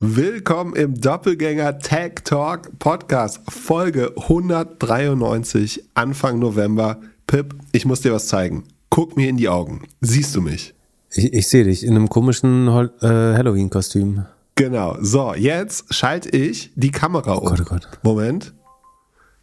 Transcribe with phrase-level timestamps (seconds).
[0.00, 7.00] Willkommen im Doppelgänger Tech Talk Podcast, Folge 193, Anfang November.
[7.26, 8.64] Pip, ich muss dir was zeigen.
[8.90, 9.84] Guck mir in die Augen.
[10.02, 10.74] Siehst du mich?
[11.14, 13.06] Ich, ich sehe dich in einem komischen Hol- äh,
[13.38, 14.26] Halloween-Kostüm.
[14.56, 14.98] Genau.
[15.00, 17.46] So, jetzt schalte ich die Kamera um.
[17.46, 17.88] Oh Gott, oh Gott.
[18.02, 18.52] Moment.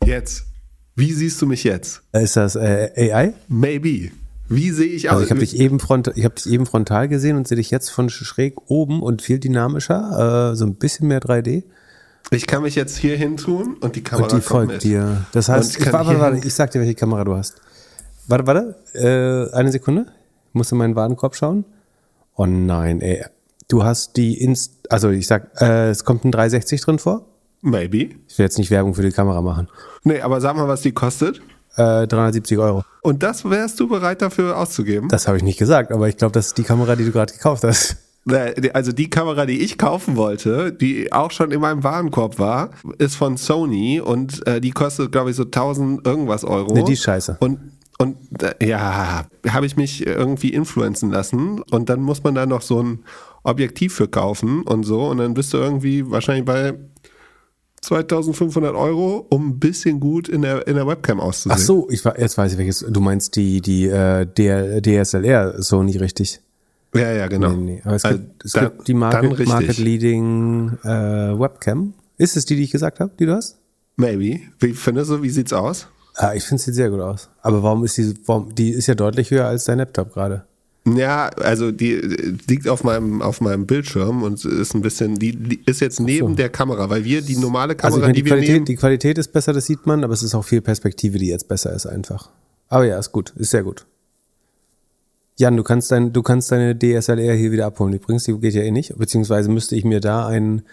[0.05, 0.45] Jetzt.
[0.95, 2.03] Wie siehst du mich jetzt?
[2.11, 3.33] Ist das äh, AI?
[3.47, 4.11] Maybe.
[4.49, 5.13] Wie sehe ich aus?
[5.15, 7.71] Also ich habe dich eben front, ich habe dich eben frontal gesehen und sehe dich
[7.71, 11.63] jetzt von schräg oben und viel dynamischer, äh, so ein bisschen mehr 3D.
[12.31, 14.83] Ich kann mich jetzt hier hin tun und die Kamera Und die folgt mit.
[14.83, 15.25] dir.
[15.33, 17.61] Das heißt, ich warte, warte, ich sag dir, welche Kamera du hast.
[18.27, 20.07] Warte, warte, äh, eine Sekunde.
[20.49, 21.65] Ich muss in meinen Warenkorb schauen.
[22.35, 23.25] Oh nein, ey.
[23.67, 27.25] Du hast die Inst, also ich sag, äh, es kommt ein 360 drin vor.
[27.61, 28.09] Maybe.
[28.27, 29.69] Ich will jetzt nicht Werbung für die Kamera machen.
[30.03, 31.41] Nee, aber sag mal, was die kostet.
[31.75, 32.83] Äh, 370 Euro.
[33.01, 35.09] Und das wärst du bereit dafür auszugeben?
[35.09, 37.33] Das habe ich nicht gesagt, aber ich glaube, das ist die Kamera, die du gerade
[37.33, 37.97] gekauft hast.
[38.25, 42.69] Die- Also die Kamera, die ich kaufen wollte, die auch schon in meinem Warenkorb war,
[42.97, 46.73] ist von Sony und äh, die kostet, glaube ich, so 1000 irgendwas Euro.
[46.73, 47.37] Nee, die ist scheiße.
[47.41, 47.59] Und
[47.99, 52.61] und äh, ja, habe ich mich irgendwie influenzen lassen und dann muss man da noch
[52.61, 52.99] so ein
[53.43, 56.73] Objektiv für kaufen und so und dann bist du irgendwie wahrscheinlich bei
[57.83, 61.51] 2500 Euro, um ein bisschen gut in der, in der Webcam auszusehen.
[61.55, 62.85] Ach so, ich, jetzt weiß ich welches.
[62.89, 66.39] Du meinst die, die äh, der DSLR Sony, richtig?
[66.95, 67.49] Ja, ja, genau.
[67.51, 67.81] Nee, nee.
[67.83, 69.47] Aber es Also gibt, es dann- gibt die Market.
[69.47, 70.87] Market Leading äh,
[71.39, 71.93] Webcam.
[72.17, 73.57] Ist es die, die ich gesagt habe, die du hast?
[73.95, 74.39] Maybe.
[74.59, 75.87] Wie findest du, wie sieht's aus?
[76.15, 77.29] Ah, ich finde, es sieht sehr gut aus.
[77.41, 80.45] Aber warum ist die, warum, die ist ja deutlich höher als dein Laptop gerade.
[80.85, 85.61] Ja, also die äh, liegt auf meinem auf meinem Bildschirm und ist ein bisschen, die,
[85.65, 88.29] ist jetzt neben der Kamera, weil wir die normale Also Kamera, ich meine, die, die
[88.29, 90.61] wir nehmen, Qualität, die Qualität ist besser, das sieht man, aber es ist auch viel
[90.61, 92.29] Perspektive, die jetzt besser ist einfach.
[92.67, 93.85] Aber ja, ist gut, ist sehr gut.
[95.37, 97.93] Jan, du kannst dein, du kannst deine DSLR hier wieder abholen.
[97.93, 98.97] Übrigens, die geht ja eh nicht.
[98.97, 100.63] Beziehungsweise müsste ich mir da ein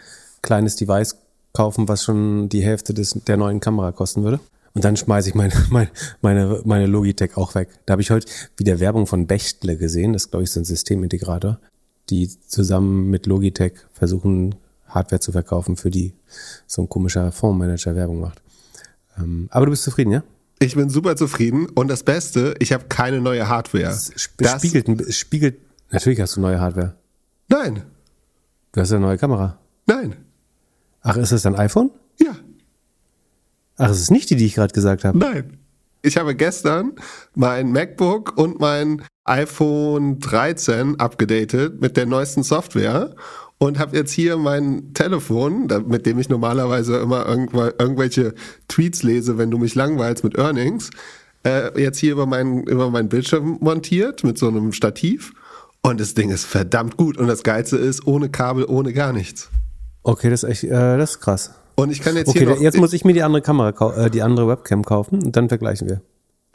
[0.42, 1.16] kleines Device
[1.52, 4.40] kaufen, was schon die Hälfte des, der neuen Kamera kosten würde.
[4.74, 5.90] Und dann schmeiße ich meine, meine,
[6.22, 7.68] meine, meine Logitech auch weg.
[7.86, 8.26] Da habe ich heute
[8.56, 10.12] wieder Werbung von Bechtle gesehen.
[10.12, 11.58] Das ist, glaube ich, so ein Systemintegrator,
[12.08, 14.54] die zusammen mit Logitech versuchen,
[14.86, 16.14] Hardware zu verkaufen, für die
[16.66, 18.42] so ein komischer Fondsmanager Werbung macht.
[19.18, 20.22] Ähm, aber du bist zufrieden, ja?
[20.58, 23.84] ich bin super zufrieden und das Beste, ich habe keine neue Hardware.
[23.86, 25.56] Es spiegelt, ein- es spiegelt,
[25.90, 26.94] natürlich hast du neue Hardware.
[27.48, 27.82] Nein,
[28.72, 29.58] Du hast eine neue Kamera.
[29.86, 30.14] nein,
[31.02, 31.90] Ach, ist es dein iPhone?
[32.20, 32.36] ja,
[33.80, 35.18] Ach, es ist nicht die, die ich gerade gesagt habe.
[35.18, 35.56] nein.
[36.02, 36.92] Ich habe gestern
[37.34, 43.14] mein MacBook und mein iPhone 13 abgedatet mit der neuesten Software
[43.58, 48.34] und habe jetzt hier mein Telefon, mit dem ich normalerweise immer irgendwelche
[48.68, 50.88] Tweets lese, wenn du mich langweilst mit Earnings,
[51.44, 55.34] äh, jetzt hier über meinen über meinen Bildschirm montiert mit so einem Stativ
[55.82, 59.50] und das Ding ist verdammt gut und das Geilste ist ohne Kabel, ohne gar nichts.
[60.02, 61.59] Okay, das ist echt, äh, das ist krass.
[61.80, 64.10] Und ich kann jetzt Okay, hier noch, jetzt muss ich mir die andere Kamera, äh,
[64.10, 66.00] die andere Webcam kaufen und dann vergleichen wir.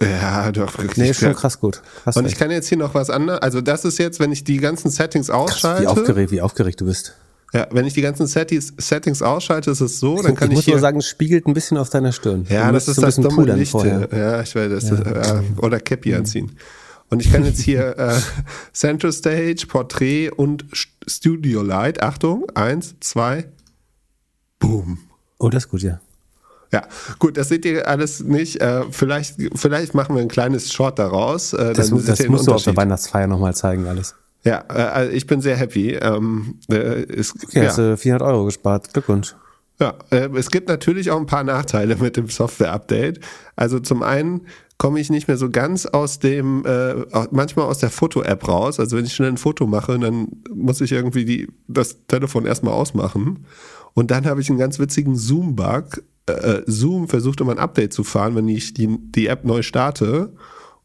[0.02, 0.98] ja, doch wirklich.
[0.98, 1.82] Nee, ist schon krass gut.
[2.06, 2.40] Hast Und ich recht.
[2.40, 3.42] kann jetzt hier noch was anderes.
[3.42, 5.90] Also das ist jetzt, wenn ich die ganzen Settings Wie ausschalte.
[5.90, 7.16] aufgeregt, wie aufgeregt du bist.
[7.54, 10.56] Ja, wenn ich die ganzen Settings, Settings ausschalte, ist es so, dann kann ich ich,
[10.58, 10.74] muss hier.
[10.74, 12.46] nur sagen, es spiegelt ein bisschen auf deiner Stirn.
[12.50, 13.72] ja, das ist so ein das dumme Licht.
[13.72, 14.10] vorher.
[14.12, 16.52] Ja, ich weiß, das ist, äh, oder Cappy anziehen.
[17.10, 18.14] Und ich kann jetzt hier äh,
[18.74, 22.02] Central Stage, Portrait und St- Studio Light.
[22.04, 23.46] Achtung, eins, zwei,
[24.60, 24.98] boom.
[25.38, 26.00] Oh, das ist gut, ja.
[26.74, 26.84] Ja,
[27.20, 28.60] gut, das seht ihr alles nicht.
[28.62, 31.54] Äh, vielleicht, vielleicht machen wir ein kleines Short daraus.
[31.54, 32.76] Äh, Das, dann mu- seht das musst du auf der.
[32.76, 34.16] Weihnachtsfeier nochmal zeigen, alles.
[34.44, 35.92] Ja, äh, also ich bin sehr happy.
[35.94, 37.68] Ähm, äh, ist, Okay, ja.
[37.68, 38.92] hast du 400 Euro gespart.
[38.94, 39.36] Glückwunsch.
[39.80, 43.20] Ja, äh, es gibt natürlich auch ein paar Nachteile mit dem Software-Update.
[43.56, 44.42] Also zum einen
[44.78, 46.96] komme ich nicht mehr so ganz aus dem, äh,
[47.32, 48.80] manchmal aus der Foto-App raus.
[48.80, 52.74] Also wenn ich schnell ein Foto mache, dann muss ich irgendwie die, das Telefon erstmal
[52.74, 53.46] ausmachen.
[53.96, 56.04] Und dann habe ich einen ganz witzigen Zoom-Bug.
[56.28, 59.62] Äh, äh, Zoom versucht immer ein Update zu fahren, wenn ich die, die App neu
[59.64, 60.34] starte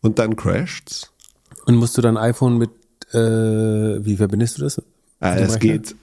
[0.01, 1.13] und dann crasht's.
[1.67, 2.71] Und musst du dein iPhone mit,
[3.13, 4.77] äh, wie verbindest du das?
[4.77, 4.85] Dem
[5.21, 5.95] es geht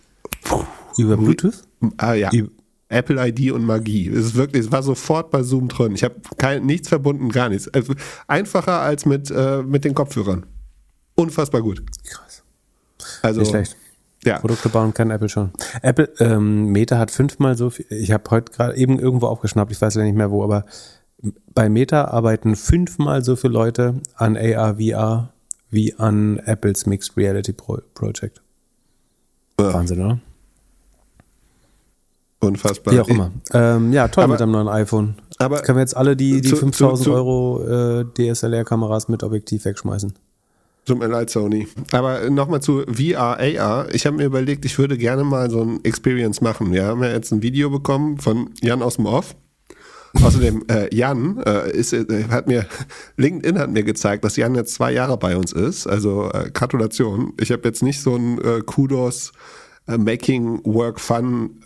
[0.97, 1.63] Über Bluetooth?
[1.97, 2.29] Ah ja.
[2.29, 2.51] Üb-
[2.89, 4.07] Apple ID und Magie.
[4.07, 5.94] Es ist wirklich, es war sofort bei Zoom drin.
[5.94, 6.15] Ich habe
[6.62, 7.68] nichts verbunden, gar nichts.
[7.69, 7.94] Also
[8.27, 10.45] einfacher als mit, äh, mit den Kopfhörern.
[11.15, 11.83] Unfassbar gut.
[12.06, 12.44] Krass.
[13.21, 13.75] Also Nicht schlecht.
[14.24, 14.40] Ja.
[14.40, 15.52] Produkte bauen kann Apple schon.
[15.81, 19.81] Apple, ähm, Meta hat fünfmal so viel, ich habe heute gerade eben irgendwo aufgeschnappt, ich
[19.81, 20.66] weiß ja nicht mehr wo, aber
[21.54, 25.34] bei Meta arbeiten fünfmal so viele Leute an AR, VR
[25.69, 28.42] wie an Apples Mixed Reality Pro Project.
[29.60, 29.74] Ja.
[29.74, 30.20] Wahnsinn, oder?
[32.40, 32.94] Unfassbar.
[32.94, 33.31] Wie auch immer.
[33.54, 35.16] Ähm, ja, toll Aber- mit dem neuen iPhone.
[35.40, 37.63] aber Können wir jetzt alle die, die zu- 5000 zu- zu- Euro
[38.02, 40.13] äh, DSLR-Kameras mit Objektiv wegschmeißen?
[40.88, 41.68] Tut mir leid, Sony.
[41.92, 43.94] Aber nochmal zu VR, AR.
[43.94, 46.72] Ich habe mir überlegt, ich würde gerne mal so ein Experience machen.
[46.72, 49.36] Wir haben ja jetzt ein Video bekommen von Jan aus dem Off.
[50.24, 52.66] Außerdem, äh, Jan äh, ist, äh, hat mir,
[53.18, 55.88] LinkedIn hat mir gezeigt, dass Jan jetzt zwei Jahre bei uns ist.
[55.88, 57.34] Also äh, Gratulation.
[57.38, 59.34] Ich habe jetzt nicht so ein äh, Kudos
[59.89, 61.60] äh, Making Work Fun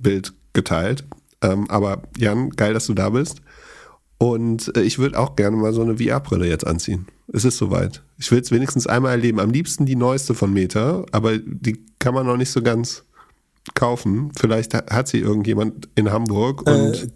[0.00, 1.04] Bild geteilt.
[1.42, 3.40] Ähm, aber Jan, geil, dass du da bist.
[4.18, 7.06] Und äh, ich würde auch gerne mal so eine VR-Brille jetzt anziehen.
[7.32, 8.02] Es ist soweit.
[8.18, 9.38] Ich will es wenigstens einmal erleben.
[9.38, 13.04] Am liebsten die neueste von Meta, aber die kann man noch nicht so ganz
[13.74, 14.32] kaufen.
[14.36, 17.08] Vielleicht hat sie irgendjemand in Hamburg und äh,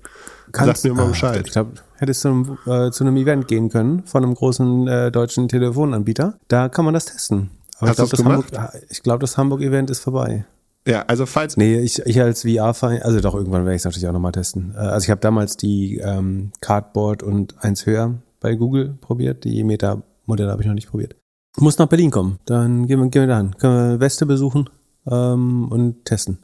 [0.53, 1.39] kannst, sagt mir mal Bescheid.
[1.39, 5.11] Ah, ich glaube, hättest du äh, zu einem Event gehen können von einem großen äh,
[5.11, 6.39] deutschen Telefonanbieter.
[6.49, 7.51] Da kann man das testen.
[7.79, 10.45] Aber Hast ich glaube, ah, das Hamburg-Event ist vorbei.
[10.87, 11.57] Ja, also falls.
[11.57, 14.75] Nee, ich, ich als VR-Verein, also doch, irgendwann werde ich es natürlich auch nochmal testen.
[14.75, 19.45] Äh, also ich habe damals die ähm, Cardboard und eins höher bei Google probiert.
[19.45, 21.15] Die Meta-Modelle habe ich noch nicht probiert.
[21.59, 22.39] Muss nach Berlin kommen.
[22.47, 23.57] Dann gehen wir, gehen wir da hin.
[23.59, 24.71] Können wir Weste besuchen
[25.07, 26.39] ähm, und testen.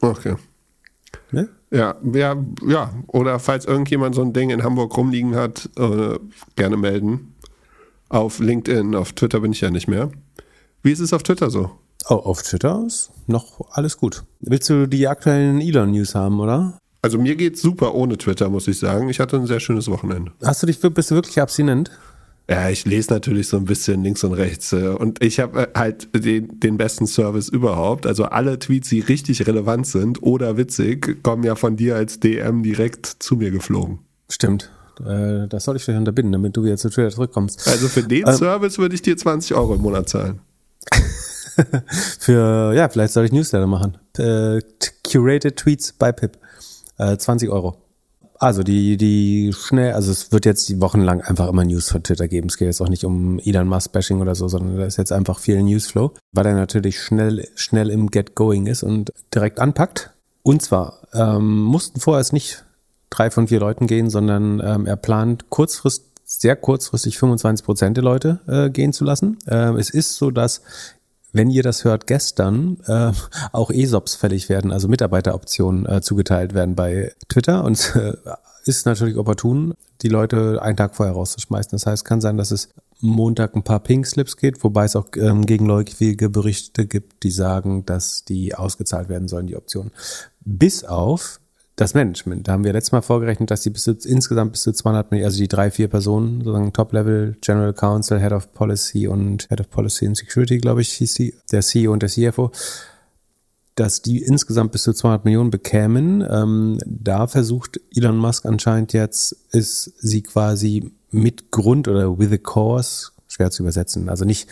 [0.00, 0.34] Okay.
[1.30, 1.48] Ne?
[1.70, 2.36] Ja, ja,
[2.66, 2.92] ja.
[3.06, 6.18] Oder falls irgendjemand so ein Ding in Hamburg rumliegen hat, äh,
[6.56, 7.34] gerne melden.
[8.08, 10.10] Auf LinkedIn, auf Twitter bin ich ja nicht mehr.
[10.82, 11.72] Wie ist es auf Twitter so?
[12.08, 14.24] Oh, auf Twitter ist noch alles gut.
[14.40, 16.78] Willst du die aktuellen Elon-News haben, oder?
[17.02, 19.08] Also mir geht's super ohne Twitter, muss ich sagen.
[19.08, 20.32] Ich hatte ein sehr schönes Wochenende.
[20.44, 21.90] Hast du dich, bist du wirklich abstinent?
[22.48, 24.72] Ja, ich lese natürlich so ein bisschen links und rechts.
[24.72, 28.06] Äh, und ich habe äh, halt den, den besten Service überhaupt.
[28.06, 32.62] Also alle Tweets, die richtig relevant sind oder witzig, kommen ja von dir als DM
[32.62, 33.98] direkt zu mir geflogen.
[34.28, 34.70] Stimmt.
[35.04, 37.66] Äh, das soll ich vielleicht unterbinden, damit du wieder zu Twitter zurückkommst.
[37.66, 40.40] Also für den ähm, Service würde ich dir 20 Euro im Monat zahlen.
[42.18, 43.98] Für, ja, vielleicht soll ich Newsletter machen.
[44.18, 44.60] Äh,
[45.10, 46.38] curated Tweets by Pip.
[46.98, 47.76] Äh, 20 Euro.
[48.38, 52.48] Also die, die schnell, also es wird jetzt wochenlang einfach immer News von Twitter geben.
[52.48, 55.12] Es geht jetzt auch nicht um Elon Musk Bashing oder so, sondern da ist jetzt
[55.12, 60.10] einfach viel Newsflow, weil er natürlich schnell, schnell im Get Going ist und direkt anpackt.
[60.42, 62.64] Und zwar ähm, mussten vorher es nicht
[63.08, 68.04] drei von vier Leuten gehen, sondern ähm, er plant kurzfristig sehr kurzfristig 25 Prozent der
[68.04, 69.38] Leute äh, gehen zu lassen.
[69.46, 70.62] Äh, es ist so, dass
[71.36, 73.12] wenn ihr das hört, gestern äh,
[73.52, 78.14] auch ESOPs fällig werden, also Mitarbeiteroptionen äh, zugeteilt werden bei Twitter und äh,
[78.64, 81.70] ist natürlich opportun, die Leute einen Tag vorher rauszuschmeißen.
[81.72, 85.44] Das heißt, kann sein, dass es Montag ein paar Pink-Slips geht, wobei es auch ähm,
[85.44, 89.92] gegenläufige Berichte gibt, die sagen, dass die ausgezahlt werden sollen, die Optionen.
[90.40, 91.40] Bis auf
[91.76, 92.48] das Management.
[92.48, 95.26] Da haben wir letztes Mal vorgerechnet, dass die bis zu, insgesamt bis zu 200 Millionen,
[95.26, 99.70] also die drei, vier Personen, sozusagen Top-Level, General Counsel, Head of Policy und Head of
[99.70, 102.50] Policy and Security, glaube ich, hieß die, der CEO und der CFO,
[103.74, 106.26] dass die insgesamt bis zu 200 Millionen bekämen.
[106.28, 112.38] Ähm, da versucht Elon Musk anscheinend jetzt, ist sie quasi mit Grund oder with a
[112.38, 114.48] cause, schwer zu übersetzen, also nicht,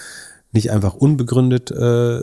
[0.53, 2.23] nicht einfach unbegründet äh,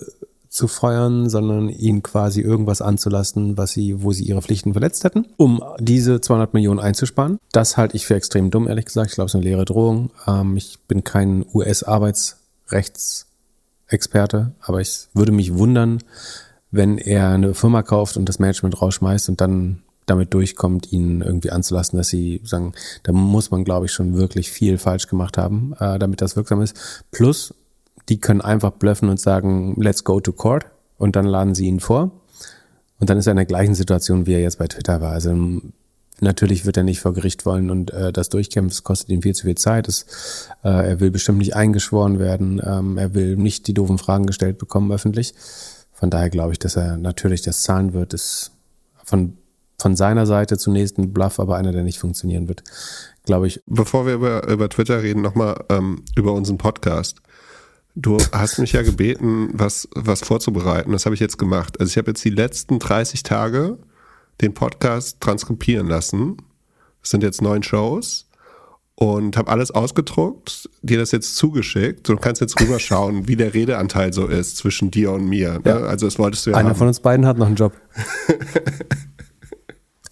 [0.52, 5.28] zu feuern, sondern ihnen quasi irgendwas anzulasten, was sie, wo sie ihre Pflichten verletzt hätten,
[5.38, 7.38] um diese 200 Millionen einzusparen.
[7.54, 9.12] Das halte ich für extrem dumm, ehrlich gesagt.
[9.12, 10.12] Ich glaube, es ist eine leere Drohung.
[10.28, 16.00] Ähm, ich bin kein US-Arbeitsrechtsexperte, aber ich würde mich wundern,
[16.70, 21.52] wenn er eine Firma kauft und das Management rausschmeißt und dann damit durchkommt, ihnen irgendwie
[21.52, 25.76] anzulassen, dass sie sagen, da muss man, glaube ich, schon wirklich viel falsch gemacht haben,
[25.80, 27.06] äh, damit das wirksam ist.
[27.12, 27.54] Plus,
[28.10, 30.66] die können einfach bluffen und sagen, let's go to court
[30.98, 32.12] und dann laden sie ihn vor.
[33.00, 35.12] Und dann ist er in der gleichen Situation, wie er jetzt bei Twitter war.
[35.12, 35.36] Also
[36.20, 39.34] natürlich wird er nicht vor Gericht wollen und äh, das durchkämpfen, es kostet ihm viel
[39.34, 39.88] zu viel Zeit.
[39.88, 40.06] Es,
[40.64, 42.62] äh, er will bestimmt nicht eingeschworen werden.
[42.64, 45.34] Ähm, er will nicht die doofen Fragen gestellt bekommen öffentlich.
[45.92, 48.14] Von daher glaube ich, dass er natürlich das zahlen wird.
[48.14, 48.52] Ist
[49.04, 49.38] von,
[49.80, 52.64] von seiner Seite zunächst ein Bluff, aber einer, der nicht funktionieren wird,
[53.26, 53.62] glaube ich.
[53.66, 57.22] Bevor wir über, über Twitter reden, nochmal ähm, über unseren Podcast.
[57.96, 60.92] Du hast mich ja gebeten, was, was vorzubereiten.
[60.92, 61.80] Das habe ich jetzt gemacht.
[61.80, 63.78] Also ich habe jetzt die letzten 30 Tage
[64.40, 66.38] den Podcast transkribieren lassen.
[67.02, 68.28] Das sind jetzt neun Shows
[68.96, 74.14] und habe alles ausgedruckt, dir das jetzt zugeschickt und kannst jetzt rüberschauen, wie der Redeanteil
[74.14, 75.54] so ist zwischen dir und mir.
[75.54, 75.62] Ne?
[75.66, 75.78] Ja.
[75.82, 76.78] Also das wolltest du ja Einer haben.
[76.78, 77.74] von uns beiden hat noch einen Job.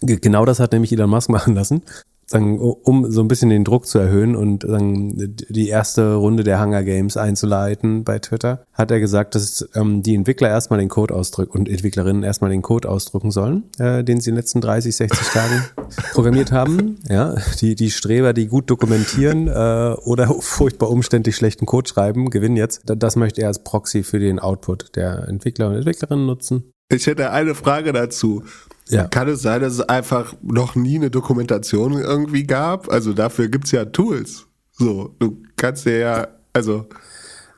[0.00, 1.82] genau das hat nämlich Elon Musk machen lassen
[2.30, 6.62] sagen, um so ein bisschen den Druck zu erhöhen und sagen, die erste Runde der
[6.62, 11.12] Hunger Games einzuleiten bei Twitter, hat er gesagt, dass ähm, die Entwickler erstmal den Code
[11.14, 14.94] ausdrücken und Entwicklerinnen erstmal den Code ausdrucken sollen, äh, den sie in den letzten 30,
[14.94, 15.64] 60 Tagen
[16.12, 16.98] programmiert haben.
[17.08, 22.56] Ja, die, die Streber, die gut dokumentieren äh, oder furchtbar umständlich schlechten Code schreiben, gewinnen
[22.56, 22.82] jetzt.
[22.84, 26.72] Das möchte er als Proxy für den Output der Entwickler und Entwicklerinnen nutzen.
[26.92, 28.44] Ich hätte eine Frage dazu.
[28.90, 29.04] Ja.
[29.08, 32.90] Kann es sein, dass es einfach noch nie eine Dokumentation irgendwie gab?
[32.90, 34.46] Also dafür gibt's ja Tools.
[34.72, 36.86] So, du kannst dir ja, also.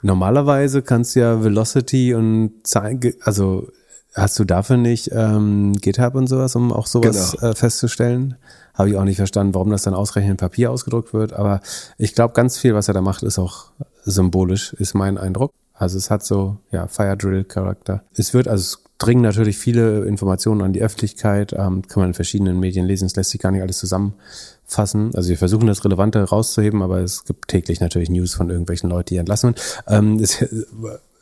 [0.03, 3.69] Normalerweise kannst du ja Velocity und Zeit, also
[4.15, 7.53] hast du dafür nicht ähm, GitHub und sowas, um auch sowas genau.
[7.53, 8.37] äh, festzustellen?
[8.75, 11.33] Habe ich auch nicht verstanden, warum das dann ausgerechnet in Papier ausgedruckt wird.
[11.33, 11.61] Aber
[11.99, 13.67] ich glaube, ganz viel, was er da macht, ist auch
[14.05, 15.53] symbolisch, ist mein Eindruck.
[15.75, 18.03] Also es hat so, ja, Fire Drill Charakter.
[18.15, 22.15] Es wird, also es dringen natürlich viele Informationen an die Öffentlichkeit, ähm, kann man in
[22.15, 25.11] verschiedenen Medien lesen, es lässt sich gar nicht alles zusammenfassen.
[25.15, 29.15] Also wir versuchen das Relevante rauszuheben, aber es gibt täglich natürlich News von irgendwelchen Leuten,
[29.15, 30.17] die entlassen werden.
[30.17, 30.45] Ähm, es,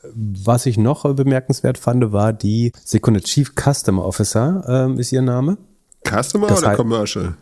[0.03, 5.59] was ich noch bemerkenswert fand, war die Sekunde Chief Customer Officer ähm, ist ihr Name.
[6.07, 7.35] Customer das oder Commercial?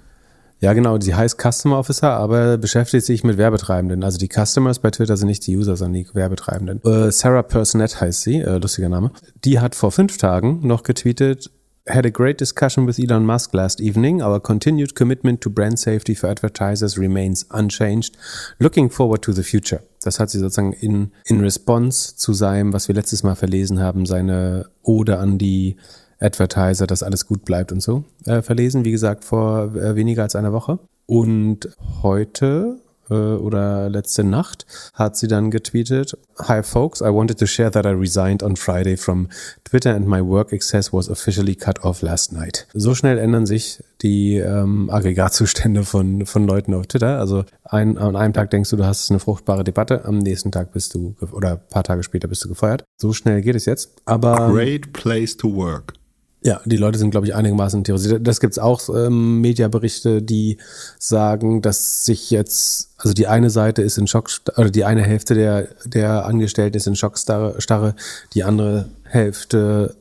[0.61, 4.03] Ja, genau, sie heißt Customer Officer, aber beschäftigt sich mit Werbetreibenden.
[4.03, 6.83] Also die Customers bei Twitter sind nicht die User, sondern die Werbetreibenden.
[6.85, 9.13] Äh, Sarah Personette heißt sie, äh, lustiger Name.
[9.45, 11.51] Die hat vor fünf Tagen noch getweetet,
[11.89, 14.21] had a great discussion with Elon Musk last evening.
[14.21, 18.17] Our continued commitment to brand safety for advertisers remains unchanged.
[18.59, 19.81] Looking forward to the future.
[20.03, 24.07] Das hat sie sozusagen in, in Response zu seinem, was wir letztes Mal verlesen haben,
[24.07, 25.77] seine Ode an die
[26.21, 28.85] Advertiser, dass alles gut bleibt und so, äh, verlesen.
[28.85, 30.79] Wie gesagt, vor äh, weniger als einer Woche.
[31.07, 31.71] Und
[32.03, 37.71] heute äh, oder letzte Nacht hat sie dann getweetet, Hi folks, I wanted to share
[37.71, 39.29] that I resigned on Friday from
[39.65, 42.67] Twitter and my work access was officially cut off last night.
[42.75, 47.19] So schnell ändern sich die ähm, Aggregatzustände von, von Leuten auf Twitter.
[47.19, 50.73] Also ein, an einem Tag denkst du, du hast eine fruchtbare Debatte, am nächsten Tag
[50.73, 52.85] bist du, oder paar Tage später bist du gefeuert.
[53.01, 53.91] So schnell geht es jetzt.
[54.05, 55.98] Aber Great place to work.
[56.41, 58.25] Ja, die Leute sind, glaube ich, einigermaßen theorisiert.
[58.27, 60.59] Das gibt's auch ähm, Mediaberichte, die
[60.99, 65.35] sagen, dass sich jetzt, also die eine Seite ist in Schock, oder die eine Hälfte
[65.35, 67.95] der, der Angestellten ist in Schockstarre,
[68.35, 69.97] die andere Hälfte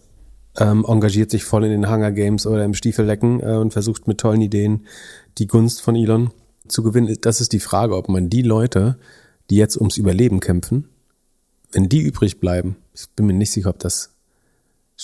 [0.60, 4.20] ähm, engagiert sich voll in den Hunger Games oder im Stiefellecken äh, und versucht mit
[4.20, 4.86] tollen Ideen
[5.39, 6.32] die Gunst von Elon
[6.67, 7.17] zu gewinnen.
[7.22, 8.98] Das ist die Frage, ob man die Leute,
[9.50, 10.89] die jetzt ums Überleben kämpfen,
[11.72, 14.12] wenn die übrig bleiben, ich bin mir nicht sicher, ob das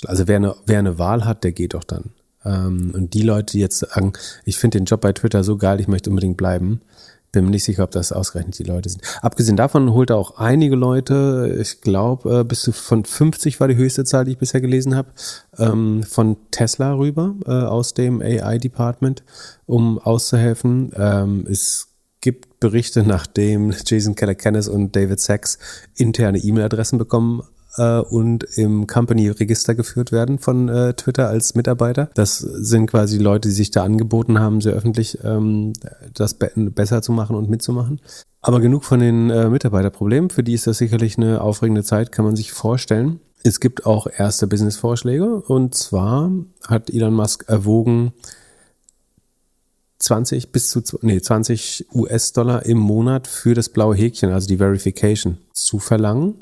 [0.06, 2.12] also wer eine, wer eine Wahl hat, der geht doch dann.
[2.46, 4.14] Ähm, und die Leute, die jetzt sagen,
[4.46, 6.82] ich finde den Job bei Twitter so geil, ich möchte unbedingt bleiben,
[7.32, 9.02] bin mir nicht sicher, ob das ausgerechnet die Leute sind.
[9.22, 13.68] Abgesehen davon holt er auch einige Leute, ich glaube, äh, bis zu von 50 war
[13.68, 15.10] die höchste Zahl, die ich bisher gelesen habe,
[15.58, 19.24] ähm, von Tesla rüber äh, aus dem AI-Department,
[19.66, 20.92] um auszuhelfen.
[20.96, 21.88] Ähm, es
[22.22, 25.58] gibt Berichte, nachdem Jason Keller-Kennis und David Sachs
[25.96, 27.42] interne E-Mail-Adressen bekommen
[27.78, 32.10] äh, und im Company-Register geführt werden von äh, Twitter als Mitarbeiter.
[32.14, 35.74] Das sind quasi Leute, die sich da angeboten haben, sehr öffentlich ähm,
[36.14, 38.00] das be besser zu machen und mitzumachen.
[38.42, 40.30] Aber genug von den äh, Mitarbeiterproblemen.
[40.30, 43.20] Für die ist das sicherlich eine aufregende Zeit, kann man sich vorstellen.
[43.44, 46.32] Es gibt auch erste Business-Vorschläge und zwar
[46.66, 48.14] hat Elon Musk erwogen,
[50.00, 55.38] 20 bis zu nee, 20 US-Dollar im Monat für das blaue Häkchen, also die Verification,
[55.54, 56.36] zu verlangen.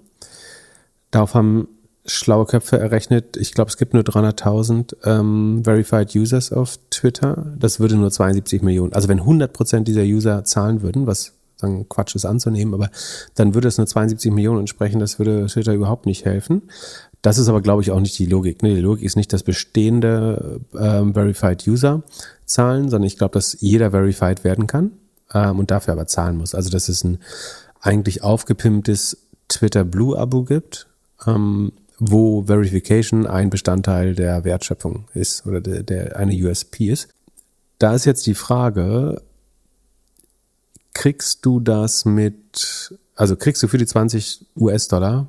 [1.12, 1.68] Darauf haben
[2.06, 7.54] schlaue Köpfe errechnet, ich glaube, es gibt nur 300.000 ähm, Verified Users auf Twitter.
[7.58, 8.94] Das würde nur 72 Millionen.
[8.94, 12.90] Also wenn 100 Prozent dieser User zahlen würden, was dann Quatsch ist anzunehmen, aber
[13.36, 15.00] dann würde es nur 72 Millionen entsprechen.
[15.00, 16.64] Das würde Twitter überhaupt nicht helfen.
[17.22, 18.64] Das ist aber, glaube ich, auch nicht die Logik.
[18.64, 18.74] Ne?
[18.74, 22.02] Die Logik ist nicht, dass bestehende ähm, Verified User
[22.46, 24.92] zahlen, sondern ich glaube, dass jeder Verified werden kann
[25.34, 26.56] ähm, und dafür aber zahlen muss.
[26.56, 27.20] Also dass es ein
[27.80, 30.88] eigentlich aufgepimptes Twitter Blue Abo gibt,
[31.28, 37.10] ähm, wo Verification ein Bestandteil der Wertschöpfung ist oder der, der eine USP ist.
[37.78, 39.22] Da ist jetzt die Frage,
[40.94, 45.28] kriegst du das mit, also kriegst du für die 20 US-Dollar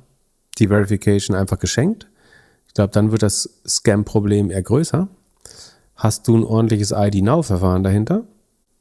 [0.57, 2.07] die Verification einfach geschenkt?
[2.67, 5.07] Ich glaube, dann wird das Scam-Problem eher größer.
[5.95, 8.23] Hast du ein ordentliches ID-Now-Verfahren dahinter?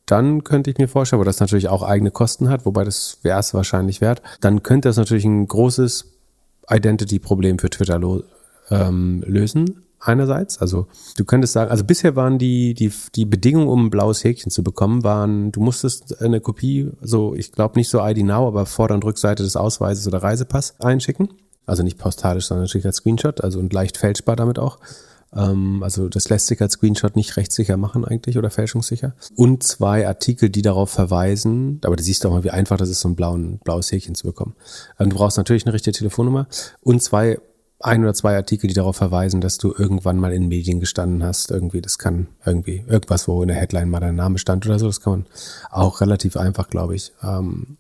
[0.06, 3.38] Dann könnte ich mir vorstellen, wo das natürlich auch eigene Kosten hat, wobei das wäre
[3.38, 4.22] es wahrscheinlich wert.
[4.40, 6.06] Dann könnte das natürlich ein großes
[6.70, 8.00] Identity-Problem für Twitter
[8.70, 9.82] ähm, lösen.
[10.04, 14.24] Einerseits, also du könntest sagen, also bisher waren die, die, die Bedingungen, um ein blaues
[14.24, 18.48] Häkchen zu bekommen, waren, du musstest eine Kopie, so ich glaube nicht so ID Now,
[18.48, 21.28] aber Vorder- und Rückseite des Ausweises oder Reisepass einschicken.
[21.66, 24.78] Also nicht postalisch, sondern natürlich als Screenshot, also und leicht fälschbar damit auch.
[25.34, 29.14] Ähm, also das lässt sich als Screenshot nicht rechtssicher machen eigentlich oder fälschungssicher.
[29.34, 33.00] Und zwei Artikel, die darauf verweisen, aber du siehst doch mal, wie einfach das ist,
[33.00, 34.54] so ein blauen, blaues Häkchen zu bekommen.
[34.98, 36.46] Ähm, du brauchst natürlich eine richtige Telefonnummer
[36.82, 37.38] und zwei
[37.84, 41.50] ein oder zwei Artikel, die darauf verweisen, dass du irgendwann mal in Medien gestanden hast.
[41.50, 44.86] Irgendwie, das kann irgendwie irgendwas, wo in der Headline mal dein Name stand oder so.
[44.86, 45.26] Das kann man
[45.70, 47.76] auch relativ einfach, glaube ich, ähm,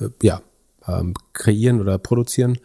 [0.00, 0.42] äh, ja,
[0.86, 2.58] ähm, kreieren oder produzieren.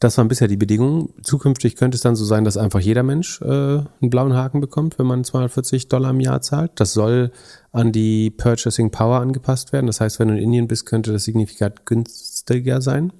[0.00, 1.10] Das waren bisher die Bedingungen.
[1.22, 4.98] Zukünftig könnte es dann so sein, dass einfach jeder Mensch äh, einen blauen Haken bekommt,
[4.98, 6.72] wenn man 240 Dollar im Jahr zahlt.
[6.76, 7.30] Das soll
[7.72, 9.86] an die Purchasing Power angepasst werden.
[9.86, 13.12] Das heißt, wenn du in Indien bist, könnte das signifikant günstiger sein.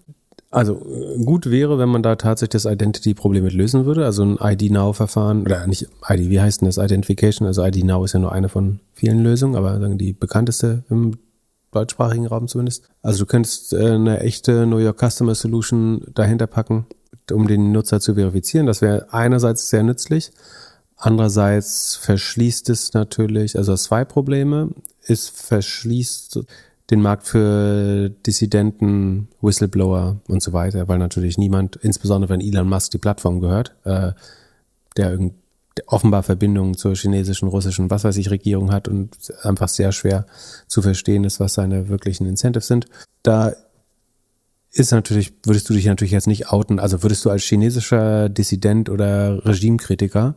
[0.50, 4.38] Also äh, gut wäre, wenn man da tatsächlich das Identity-Problem mit lösen würde, also ein
[4.40, 7.46] ID-Now-Verfahren, oder nicht ID, wie heißt denn das Identification?
[7.46, 11.18] Also ID-Now ist ja nur eine von vielen Lösungen, aber die bekannteste im
[11.74, 12.88] deutschsprachigen Raum zumindest.
[13.02, 16.86] Also du könntest äh, eine echte Know Your Customer Solution dahinter packen,
[17.30, 18.66] um den Nutzer zu verifizieren.
[18.66, 20.32] Das wäre einerseits sehr nützlich.
[20.96, 24.70] Andererseits verschließt es natürlich, also zwei Probleme.
[25.02, 26.40] Es verschließt
[26.90, 32.90] den Markt für Dissidenten, Whistleblower und so weiter, weil natürlich niemand, insbesondere wenn Elon Musk
[32.92, 34.12] die Plattform gehört, äh,
[34.96, 35.43] der, irgend, der
[35.86, 40.26] offenbar Verbindungen zur chinesischen, russischen, was weiß ich, Regierung hat und einfach sehr schwer
[40.68, 42.86] zu verstehen ist, was seine wirklichen Incentives sind.
[43.22, 43.54] Da
[44.70, 48.88] ist natürlich, würdest du dich natürlich jetzt nicht outen, also würdest du als chinesischer Dissident
[48.88, 50.34] oder Regimekritiker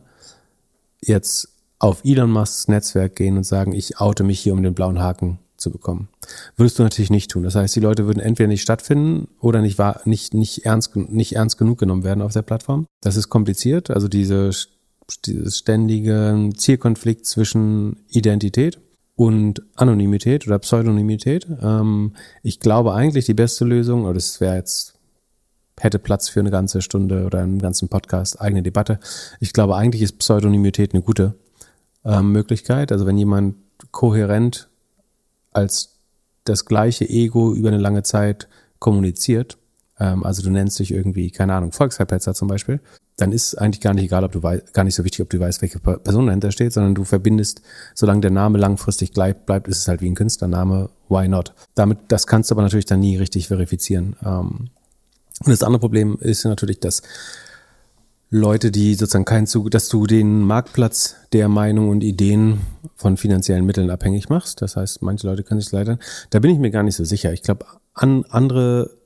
[1.00, 4.98] jetzt auf Elon Musks Netzwerk gehen und sagen, ich oute mich hier, um den blauen
[4.98, 6.08] Haken zu bekommen.
[6.56, 7.42] Würdest du natürlich nicht tun.
[7.42, 11.58] Das heißt, die Leute würden entweder nicht stattfinden oder nicht, nicht, nicht, ernst, nicht ernst
[11.58, 12.86] genug genommen werden auf der Plattform.
[13.00, 13.90] Das ist kompliziert.
[13.90, 14.50] Also diese,
[15.26, 18.80] dieses ständige Zielkonflikt zwischen Identität
[19.16, 21.46] und Anonymität oder Pseudonymität.
[21.60, 24.94] Ähm, ich glaube eigentlich die beste Lösung, oder das wäre jetzt
[25.80, 28.98] hätte Platz für eine ganze Stunde oder einen ganzen Podcast, eigene Debatte.
[29.40, 31.34] Ich glaube, eigentlich ist Pseudonymität eine gute
[32.04, 32.92] ähm, Möglichkeit.
[32.92, 33.56] Also wenn jemand
[33.90, 34.68] kohärent
[35.52, 35.96] als
[36.44, 38.48] das gleiche Ego über eine lange Zeit
[38.78, 39.57] kommuniziert,
[40.00, 42.80] ähm, also du nennst dich irgendwie, keine Ahnung, Volksverpetzer zum Beispiel,
[43.16, 45.40] dann ist eigentlich gar nicht egal, ob du weißt, gar nicht so wichtig, ob du
[45.40, 47.62] weißt, welche Person dahinter steht, sondern du verbindest,
[47.94, 51.52] solange der Name langfristig bleibt, bleibt, ist es halt wie ein Künstlername, why not?
[51.74, 54.16] Damit, das kannst du aber natürlich dann nie richtig verifizieren.
[54.24, 54.70] Ähm,
[55.44, 57.02] und das andere Problem ist natürlich, dass
[58.30, 62.60] Leute, die sozusagen keinen Zug, dass du den Marktplatz der Meinung und Ideen
[62.94, 64.60] von finanziellen Mitteln abhängig machst.
[64.60, 65.98] Das heißt, manche Leute können sich leider,
[66.30, 67.32] da bin ich mir gar nicht so sicher.
[67.32, 67.64] Ich glaube,
[67.94, 68.97] an andere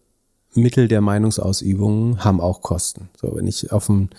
[0.54, 3.08] Mittel der Meinungsausübung haben auch Kosten.
[3.20, 4.10] So, wenn ich auf dem,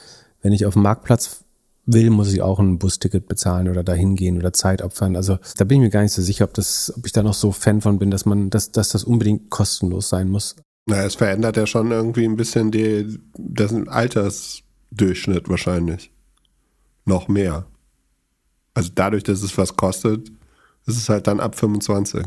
[0.41, 1.43] wenn ich auf dem Marktplatz
[1.85, 5.15] will, muss ich auch ein Busticket bezahlen oder dahin gehen oder Zeit opfern.
[5.15, 7.33] Also da bin ich mir gar nicht so sicher, ob das, ob ich da noch
[7.33, 10.55] so Fan von bin, dass man, dass, dass das unbedingt kostenlos sein muss.
[10.85, 16.11] Na, es verändert ja schon irgendwie ein bisschen die, das Alters, Durchschnitt wahrscheinlich.
[17.05, 17.65] Noch mehr.
[18.73, 20.29] Also dadurch, dass es was kostet,
[20.85, 22.25] ist es halt dann ab 25.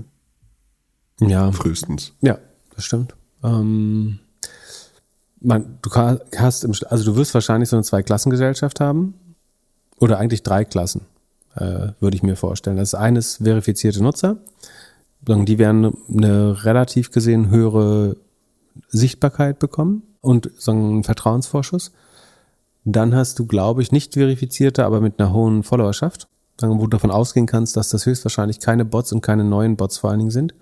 [1.20, 1.50] Ja.
[1.52, 2.14] Frühestens.
[2.20, 2.38] Ja,
[2.74, 3.14] das stimmt.
[3.42, 4.18] Ähm,
[5.40, 9.14] man, du hast im, also du wirst wahrscheinlich so eine Zweiklassengesellschaft haben.
[9.98, 11.02] Oder eigentlich drei Klassen,
[11.54, 12.76] äh, würde ich mir vorstellen.
[12.76, 14.36] Das eine ist verifizierte Nutzer.
[15.22, 18.16] Die werden eine relativ gesehen höhere
[18.88, 21.92] Sichtbarkeit bekommen und so einen Vertrauensvorschuss.
[22.84, 26.28] Dann hast du, glaube ich, nicht verifizierte, aber mit einer hohen Followerschaft,
[26.60, 30.10] wo du davon ausgehen kannst, dass das höchstwahrscheinlich keine Bots und keine neuen Bots vor
[30.10, 30.54] allen Dingen sind.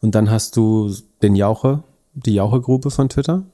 [0.00, 1.82] Und dann hast du den Jauche,
[2.14, 3.44] die Jauche-Gruppe von Twitter.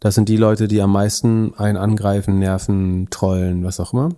[0.00, 4.10] Das sind die Leute, die am meisten einen angreifen, nerven, trollen, was auch immer.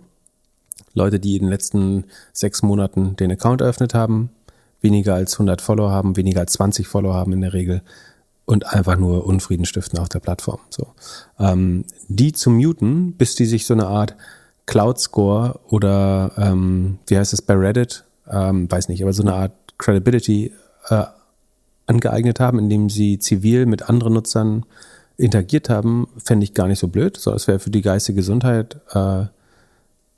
[0.93, 4.29] Leute, die in den letzten sechs Monaten den Account eröffnet haben,
[4.81, 7.81] weniger als 100 Follower haben, weniger als 20 Follower haben in der Regel
[8.45, 10.59] und einfach nur Unfrieden stiften auf der Plattform.
[10.69, 10.87] So,
[11.39, 14.15] ähm, die zu muten, bis die sich so eine Art
[14.65, 19.33] Cloud Score oder ähm, wie heißt es bei Reddit, ähm, weiß nicht, aber so eine
[19.33, 20.51] Art Credibility
[20.89, 21.03] äh,
[21.87, 24.65] angeeignet haben, indem sie zivil mit anderen Nutzern
[25.17, 27.17] interagiert haben, fände ich gar nicht so blöd.
[27.17, 29.25] So, es wäre für die geistige Gesundheit äh,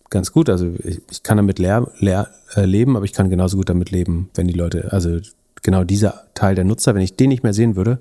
[0.10, 0.50] ganz gut.
[0.50, 3.92] Also ich, ich kann damit leer, leer, äh, leben, aber ich kann genauso gut damit
[3.92, 5.20] leben, wenn die Leute, also
[5.62, 8.00] genau dieser Teil der Nutzer, wenn ich den nicht mehr sehen würde,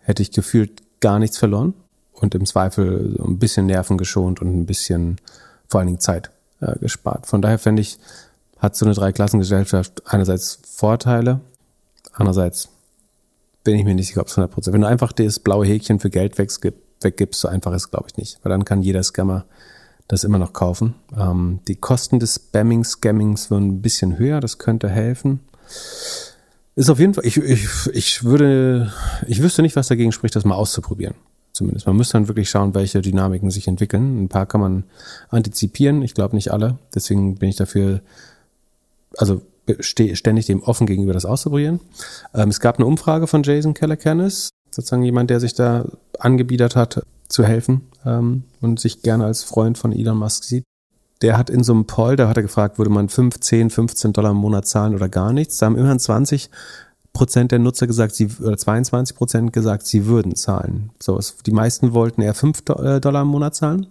[0.00, 1.74] hätte ich gefühlt gar nichts verloren
[2.12, 5.16] und im Zweifel ein bisschen Nerven geschont und ein bisschen
[5.68, 7.26] vor allen Dingen Zeit äh, gespart.
[7.26, 7.98] Von daher fände ich,
[8.58, 11.40] hat so eine Dreiklassengesellschaft einerseits Vorteile,
[12.18, 12.68] andererseits
[13.64, 14.74] bin ich mir nicht sicher, ob es 100 Prozent.
[14.74, 18.38] Wenn du einfach das blaue Häkchen für Geld weggibst, so einfach ist, glaube ich nicht.
[18.42, 19.44] Weil dann kann jeder Scammer
[20.08, 20.94] das immer noch kaufen.
[21.16, 25.40] Ähm, die Kosten des Spamming, Scammings würden ein bisschen höher, das könnte helfen.
[26.76, 28.92] Ist auf jeden Fall, ich, ich, ich würde,
[29.26, 31.14] ich wüsste nicht, was dagegen spricht, das mal auszuprobieren.
[31.52, 31.86] Zumindest.
[31.86, 34.22] Man müsste dann wirklich schauen, welche Dynamiken sich entwickeln.
[34.22, 34.84] Ein paar kann man
[35.28, 36.78] antizipieren, ich glaube nicht alle.
[36.94, 38.00] Deswegen bin ich dafür,
[39.16, 39.42] also
[39.80, 41.80] ständig dem offen gegenüber, das auszuprobieren.
[42.34, 45.86] Ähm, es gab eine Umfrage von Jason Calacanis, sozusagen jemand, der sich da
[46.18, 50.64] angebiedert hat, zu helfen ähm, und sich gerne als Freund von Elon Musk sieht
[51.22, 54.12] der hat in so einem Poll, da hat er gefragt, würde man 5, 10, 15
[54.12, 55.58] Dollar im Monat zahlen oder gar nichts.
[55.58, 56.50] Da haben immerhin 20
[57.12, 60.90] Prozent der Nutzer gesagt, sie, oder 22 Prozent gesagt, sie würden zahlen.
[61.00, 63.88] So, es, die meisten wollten eher 5 äh, Dollar im Monat zahlen.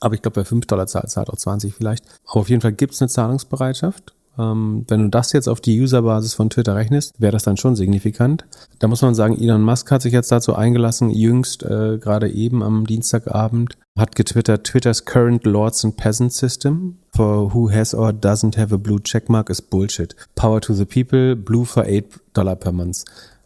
[0.00, 2.04] Aber ich glaube, wer 5 Dollar zahlt, zahlt auch 20 vielleicht.
[2.26, 4.14] Aber auf jeden Fall gibt es eine Zahlungsbereitschaft.
[4.38, 7.76] Ähm, wenn du das jetzt auf die Userbasis von Twitter rechnest, wäre das dann schon
[7.76, 8.46] signifikant.
[8.78, 12.62] Da muss man sagen, Elon Musk hat sich jetzt dazu eingelassen, jüngst äh, gerade eben
[12.62, 18.56] am Dienstagabend, hat getwittert, Twitters current Lords and Peasant System for who has or doesn't
[18.56, 20.16] have a blue checkmark is bullshit.
[20.34, 23.04] Power to the people, blue for 8 Dollar per month.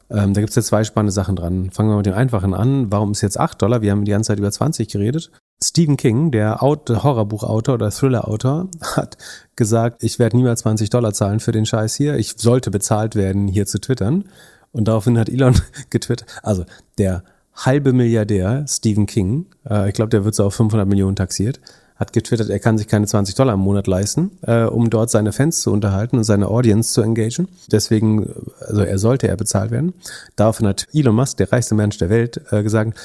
[0.09, 1.71] Ähm, da gibt es jetzt zwei spannende Sachen dran.
[1.71, 2.93] Fangen wir mit dem Einfachen an.
[2.93, 3.83] Warum ist jetzt 8 Dollar?
[3.83, 5.33] Wir haben die ganze Zeit über 20 geredet.
[5.63, 9.17] Stephen King, der Horrorbuchautor oder Thriller-Autor, hat
[9.57, 12.17] gesagt, ich werde niemals 20 Dollar zahlen für den Scheiß hier.
[12.17, 14.25] Ich sollte bezahlt werden, hier zu twittern.
[14.73, 15.55] Und daraufhin hat Elon
[15.91, 16.67] getwittert, also
[16.99, 21.61] der halbe Milliardär Stephen King, äh, ich glaube, der wird so auf 500 Millionen taxiert,
[21.95, 25.33] hat getwittert, er kann sich keine 20 Dollar im Monat leisten, äh, um dort seine
[25.33, 27.49] Fans zu unterhalten und seine Audience zu engagieren.
[27.73, 28.29] Deswegen,
[28.61, 29.95] also er sollte er bezahlt werden.
[30.37, 32.99] Daraufhin hat Elon Musk, der reichste Mensch der Welt, äh, gesagt,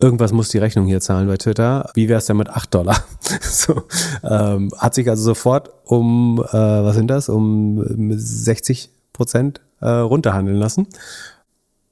[0.00, 1.90] irgendwas muss die Rechnung hier zahlen bei Twitter.
[1.94, 3.04] Wie wäre es denn mit 8 Dollar?
[3.40, 3.84] so,
[4.22, 10.58] ähm, hat sich also sofort um, äh, was sind das, um 60 Prozent äh, runterhandeln
[10.58, 10.86] lassen.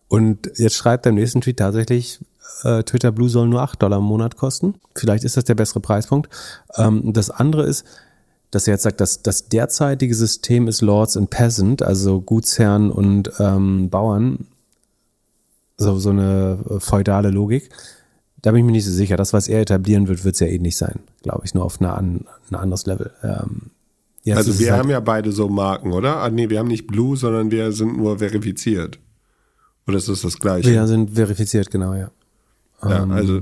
[0.09, 2.21] Und jetzt schreibt er im nächsten Tweet tatsächlich,
[2.65, 4.75] äh, Twitter Blue soll nur 8 Dollar im Monat kosten.
[4.95, 6.29] Vielleicht ist das der bessere Preispunkt.
[6.77, 7.85] Ähm, das andere ist,
[8.51, 13.33] dass er jetzt sagt, dass das derzeitige System ist Lords and Peasant, also Gutsherren und
[13.39, 14.47] ähm, Bauern,
[15.83, 17.71] so, so eine feudale Logik.
[18.41, 19.17] Da bin ich mir nicht so sicher.
[19.17, 21.81] Das, was er etablieren wird, wird es ja eh nicht sein, glaube ich, nur auf
[21.81, 23.13] eine, ein anderes Level.
[23.23, 23.71] Ähm,
[24.31, 26.19] also wir halt haben ja beide so Marken, oder?
[26.19, 28.99] Ah, nee, wir haben nicht Blue, sondern wir sind nur verifiziert.
[29.87, 30.71] Oder ist das das gleiche?
[30.71, 32.11] Wir sind verifiziert, genau, ja.
[32.85, 33.41] Ja, ähm, also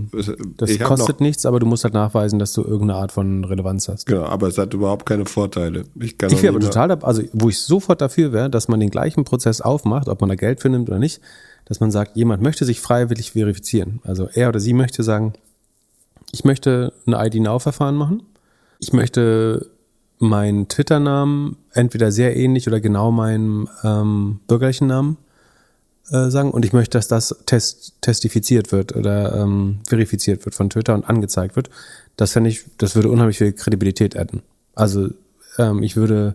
[0.56, 4.06] das kostet nichts, aber du musst halt nachweisen, dass du irgendeine Art von Relevanz hast.
[4.06, 5.84] Genau, aber es hat überhaupt keine Vorteile.
[5.98, 8.90] Ich, kann ich wäre aber total, also wo ich sofort dafür wäre, dass man den
[8.90, 11.20] gleichen Prozess aufmacht, ob man da Geld für nimmt oder nicht,
[11.70, 14.00] dass man sagt, jemand möchte sich freiwillig verifizieren.
[14.02, 15.34] Also er oder sie möchte sagen,
[16.32, 18.24] ich möchte ein ID-Now-Verfahren machen.
[18.80, 19.70] Ich möchte
[20.18, 25.16] meinen Twitter-Namen entweder sehr ähnlich oder genau meinem ähm, bürgerlichen Namen
[26.10, 30.70] äh, sagen und ich möchte, dass das test, testifiziert wird oder ähm, verifiziert wird von
[30.70, 31.70] Twitter und angezeigt wird.
[32.16, 34.42] Das fände ich, das würde unheimlich viel Kredibilität adden.
[34.74, 35.10] Also
[35.56, 36.34] ähm, ich würde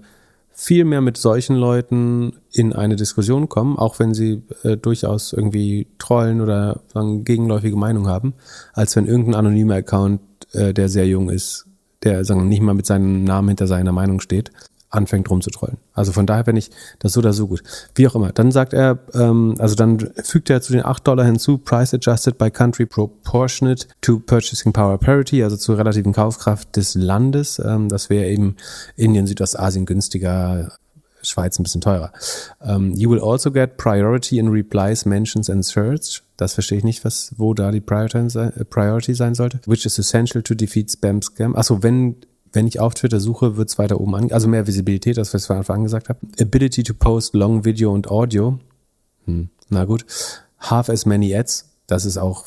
[0.58, 5.88] viel mehr mit solchen Leuten in eine Diskussion kommen, auch wenn sie äh, durchaus irgendwie
[6.00, 8.34] trollen oder sagen, gegenläufige Meinung haben,
[8.74, 10.22] als wenn irgendein anonymer Account,
[10.54, 11.66] äh, der sehr jung ist,
[12.04, 14.52] der sagen, nicht mal mit seinem Namen hinter seiner Meinung steht,
[14.90, 15.78] anfängt rumzutrollen.
[15.94, 17.62] Also von daher bin ich das so oder so gut.
[17.96, 18.32] Wie auch immer.
[18.32, 22.38] Dann sagt er, ähm, also dann fügt er zu den 8 Dollar hinzu, Price Adjusted
[22.38, 27.60] by Country Proportionate to Purchasing Power Parity, also zur relativen Kaufkraft des Landes.
[27.60, 28.56] Ähm, das wäre eben
[28.96, 30.72] Indien, Südostasien günstiger,
[31.28, 32.12] Schweiz ein bisschen teurer.
[32.60, 36.22] Um, you will also get priority in replies, mentions and search.
[36.38, 39.60] Das verstehe ich nicht, was, wo da die Priority sein sollte.
[39.66, 41.56] Which is essential to defeat Spam Scam.
[41.56, 42.18] Achso, wenn
[42.56, 45.44] wenn ich auf Twitter suche, wird es weiter oben an, also mehr Visibilität, das was
[45.44, 46.20] ich von Anfang an habe.
[46.40, 48.60] Ability to post long video und audio.
[49.26, 50.06] Hm, na gut.
[50.60, 51.70] Half as many ads.
[51.88, 52.46] Das ist auch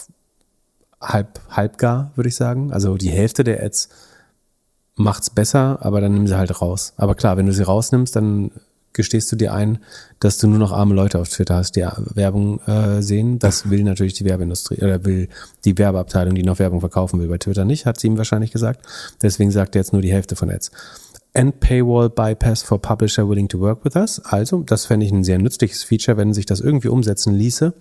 [1.01, 2.73] halb, halb gar, würde ich sagen.
[2.73, 3.89] Also die Hälfte der Ads
[4.97, 6.95] macht's besser, aber dann nimm sie halt raus.
[6.97, 8.51] Aber klar, wenn du sie rausnimmst, dann
[8.93, 9.79] gestehst du dir ein,
[10.21, 13.39] dass du nur noch arme Leute auf Twitter hast, die Werbung äh, sehen.
[13.39, 15.29] Das will natürlich die Werbeindustrie oder will
[15.65, 17.29] die Werbeabteilung, die noch Werbung verkaufen will.
[17.29, 18.85] Bei Twitter nicht, hat sie ihm wahrscheinlich gesagt.
[19.23, 20.71] Deswegen sagt er jetzt nur die Hälfte von Ads.
[21.35, 24.21] And Paywall Bypass for Publisher willing to work with us.
[24.25, 27.75] Also, das fände ich ein sehr nützliches Feature, wenn sich das irgendwie umsetzen ließe,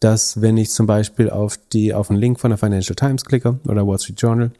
[0.00, 3.58] dass wenn ich zum Beispiel auf die auf einen Link von der Financial Times klicke
[3.66, 4.52] oder Wall Street Journal,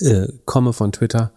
[0.00, 1.32] äh, komme von Twitter,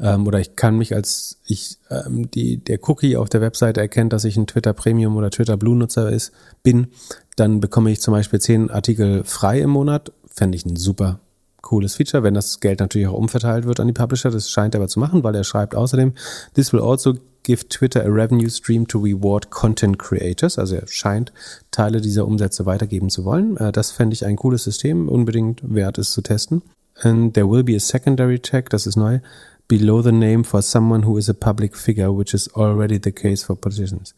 [0.00, 4.12] ähm, oder ich kann mich als ich ähm, die der Cookie auf der Webseite erkennt,
[4.12, 6.32] dass ich ein Twitter Premium oder Twitter Blue Nutzer ist
[6.62, 6.88] bin,
[7.36, 10.12] dann bekomme ich zum Beispiel zehn Artikel frei im Monat.
[10.32, 11.20] Fände ich ein super
[11.62, 14.30] cooles Feature, wenn das Geld natürlich auch umverteilt wird an die Publisher.
[14.30, 16.12] Das scheint er aber zu machen, weil er schreibt außerdem,
[16.54, 20.58] this will also give Twitter a revenue stream to reward content creators.
[20.58, 21.32] Also er scheint
[21.70, 23.56] Teile dieser Umsätze weitergeben zu wollen.
[23.56, 26.62] Äh, das fände ich ein cooles System, unbedingt wert es zu testen.
[27.02, 29.20] And there will be a secondary check, das ist neu,
[29.68, 33.44] below the name for someone who is a public figure, which is already the case
[33.44, 34.14] for politicians.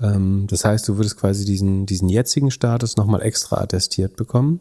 [0.00, 4.60] Ähm, das heißt, du würdest quasi diesen, diesen jetzigen Status nochmal extra attestiert bekommen.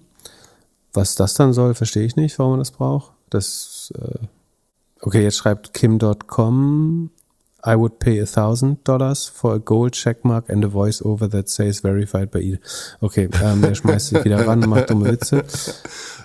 [0.94, 3.12] Was das dann soll, verstehe ich nicht, warum man das braucht.
[3.30, 4.20] Das, äh
[5.02, 7.10] okay, jetzt schreibt Kim.com,
[7.66, 11.80] I would pay a thousand dollars for a gold checkmark and a voiceover that says
[11.82, 12.60] verified by Ida.
[13.02, 15.44] Okay, ähm, er schmeißt sich wieder ran, macht dumme Witze.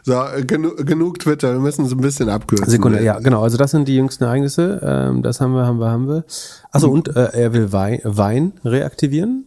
[0.03, 2.70] So, genu genug Twitter, wir müssen es ein bisschen abkürzen.
[2.70, 3.42] Sekunde, ja, genau.
[3.42, 4.81] Also das sind die jüngsten Ereignisse.
[4.83, 6.24] Ähm, das haben wir, haben wir, haben wir.
[6.72, 6.94] Achso, mhm.
[6.94, 9.46] und äh, er will Wein, Wein reaktivieren.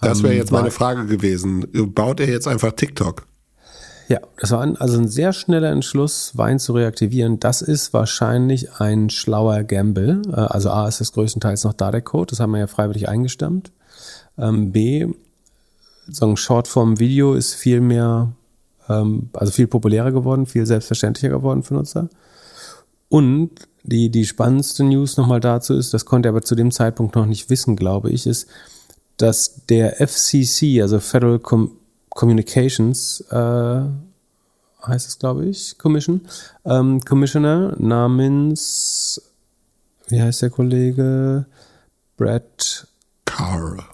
[0.00, 1.66] Das wäre ähm, jetzt meine Frage gewesen.
[1.94, 3.26] Baut er jetzt einfach TikTok?
[4.08, 7.40] Ja, das war ein, also ein sehr schneller Entschluss, Wein zu reaktivieren.
[7.40, 10.22] Das ist wahrscheinlich ein schlauer Gamble.
[10.28, 13.08] Äh, Also A ist es größtenteils noch da der Code, das haben wir ja freiwillig
[13.08, 13.72] eingestammt.
[14.36, 15.06] Ähm, B,
[16.06, 18.32] so ein Shortform-Video ist viel mehr,
[18.88, 22.08] ähm, also viel populärer geworden, viel selbstverständlicher geworden für Nutzer.
[23.08, 23.50] Und
[23.84, 27.26] die, die spannendste News nochmal dazu ist, das konnte er aber zu dem Zeitpunkt noch
[27.26, 28.48] nicht wissen, glaube ich, ist,
[29.16, 31.72] dass der FCC, also Federal Com
[32.14, 33.82] Communications, äh,
[34.86, 36.22] heißt es, glaube ich, Commission,
[36.64, 39.20] ähm, Commissioner namens,
[40.08, 41.46] wie heißt der Kollege?
[42.16, 42.86] Brad
[43.24, 43.84] Carr.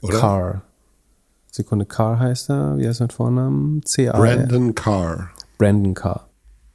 [0.00, 0.18] Oder?
[0.18, 0.62] Carr.
[1.50, 2.78] Sekunde, Carr heißt er.
[2.78, 3.82] Wie heißt er mit Vornamen?
[3.84, 5.30] C A Brandon Carr.
[5.58, 6.28] Brandon Carr.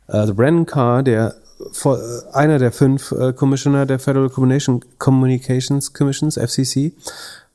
[0.07, 1.35] Also Brandon Carr, der
[1.85, 6.93] äh, einer der fünf äh, Commissioner der Federal Communication, Communications Commissions, FCC,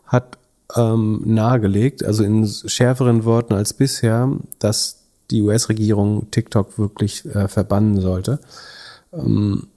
[0.07, 0.38] hat
[0.76, 8.00] ähm, nahegelegt, also in schärferen Worten als bisher, dass die US-Regierung TikTok wirklich äh, verbannen
[8.00, 8.40] sollte.
[9.12, 9.68] Ähm,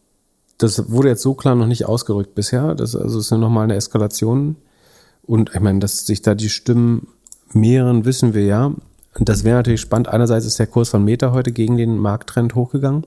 [0.57, 2.75] das wurde jetzt so klar noch nicht ausgerückt bisher.
[2.75, 4.57] Das also ist nur noch mal eine Eskalation.
[5.23, 7.07] Und ich meine, dass sich da die Stimmen
[7.53, 8.71] mehren, wissen wir ja.
[9.19, 10.07] Das wäre natürlich spannend.
[10.07, 13.05] Einerseits ist der Kurs von Meta heute gegen den Markttrend hochgegangen.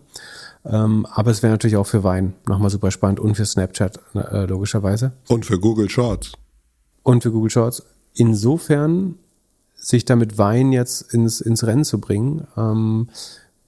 [0.67, 4.47] Ähm, aber es wäre natürlich auch für Wein nochmal super spannend und für Snapchat äh,
[4.47, 5.13] logischerweise.
[5.29, 6.33] Und für Google Shorts.
[7.05, 7.85] Und für Google Shorts.
[8.15, 9.17] Insofern,
[9.77, 13.09] sich damit Wein jetzt ins, ins Rennen zu bringen, ähm,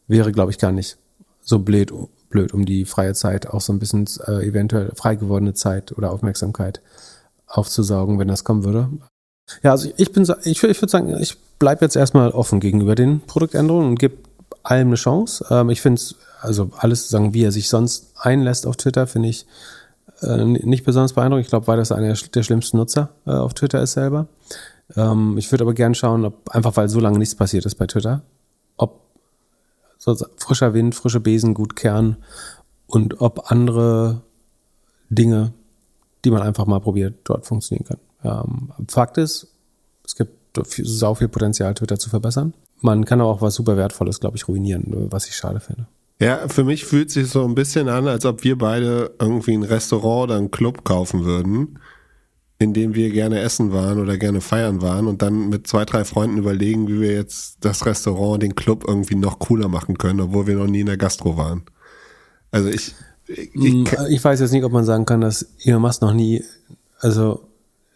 [0.09, 0.97] wäre, glaube ich, gar nicht
[1.43, 1.93] so blöd,
[2.31, 6.11] blöd, um die freie Zeit, auch so ein bisschen äh, eventuell frei gewordene Zeit oder
[6.11, 6.81] Aufmerksamkeit
[7.47, 8.89] aufzusaugen, wenn das kommen würde.
[9.63, 13.21] Ja, also ich bin, ich, ich würde sagen, ich bleibe jetzt erstmal offen gegenüber den
[13.21, 14.17] Produktänderungen und gebe
[14.63, 15.47] allem eine Chance.
[15.51, 19.29] Ähm, ich finde es, also alles sagen, wie er sich sonst einlässt auf Twitter, finde
[19.29, 19.47] ich
[20.23, 21.47] äh, nicht besonders beeindruckend.
[21.47, 24.27] Ich glaube, weil das einer der schlimmsten Nutzer äh, auf Twitter ist selber.
[24.95, 27.87] Ähm, ich würde aber gern schauen, ob einfach weil so lange nichts passiert ist bei
[27.87, 28.23] Twitter,
[28.77, 29.01] ob
[29.99, 32.17] so frischer Wind, frische Besen gut kehren
[32.87, 34.23] und ob andere
[35.09, 35.53] Dinge,
[36.25, 37.99] die man einfach mal probiert, dort funktionieren kann.
[38.23, 39.49] Ähm, Fakt ist,
[40.05, 40.33] es gibt
[40.65, 42.55] sau viel Potenzial, Twitter zu verbessern.
[42.81, 45.87] Man kann aber auch was super Wertvolles, glaube ich, ruinieren, was ich schade finde.
[46.19, 49.63] Ja, für mich fühlt sich so ein bisschen an, als ob wir beide irgendwie ein
[49.63, 51.79] Restaurant oder einen Club kaufen würden,
[52.59, 56.05] in dem wir gerne essen waren oder gerne feiern waren und dann mit zwei, drei
[56.05, 60.47] Freunden überlegen, wie wir jetzt das Restaurant, den Club irgendwie noch cooler machen können, obwohl
[60.47, 61.65] wir noch nie in der Gastro waren.
[62.51, 62.95] Also ich,
[63.27, 66.43] ich, ich, ich weiß jetzt nicht, ob man sagen kann, dass Elon Musk noch nie,
[67.01, 67.43] also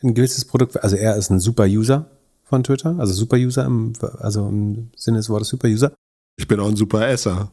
[0.02, 2.11] ein gewisses Produkt, also er ist ein super User
[2.44, 5.92] von Twitter, also super User im, also im Sinne des Wortes super User.
[6.37, 7.50] Ich bin auch ein super Esser.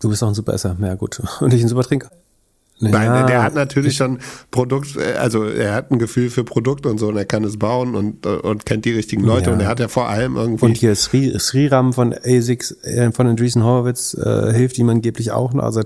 [0.00, 1.22] Du bist auch ein super Esser, ja gut.
[1.40, 2.10] Und ich ein super Trinker.
[2.78, 4.18] Nein, ja, der hat natürlich schon
[4.50, 7.94] Produkt, also er hat ein Gefühl für Produkte und so und er kann es bauen
[7.94, 9.54] und, und kennt die richtigen Leute ja.
[9.54, 10.66] und er hat ja vor allem irgendwie.
[10.66, 15.54] Und hier Sri, Sriram von ASICS, äh, von Andreessen Horowitz, äh, hilft ihm angeblich auch
[15.54, 15.64] noch.
[15.64, 15.80] Also,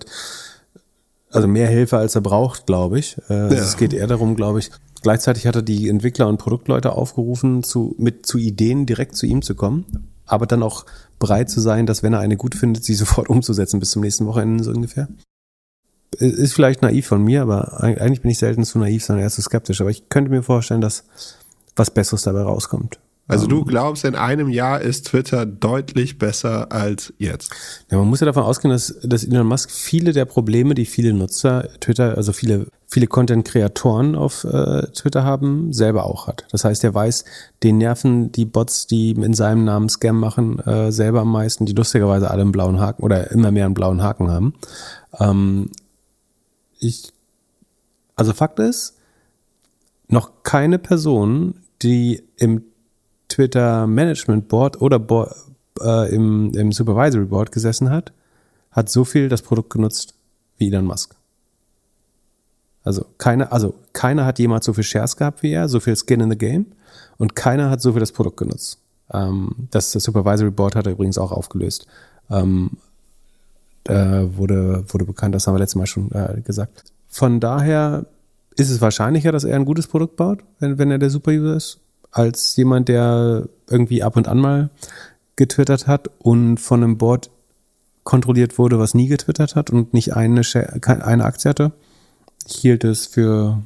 [1.30, 3.16] also mehr Hilfe als er braucht, glaube ich.
[3.28, 3.48] Äh, ja.
[3.50, 4.72] Es geht eher darum, glaube ich.
[5.02, 9.42] Gleichzeitig hat er die Entwickler und Produktleute aufgerufen, zu, mit zu Ideen direkt zu ihm
[9.42, 9.86] zu kommen,
[10.26, 10.86] aber dann auch
[11.20, 14.26] bereit zu sein, dass wenn er eine gut findet, sie sofort umzusetzen bis zum nächsten
[14.26, 15.06] Wochenende so ungefähr
[16.18, 19.42] ist vielleicht naiv von mir, aber eigentlich bin ich selten zu naiv, sondern eher zu
[19.42, 19.80] skeptisch.
[19.80, 21.04] Aber ich könnte mir vorstellen, dass
[21.76, 22.98] was Besseres dabei rauskommt.
[23.28, 27.52] Also du glaubst, in einem Jahr ist Twitter deutlich besser als jetzt?
[27.88, 31.12] Ja, man muss ja davon ausgehen, dass, dass Elon Musk viele der Probleme, die viele
[31.12, 36.44] Nutzer Twitter, also viele, viele Content-Kreatoren auf äh, Twitter haben, selber auch hat.
[36.50, 37.24] Das heißt, er weiß,
[37.62, 41.72] den nerven die Bots, die in seinem Namen Scam machen, äh, selber am meisten, die
[41.72, 44.54] lustigerweise alle einen blauen Haken oder immer mehr einen blauen Haken haben.
[45.20, 45.70] Ähm,
[46.80, 47.12] ich,
[48.16, 48.96] also Fakt ist,
[50.08, 52.64] noch keine Person, die im
[53.28, 55.32] Twitter Management Board oder Board,
[55.80, 58.12] äh, im, im Supervisory Board gesessen hat,
[58.72, 60.14] hat so viel das Produkt genutzt
[60.56, 61.19] wie Elon Musk.
[62.82, 66.20] Also keiner, also keiner hat jemals so viel Shares gehabt wie er, so viel Skin
[66.20, 66.66] in the Game
[67.18, 68.78] und keiner hat so viel das Produkt genutzt.
[69.12, 71.86] Ähm, das, das Supervisory Board hat er übrigens auch aufgelöst.
[72.30, 72.78] Ähm,
[73.84, 76.84] äh, wurde, wurde bekannt, das haben wir letztes Mal schon äh, gesagt.
[77.08, 78.06] Von daher
[78.56, 81.80] ist es wahrscheinlicher, dass er ein gutes Produkt baut, wenn, wenn er der Super-User ist,
[82.12, 84.70] als jemand, der irgendwie ab und an mal
[85.36, 87.30] getwittert hat und von einem Board
[88.04, 90.42] kontrolliert wurde, was nie getwittert hat und nicht eine,
[90.84, 91.72] eine Aktie hatte.
[92.50, 93.62] Hielt es für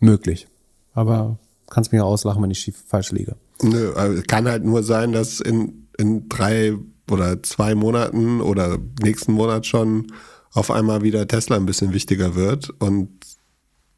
[0.00, 0.46] möglich.
[0.94, 3.36] Aber kannst mir auslachen, wenn ich schief, falsch liege.
[3.62, 6.74] Nö, also kann halt nur sein, dass in, in drei
[7.10, 10.12] oder zwei Monaten oder nächsten Monat schon
[10.52, 13.08] auf einmal wieder Tesla ein bisschen wichtiger wird und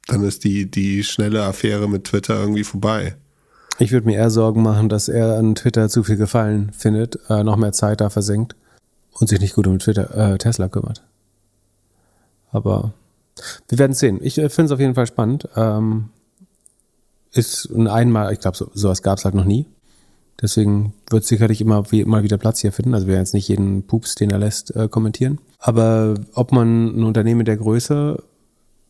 [0.06, 3.16] dann ist die, die schnelle Affäre mit Twitter irgendwie vorbei.
[3.78, 7.42] Ich würde mir eher Sorgen machen, dass er an Twitter zu viel Gefallen findet, äh,
[7.42, 8.54] noch mehr Zeit da versenkt
[9.12, 11.02] und sich nicht gut um Twitter, äh, Tesla kümmert.
[12.52, 12.92] Aber
[13.68, 14.18] wir werden sehen.
[14.23, 15.49] Ich äh, finde es auf jeden Fall spannend.
[15.57, 16.11] Ähm,
[17.33, 19.66] ist ein einmal, ich glaube, so, sowas gab es halt noch nie.
[20.40, 22.94] Deswegen wird sicherlich immer, wie, immer wieder Platz hier finden.
[22.94, 25.38] Also wir werden jetzt nicht jeden Pups, den er lässt, äh, kommentieren.
[25.59, 28.23] Aber ob man ein Unternehmen der Größe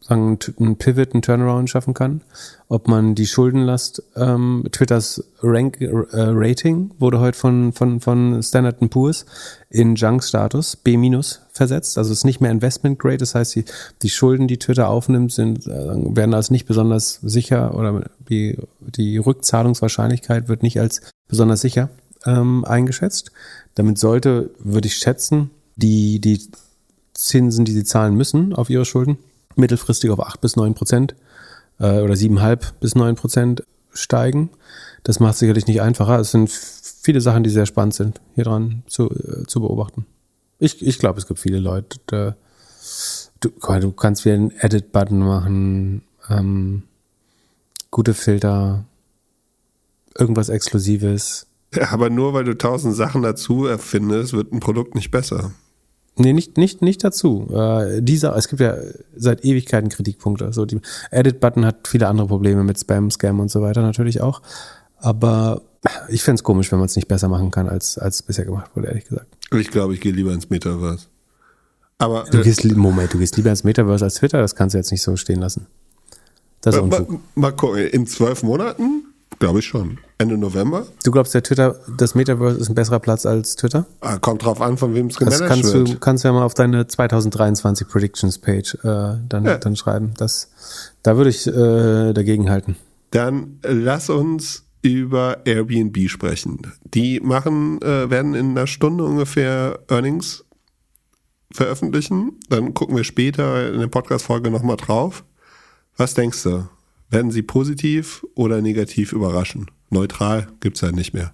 [0.00, 2.22] sagen, ein Pivot, ein Turnaround schaffen kann,
[2.68, 8.80] ob man die Schuldenlast, ähm, Twitters Rank, äh, Rating wurde heute von, von, von Standard
[8.90, 9.24] Poor's
[9.70, 10.96] in Junk-Status, B-
[11.54, 13.64] versetzt, also es ist nicht mehr Investment Grade, das heißt, die,
[14.02, 19.18] die Schulden, die Twitter aufnimmt, sind, äh, werden als nicht besonders sicher oder die, die
[19.18, 21.90] Rückzahlungswahrscheinlichkeit wird nicht als besonders sicher
[22.26, 23.30] ähm, eingeschätzt.
[23.76, 26.40] Damit sollte, würde ich schätzen, die, die
[27.14, 29.18] Zinsen, die sie zahlen müssen auf ihre Schulden,
[29.54, 31.14] mittelfristig auf 8 bis 9 Prozent
[31.78, 34.50] äh, oder 7,5 bis 9 Prozent steigen.
[35.04, 36.18] Das macht sicherlich nicht einfacher.
[36.18, 40.06] Es sind viele Sachen, die sehr spannend sind, hier dran zu, äh, zu beobachten.
[40.58, 42.36] Ich, ich glaube, es gibt viele Leute, da,
[43.40, 46.84] du, du kannst wieder einen Edit-Button machen, ähm,
[47.90, 48.84] gute Filter,
[50.16, 51.46] irgendwas Exklusives.
[51.74, 55.52] Ja, aber nur weil du tausend Sachen dazu erfindest, wird ein Produkt nicht besser.
[56.16, 57.48] Nee, nicht, nicht, nicht dazu.
[57.52, 58.76] Äh, dieser, es gibt ja
[59.16, 60.52] seit Ewigkeiten Kritikpunkte.
[60.52, 64.40] So, die Edit-Button hat viele andere Probleme mit Spam, Scam und so weiter natürlich auch.
[64.98, 65.62] Aber
[66.08, 68.70] ich fände es komisch, wenn man es nicht besser machen kann, als, als bisher gemacht
[68.74, 69.26] wurde, ehrlich gesagt.
[69.52, 71.06] Ich glaube, ich gehe lieber ins Metaverse.
[71.98, 74.90] Aber, du gehst, Moment, du gehst lieber ins Metaverse als Twitter, das kannst du jetzt
[74.90, 75.66] nicht so stehen lassen.
[76.60, 77.10] Das ist Unfug.
[77.10, 79.98] Mal, mal gucken, in zwölf Monaten Glaube ich schon.
[80.18, 80.86] Ende November.
[81.02, 83.86] Du glaubst, der Twitter, das Metaverse ist ein besserer Platz als Twitter?
[84.00, 85.88] Ah, kommt drauf an, von wem es gemanagt das kannst wird.
[85.88, 89.58] Du kannst ja mal auf deine 2023 Predictions Page äh, dann, ja.
[89.58, 90.14] dann schreiben.
[90.16, 90.50] Das,
[91.02, 92.76] da würde ich äh, dagegen halten.
[93.10, 96.72] Dann lass uns über Airbnb sprechen.
[96.82, 100.44] Die machen, äh, werden in einer Stunde ungefähr Earnings
[101.50, 102.38] veröffentlichen.
[102.50, 105.24] Dann gucken wir später in der Podcast-Folge nochmal drauf.
[105.96, 106.68] Was denkst du?
[107.08, 109.70] Werden sie positiv oder negativ überraschen?
[109.88, 111.33] Neutral gibt es ja nicht mehr.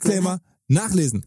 [0.00, 1.24] Disclaimer nachlesen.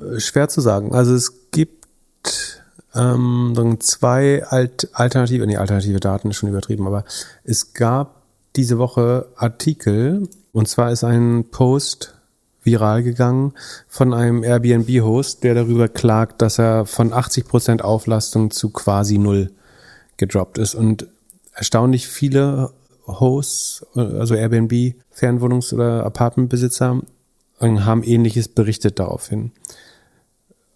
[0.00, 0.94] Äh, schwer zu sagen.
[0.94, 2.62] Also es gibt
[2.94, 7.04] ähm, zwei Alt alternative, nee, alternative Daten ist schon übertrieben, aber
[7.44, 8.22] es gab
[8.56, 12.14] diese Woche Artikel und zwar ist ein Post
[12.62, 13.54] viral gegangen
[13.88, 19.50] von einem Airbnb-Host, der darüber klagt, dass er von 80% Auflastung zu quasi null
[20.16, 21.06] gedroppt ist und
[21.54, 22.70] erstaunlich viele
[23.06, 27.00] Hosts, also Airbnb, Fernwohnungs- oder Apartmentbesitzer
[27.60, 29.52] haben ähnliches berichtet daraufhin.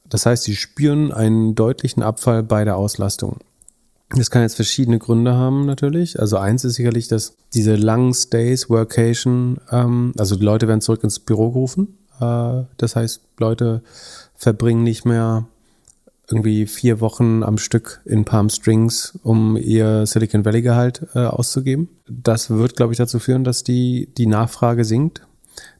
[0.08, 3.38] Das heißt, sie spüren einen deutlichen Abfall bei der Auslastung.
[4.10, 6.20] Das kann jetzt verschiedene Gründe haben natürlich.
[6.20, 11.02] Also eins ist sicherlich, dass diese langen Stays, Workation, ähm, also die Leute werden zurück
[11.02, 11.96] ins Büro gerufen.
[12.20, 13.82] Äh, das heißt, Leute
[14.34, 15.46] verbringen nicht mehr
[16.30, 21.88] irgendwie vier Wochen am Stück in Palm Strings, um ihr Silicon Valley Gehalt äh, auszugeben.
[22.06, 25.22] Das wird, glaube ich, dazu führen, dass die, die Nachfrage sinkt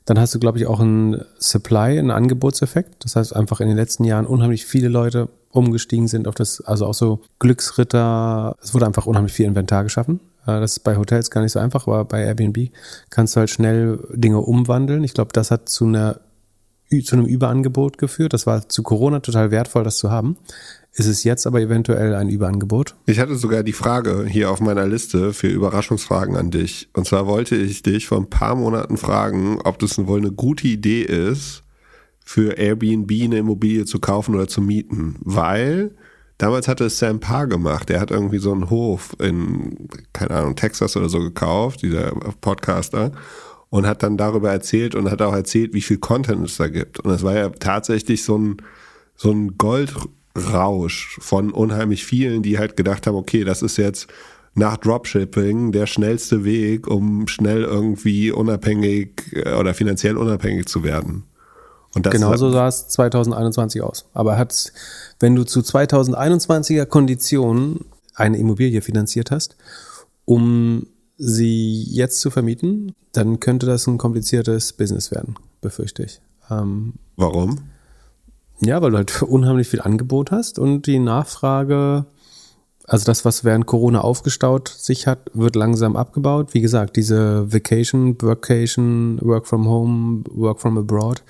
[0.04, 3.04] dann hast du, glaube ich, auch einen Supply, einen Angebotseffekt.
[3.04, 6.86] Das heißt, einfach in den letzten Jahren unheimlich viele Leute umgestiegen sind auf das, also
[6.86, 8.56] auch so Glücksritter.
[8.62, 10.20] Es wurde einfach unheimlich viel Inventar geschaffen.
[10.46, 12.70] Äh, das ist bei Hotels gar nicht so einfach, aber bei Airbnb
[13.10, 15.04] kannst du halt schnell Dinge umwandeln.
[15.04, 16.20] Ich glaube, das hat zu einer
[17.00, 18.32] zu einem Überangebot geführt.
[18.32, 20.36] Das war zu Corona total wertvoll, das zu haben.
[20.94, 22.96] Ist es jetzt aber eventuell ein Überangebot?
[23.06, 26.90] Ich hatte sogar die Frage hier auf meiner Liste für Überraschungsfragen an dich.
[26.92, 30.68] Und zwar wollte ich dich vor ein paar Monaten fragen, ob das wohl eine gute
[30.68, 31.62] Idee ist,
[32.24, 35.16] für Airbnb eine Immobilie zu kaufen oder zu mieten.
[35.20, 35.92] Weil
[36.36, 37.88] damals hatte es Sam Parr gemacht.
[37.88, 42.10] Der hat irgendwie so einen Hof in, keine Ahnung, Texas oder so gekauft, dieser
[42.42, 43.12] Podcaster
[43.72, 47.00] und hat dann darüber erzählt und hat auch erzählt, wie viel Content es da gibt.
[47.00, 48.58] Und es war ja tatsächlich so ein,
[49.16, 49.94] so ein Gold,
[50.36, 54.08] Rausch von unheimlich vielen, die halt gedacht haben, okay, das ist jetzt
[54.54, 61.24] nach Dropshipping der schnellste Weg, um schnell irgendwie unabhängig äh, oder finanziell unabhängig zu werden.
[61.94, 64.04] Und das Genauso sah es 2021 aus.
[64.12, 64.72] Aber hat's,
[65.18, 69.56] wenn du zu 2021er Konditionen eine Immobilie finanziert hast,
[70.26, 70.86] um
[71.24, 76.20] sie jetzt zu vermieten, dann könnte das ein kompliziertes Business werden, befürchte ich.
[76.50, 77.58] Ähm, Warum?
[78.64, 82.06] ja, weil du halt unheimlich viel Angebot hast und die Nachfrage,
[82.86, 86.54] also das, was während Corona aufgestaut sich hat, wird langsam abgebaut.
[86.54, 91.22] Wie gesagt, diese Vacation, Workation, Work from Home, Work from Abroad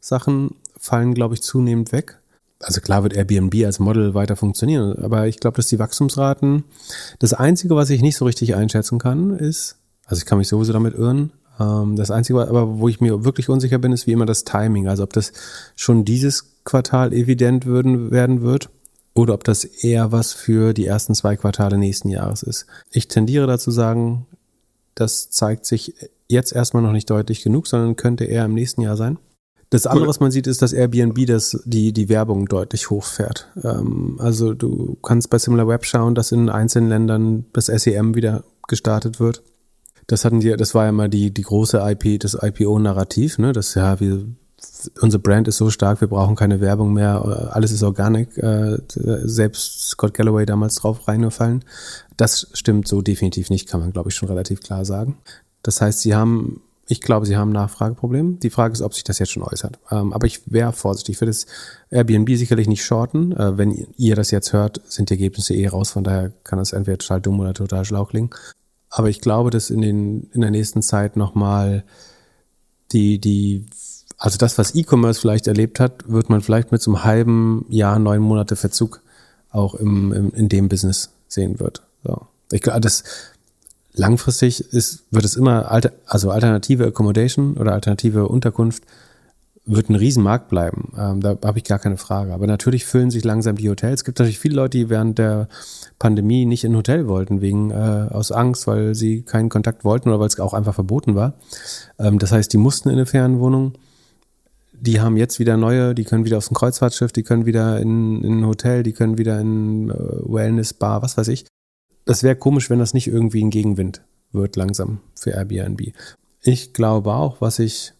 [0.00, 2.17] Sachen fallen, glaube ich, zunehmend weg.
[2.60, 6.64] Also klar wird Airbnb als Model weiter funktionieren, aber ich glaube, dass die Wachstumsraten,
[7.20, 10.72] das Einzige, was ich nicht so richtig einschätzen kann, ist, also ich kann mich sowieso
[10.72, 11.30] damit irren,
[11.60, 14.88] ähm, das Einzige, aber wo ich mir wirklich unsicher bin, ist wie immer das Timing.
[14.88, 15.32] Also ob das
[15.76, 18.70] schon dieses Quartal evident würden, werden wird
[19.14, 22.66] oder ob das eher was für die ersten zwei Quartale nächsten Jahres ist.
[22.90, 24.26] Ich tendiere dazu sagen,
[24.94, 25.94] das zeigt sich
[26.28, 29.18] jetzt erstmal noch nicht deutlich genug, sondern könnte eher im nächsten Jahr sein.
[29.70, 33.48] Das andere, was man sieht, ist, dass Airbnb das, die, die Werbung deutlich hochfährt.
[33.62, 39.20] Ähm, also du kannst bei SimilarWeb schauen, dass in einzelnen Ländern das SEM wieder gestartet
[39.20, 39.42] wird.
[40.06, 43.52] Das hatten die, das war ja immer die, die große IP, das IPO-Narrativ, ne?
[43.52, 44.24] Das ja, wir,
[45.02, 49.90] unsere Brand ist so stark, wir brauchen keine Werbung mehr, alles ist Organic, äh, selbst
[49.90, 51.62] Scott Galloway damals drauf reingefallen.
[52.16, 55.18] Das stimmt so definitiv nicht, kann man, glaube ich, schon relativ klar sagen.
[55.62, 58.40] Das heißt, sie haben ich glaube, sie haben ein Nachfrageproblem.
[58.40, 59.78] Die Frage ist, ob sich das jetzt schon äußert.
[59.90, 61.16] Ähm, aber ich wäre vorsichtig.
[61.16, 61.46] Ich würde das
[61.90, 63.32] Airbnb sicherlich nicht shorten.
[63.32, 65.90] Äh, wenn ihr das jetzt hört, sind die Ergebnisse eh raus.
[65.90, 68.30] Von daher kann das entweder total dumm oder total schlau klingen.
[68.88, 71.84] Aber ich glaube, dass in, den, in der nächsten Zeit nochmal
[72.92, 73.66] die, die,
[74.16, 77.98] also das, was E-Commerce vielleicht erlebt hat, wird man vielleicht mit so einem halben Jahr,
[77.98, 79.02] neun Monate Verzug
[79.50, 81.82] auch im, im, in dem Business sehen wird.
[82.02, 82.26] So.
[82.50, 83.04] Ich glaube, das,
[83.94, 88.84] langfristig ist, wird es immer, alter, also alternative Accommodation oder alternative Unterkunft
[89.68, 90.92] wird ein Riesenmarkt bleiben.
[90.98, 92.32] Ähm, da habe ich gar keine Frage.
[92.32, 94.00] Aber natürlich füllen sich langsam die Hotels.
[94.00, 95.48] Es gibt natürlich viele Leute, die während der
[95.98, 100.08] Pandemie nicht in ein Hotel wollten, wegen äh, aus Angst, weil sie keinen Kontakt wollten
[100.08, 101.34] oder weil es auch einfach verboten war.
[101.98, 103.74] Ähm, das heißt, die mussten in eine Ferienwohnung.
[104.72, 108.40] Die haben jetzt wieder neue, die können wieder aufs Kreuzfahrtschiff, die können wieder in, in
[108.40, 111.44] ein Hotel, die können wieder in äh, Wellness, Bar, was weiß ich
[112.08, 114.00] das wäre komisch, wenn das nicht irgendwie ein Gegenwind
[114.32, 115.92] wird langsam für Airbnb.
[116.40, 117.92] Ich glaube auch, was ich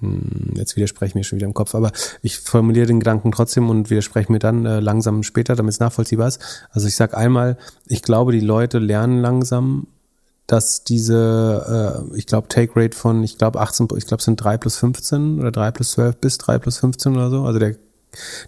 [0.00, 1.90] hm, jetzt widerspreche ich mir schon wieder im Kopf, aber
[2.20, 6.28] ich formuliere den Gedanken trotzdem und widerspreche mir dann äh, langsam später, damit es nachvollziehbar
[6.28, 6.68] ist.
[6.70, 7.56] Also ich sage einmal,
[7.86, 9.86] ich glaube, die Leute lernen langsam,
[10.46, 14.36] dass diese, äh, ich glaube, Take Rate von, ich glaube, 18, ich glaube, es sind
[14.36, 17.44] 3 plus 15 oder 3 plus 12 bis 3 plus 15 oder so.
[17.44, 17.76] Also der,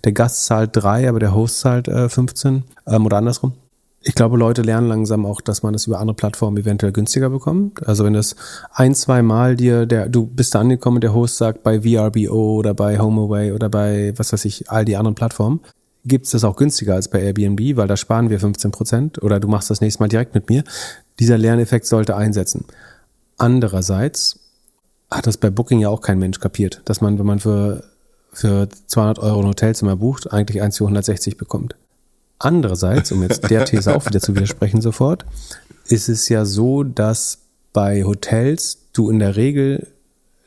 [0.05, 3.55] der Gast zahlt 3, aber der Host zahlt äh, 15 ähm, oder andersrum
[4.05, 7.87] ich glaube, Leute lernen langsam auch, dass man das über andere Plattformen eventuell günstiger bekommt.
[7.87, 8.37] Also wenn das
[8.73, 12.75] ein, zwei Mal dir, der, du bist da angekommen, der Host sagt bei VRBO oder
[12.75, 15.61] bei HomeAway oder bei, was weiß ich, all die anderen Plattformen,
[16.05, 19.49] gibt's das auch günstiger als bei Airbnb, weil da sparen wir 15 Prozent oder du
[19.49, 20.65] machst das nächste Mal direkt mit mir.
[21.21, 22.65] Dieser Lerneffekt sollte einsetzen.
[23.39, 24.41] Andererseits
[25.11, 27.85] hat das bei Booking ja auch kein Mensch kapiert, dass man, wenn man für,
[28.33, 31.77] für 200 Euro ein Hotelzimmer bucht, eigentlich 1 zu 160 bekommt.
[32.45, 35.25] Andererseits, um jetzt der These auch wieder zu widersprechen sofort,
[35.87, 37.39] ist es ja so, dass
[37.73, 39.87] bei Hotels du in der Regel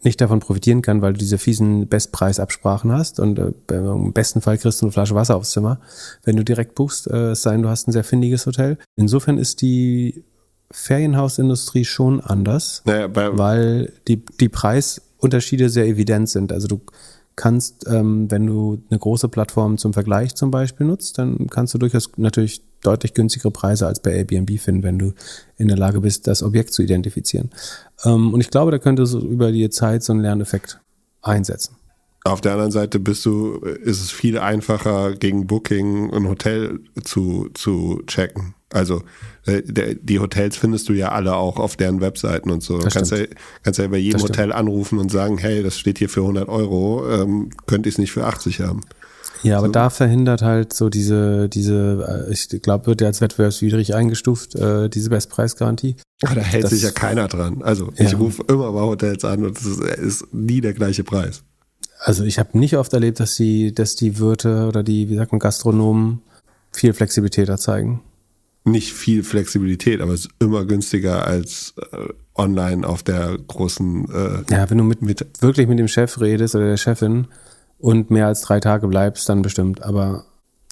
[0.04, 4.58] nicht davon profitieren kann, weil du diese fiesen Bestpreisabsprachen hast und äh, im besten Fall
[4.58, 5.80] kriegst du eine Flasche Wasser aufs Zimmer,
[6.24, 8.78] wenn du direkt buchst, äh, es sei denn, du hast ein sehr findiges Hotel.
[8.98, 10.24] Insofern ist die
[10.72, 16.52] Ferienhausindustrie schon anders, naja, weil die, die Preisunterschiede sehr evident sind.
[16.52, 16.82] Also du
[17.36, 21.78] kannst, ähm, wenn du eine große Plattform zum Vergleich zum Beispiel nutzt, dann kannst du
[21.78, 25.14] durchaus natürlich deutlich günstigere Preise als bei Airbnb finden, wenn du
[25.58, 27.50] in der Lage bist, das Objekt zu identifizieren.
[28.04, 30.80] Ähm, und ich glaube, da könnte so über die Zeit so ein Lerneffekt
[31.22, 31.76] einsetzen.
[32.24, 37.50] Auf der anderen Seite bist du, ist es viel einfacher, gegen Booking ein Hotel zu,
[37.54, 38.56] zu checken.
[38.72, 39.04] Also
[39.46, 42.80] äh, die Hotels findest du ja alle auch auf deren Webseiten und so.
[42.80, 43.26] Du kannst ja,
[43.64, 47.08] kannst ja bei jedem Hotel anrufen und sagen, hey, das steht hier für 100 Euro,
[47.10, 48.82] ähm, könnte ich es nicht für 80 haben.
[49.44, 49.74] Ja, aber so.
[49.74, 54.90] da verhindert halt so diese, diese, äh, ich glaube, wird ja als wettbewerbswidrig eingestuft, äh,
[54.90, 55.98] diese Bestpreisgarantie.
[56.24, 57.62] Aber da hält das, sich ja keiner dran.
[57.62, 58.18] Also ich ja.
[58.18, 61.44] rufe immer bei Hotels an und es ist, ist nie der gleiche Preis.
[62.00, 65.32] Also ich habe nicht oft erlebt, dass die, dass die Wirte oder die, wie sagt
[65.32, 66.22] man, Gastronomen
[66.72, 68.02] viel Flexibilität da zeigen
[68.66, 74.08] nicht viel Flexibilität, aber es ist immer günstiger als äh, online auf der großen.
[74.12, 77.28] Äh, ja, wenn du mit, mit wirklich mit dem Chef redest oder der Chefin
[77.78, 79.84] und mehr als drei Tage bleibst, dann bestimmt.
[79.84, 80.26] Aber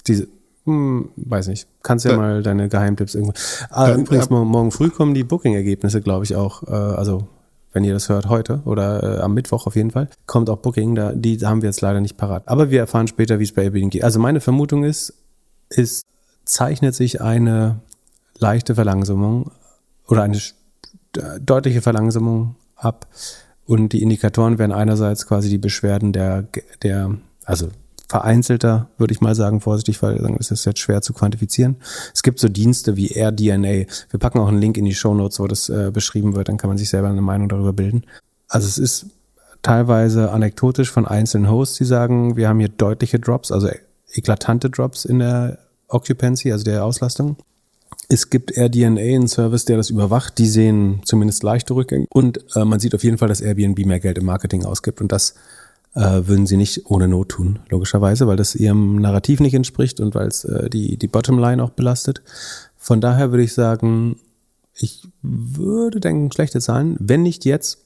[0.06, 0.26] diese,
[0.64, 1.68] hm, weiß nicht.
[1.82, 3.34] Kannst ja äh, mal deine Geheimtipps irgendwo.
[3.70, 6.64] Ah, äh, übrigens, morgen, morgen früh kommen die Booking-Ergebnisse, glaube ich, auch.
[6.64, 7.28] Äh, also
[7.72, 10.94] wenn ihr das hört heute oder äh, am Mittwoch auf jeden Fall, kommt auch Booking.
[10.94, 12.44] Da, die haben wir jetzt leider nicht parat.
[12.46, 14.04] Aber wir erfahren später, wie es bei Airbnb geht.
[14.04, 15.12] Also meine Vermutung ist,
[15.70, 16.06] ist
[16.44, 17.80] zeichnet sich eine
[18.38, 19.50] leichte Verlangsamung
[20.06, 20.40] oder eine
[21.40, 23.06] deutliche Verlangsamung ab.
[23.66, 26.44] Und die Indikatoren wären einerseits quasi die Beschwerden der,
[26.82, 27.14] der
[27.44, 27.68] also
[28.08, 31.76] vereinzelter, würde ich mal sagen, vorsichtig, weil es ist jetzt schwer zu quantifizieren.
[32.12, 33.86] Es gibt so Dienste wie AirDNA.
[34.10, 36.58] Wir packen auch einen Link in die Show Notes, wo das äh, beschrieben wird, dann
[36.58, 38.04] kann man sich selber eine Meinung darüber bilden.
[38.48, 39.06] Also es ist
[39.62, 43.68] teilweise anekdotisch von einzelnen Hosts, die sagen, wir haben hier deutliche Drops, also
[44.12, 45.58] eklatante Drops in der
[45.94, 47.36] Occupancy, also der Auslastung.
[48.08, 50.38] Es gibt AirDNA, einen Service, der das überwacht.
[50.38, 52.06] Die sehen zumindest leichte Rückgänge.
[52.10, 55.00] Und äh, man sieht auf jeden Fall, dass Airbnb mehr Geld im Marketing ausgibt.
[55.00, 55.34] Und das
[55.94, 60.14] äh, würden sie nicht ohne Not tun, logischerweise, weil das ihrem Narrativ nicht entspricht und
[60.14, 62.22] weil es äh, die, die Bottomline auch belastet.
[62.76, 64.16] Von daher würde ich sagen,
[64.74, 66.96] ich würde denken, schlechte Zahlen.
[66.98, 67.78] Wenn nicht jetzt,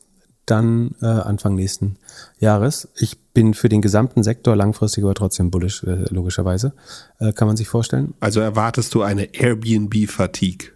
[0.46, 1.96] dann äh, Anfang nächsten
[2.38, 2.88] Jahres.
[2.96, 6.72] Ich bin für den gesamten Sektor langfristig aber trotzdem bullish, äh, logischerweise.
[7.18, 8.14] Äh, kann man sich vorstellen.
[8.20, 10.70] Also erwartest du eine Airbnb-Fatigue?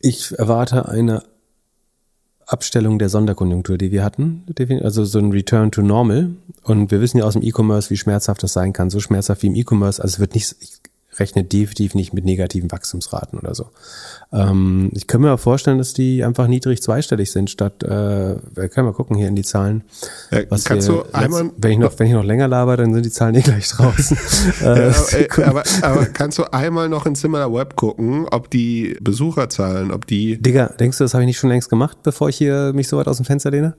[0.00, 1.22] Ich erwarte eine
[2.46, 4.44] Abstellung der Sonderkonjunktur, die wir hatten,
[4.82, 6.30] also so ein Return to Normal.
[6.62, 9.48] Und wir wissen ja aus dem E-Commerce, wie schmerzhaft das sein kann, so schmerzhaft wie
[9.48, 10.00] im E-Commerce.
[10.00, 10.80] Also es wird nicht, ich
[11.18, 13.66] rechne definitiv nicht mit negativen Wachstumsraten oder so.
[14.32, 18.68] Ähm, ich kann mir auch vorstellen, dass die einfach niedrig zweistellig sind, statt, äh, wir
[18.68, 19.84] können mal gucken hier in die Zahlen.
[20.30, 23.10] Ja, kannst du einmal, wenn ich noch, wenn ich noch länger laber, dann sind die
[23.10, 24.16] Zahlen eh gleich draußen.
[24.62, 29.90] äh, ja, aber, aber, kannst du einmal noch in Similar Web gucken, ob die Besucherzahlen,
[29.90, 30.40] ob die.
[30.40, 32.96] Digga, denkst du, das habe ich nicht schon längst gemacht, bevor ich hier mich so
[32.96, 33.74] weit aus dem Fenster lehne?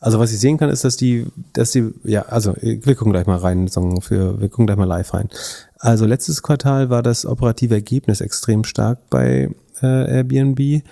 [0.00, 3.26] Also was ich sehen kann, ist, dass die, dass die, ja, also wir gucken gleich
[3.26, 5.28] mal rein, für, wir gucken gleich mal live rein.
[5.78, 9.50] Also letztes Quartal war das operative Ergebnis extrem stark bei
[9.80, 10.82] äh, Airbnb.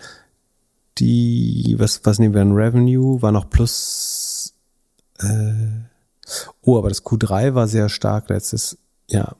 [0.98, 4.54] Die, was, was nehmen wir an Revenue, war noch plus,
[5.18, 5.52] äh,
[6.62, 8.78] oh, aber das Q3 war sehr stark letztes,
[9.08, 9.34] ja.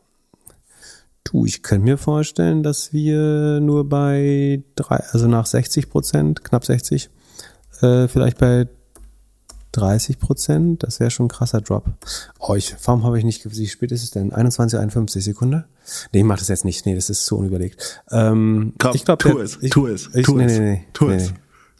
[1.24, 6.64] Du, ich könnte mir vorstellen, dass wir nur bei drei, also nach 60 Prozent, knapp
[6.64, 7.08] 60,
[7.80, 8.68] äh, vielleicht bei
[9.76, 11.84] 30 Prozent, das wäre schon ein krasser Drop.
[12.38, 14.32] Oh, ich, warum habe ich nicht, wie spät ist es denn?
[14.32, 15.64] 21, 51 Sekunde?
[16.12, 16.86] Nee, ich mach das jetzt nicht.
[16.86, 18.02] Nee, das ist zu unüberlegt.
[18.10, 20.70] Ähm, Komm, ich glaub, tu der, es, ich, tu es, ich, tu nee, es, nee,
[20.70, 21.30] nee, tu nee, es.
[21.30, 21.36] nee.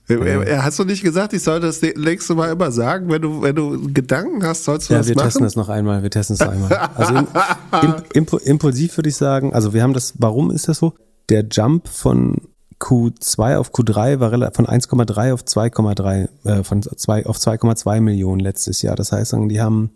[0.08, 3.56] Er, hast du nicht gesagt, ich soll das nächste Mal immer sagen, wenn du, wenn
[3.56, 5.26] du Gedanken hast, sollst du ja, das wir machen?
[5.26, 6.72] testen das noch einmal, wir testen es noch einmal.
[6.94, 7.26] Also im,
[7.82, 10.94] im, impu, impulsiv würde ich sagen, also wir haben das, warum ist das so?
[11.28, 12.36] Der Jump von
[12.80, 18.82] Q2 auf Q3 war von 1,3 auf 2,3, äh, von 2 auf 2,2 Millionen letztes
[18.82, 18.96] Jahr.
[18.96, 19.90] Das heißt, die haben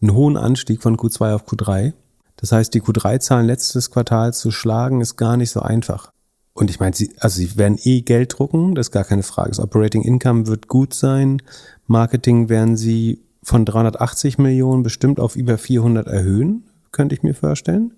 [0.00, 1.94] einen hohen Anstieg von Q2 auf Q3.
[2.36, 6.10] Das heißt, die Q3-Zahlen letztes Quartal zu schlagen, ist gar nicht so einfach.
[6.52, 9.50] Und ich meine, sie, also sie werden eh Geld drucken, das ist gar keine Frage.
[9.50, 11.42] Das Operating Income wird gut sein.
[11.86, 17.94] Marketing werden sie von 380 Millionen bestimmt auf über 400 erhöhen, könnte ich mir vorstellen.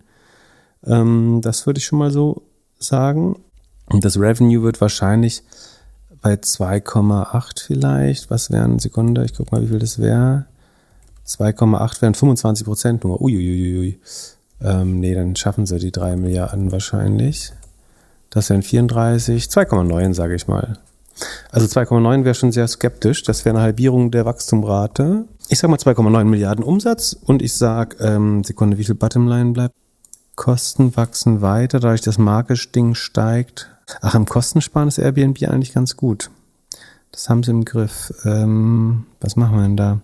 [0.84, 2.42] Ähm, das würde ich schon mal so
[2.78, 3.36] sagen.
[3.88, 5.42] Und das Revenue wird wahrscheinlich
[6.22, 8.30] bei 2,8 vielleicht.
[8.30, 9.24] Was wären Sekunde?
[9.24, 10.46] Ich guck mal, wie viel das wäre.
[11.26, 13.20] 2,8 wären 25 Prozent nur.
[13.20, 14.00] Uiuiui.
[14.60, 17.52] Ähm, nee, dann schaffen sie die 3 Milliarden wahrscheinlich.
[18.30, 20.78] Das wären 34, 2,9 sage ich mal.
[21.50, 23.22] Also 2,9 wäre schon sehr skeptisch.
[23.22, 25.24] Das wäre eine Halbierung der Wachstumrate.
[25.48, 29.74] Ich sage mal 2,9 Milliarden Umsatz und ich sage, ähm, Sekunde, wie viel Bottomline bleibt?
[30.34, 33.70] Kosten wachsen weiter, dadurch das Marketing steigt.
[34.00, 36.30] Ach, im Kostensparen ist Airbnb eigentlich ganz gut.
[37.12, 38.12] Das haben sie im Griff.
[38.24, 40.00] Ähm, was machen wir denn da?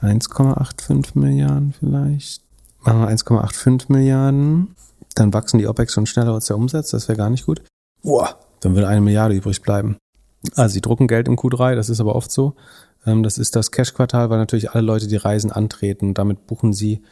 [0.00, 2.42] 1,85 Milliarden vielleicht?
[2.80, 4.74] Machen wir 1,85 Milliarden.
[5.14, 6.90] Dann wachsen die OPEX schon schneller als der Umsatz.
[6.90, 7.62] Das wäre gar nicht gut.
[8.02, 9.96] Boah, dann würde eine Milliarde übrig bleiben.
[10.54, 12.54] Also sie drucken Geld im Q3, das ist aber oft so.
[13.04, 16.14] Ähm, das ist das Cash-Quartal, weil natürlich alle Leute die Reisen antreten.
[16.14, 17.02] Damit buchen sie,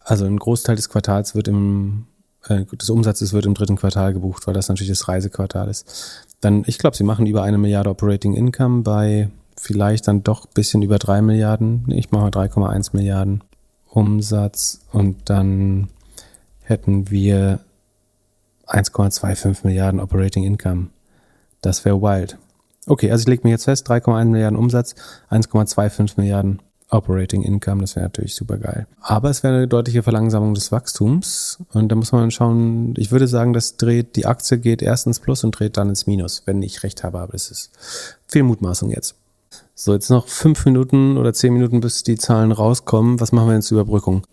[0.00, 2.06] also ein Großteil des Quartals wird im
[2.48, 6.24] äh, des Umsatzes wird im dritten Quartal gebucht, weil das natürlich das Reisequartal ist.
[6.40, 10.82] Dann, ich glaube, sie machen über eine Milliarde Operating Income bei vielleicht dann doch bisschen
[10.82, 11.84] über drei Milliarden.
[11.88, 13.44] Ich mache 3,1 Milliarden
[13.88, 15.88] Umsatz und dann
[16.62, 17.60] hätten wir
[18.66, 20.88] 1,25 Milliarden Operating Income.
[21.60, 22.38] Das wäre wild.
[22.86, 24.94] Okay, also ich lege mir jetzt fest, 3,1 Milliarden Umsatz,
[25.30, 28.86] 1,25 Milliarden Operating Income, das wäre natürlich super geil.
[29.00, 31.58] Aber es wäre eine deutliche Verlangsamung des Wachstums.
[31.72, 35.20] Und da muss man schauen, ich würde sagen, das dreht, die Aktie geht erst ins
[35.20, 37.70] Plus und dreht dann ins Minus, wenn ich recht habe, aber das ist
[38.26, 39.14] viel Mutmaßung jetzt.
[39.74, 43.18] So, jetzt noch fünf Minuten oder zehn Minuten, bis die Zahlen rauskommen.
[43.20, 44.26] Was machen wir jetzt zur Überbrückung?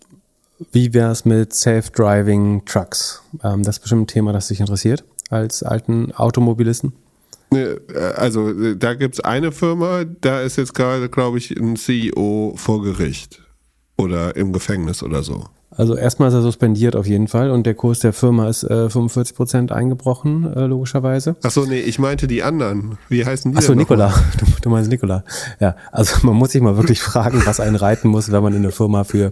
[0.72, 3.22] Wie wäre es mit Self-Driving Trucks?
[3.42, 6.92] Ähm, das ist bestimmt ein Thema, das dich interessiert als alten Automobilisten.
[8.16, 12.82] Also da gibt es eine Firma, da ist jetzt gerade, glaube ich, ein CEO vor
[12.82, 13.40] Gericht
[13.96, 15.44] oder im Gefängnis oder so.
[15.70, 18.90] Also erstmal ist er suspendiert auf jeden Fall und der Kurs der Firma ist äh,
[18.90, 21.36] 45 Prozent eingebrochen, äh, logischerweise.
[21.44, 22.98] Ach so, nee, ich meinte die anderen.
[23.08, 24.12] Wie heißen die Achso, Nikola.
[24.38, 25.22] Du, du meinst Nikola.
[25.60, 28.62] Ja, also man muss sich mal wirklich fragen, was einen reiten muss, wenn man in
[28.62, 29.30] eine Firma für,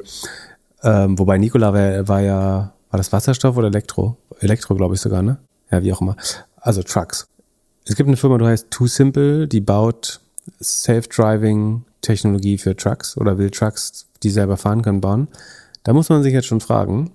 [0.84, 4.16] ähm, wobei Nikola war, war ja, war das Wasserstoff oder Elektro?
[4.38, 5.38] Elektro, glaube ich sogar, ne?
[5.72, 6.16] Ja, wie auch immer.
[6.60, 7.26] Also Trucks.
[7.88, 10.20] Es gibt eine Firma, die heißt Too Simple, die baut
[10.60, 15.28] Self-Driving-Technologie für Trucks oder will Trucks, die selber fahren können, bauen.
[15.84, 17.12] Da muss man sich jetzt schon fragen,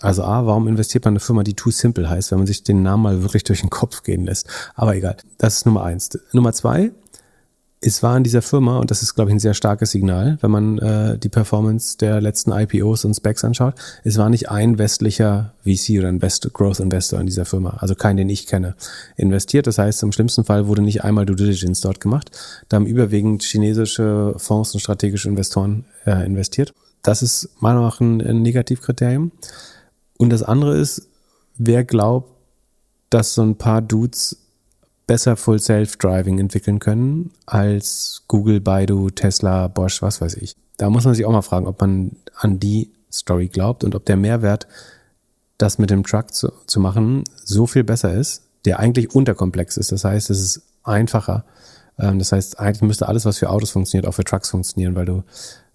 [0.00, 2.62] also A, warum investiert man in eine Firma, die Too Simple heißt, wenn man sich
[2.62, 4.48] den Namen mal wirklich durch den Kopf gehen lässt.
[4.76, 5.16] Aber egal.
[5.38, 6.10] Das ist Nummer eins.
[6.32, 6.92] Nummer zwei,
[7.84, 10.50] es war in dieser Firma, und das ist, glaube ich, ein sehr starkes Signal, wenn
[10.52, 13.74] man äh, die Performance der letzten IPOs und Specs anschaut,
[14.04, 18.16] es war nicht ein westlicher VC oder Invest Growth Investor in dieser Firma, also kein,
[18.16, 18.76] den ich kenne,
[19.16, 19.66] investiert.
[19.66, 22.30] Das heißt, im schlimmsten Fall wurde nicht einmal Due Diligence dort gemacht.
[22.68, 26.72] Da haben überwiegend chinesische Fonds und strategische Investoren äh, investiert.
[27.02, 29.32] Das ist meiner Meinung nach ein, ein Negativkriterium.
[30.18, 31.08] Und das andere ist,
[31.56, 32.30] wer glaubt,
[33.10, 34.38] dass so ein paar Dudes
[35.06, 40.54] besser Full Self-Driving entwickeln können als Google, Baidu, Tesla, Bosch, was weiß ich.
[40.76, 44.04] Da muss man sich auch mal fragen, ob man an die Story glaubt und ob
[44.06, 44.66] der Mehrwert,
[45.58, 49.92] das mit dem Truck zu, zu machen, so viel besser ist, der eigentlich unterkomplex ist.
[49.92, 51.44] Das heißt, es ist einfacher.
[51.98, 55.04] Ähm, Das heißt, eigentlich müsste alles, was für Autos funktioniert, auch für Trucks funktionieren, weil
[55.04, 55.22] du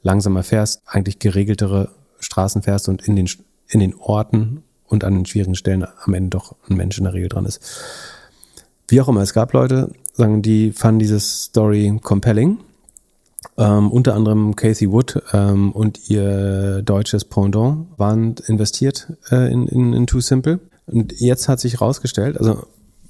[0.02, 3.30] langsamer fährst, eigentlich geregeltere Straßen fährst und in den,
[3.68, 7.14] in den Orten und an den schwierigen Stellen am Ende doch ein Mensch in der
[7.14, 7.62] Regel dran ist.
[8.88, 12.60] Wie auch immer, es gab Leute, sagen, die fanden diese Story compelling.
[13.58, 19.94] Ähm, unter anderem Casey Wood ähm, und ihr deutsches Pendant waren investiert äh, in, in,
[19.94, 20.60] in Too Simple.
[20.86, 22.64] Und jetzt hat sich herausgestellt, also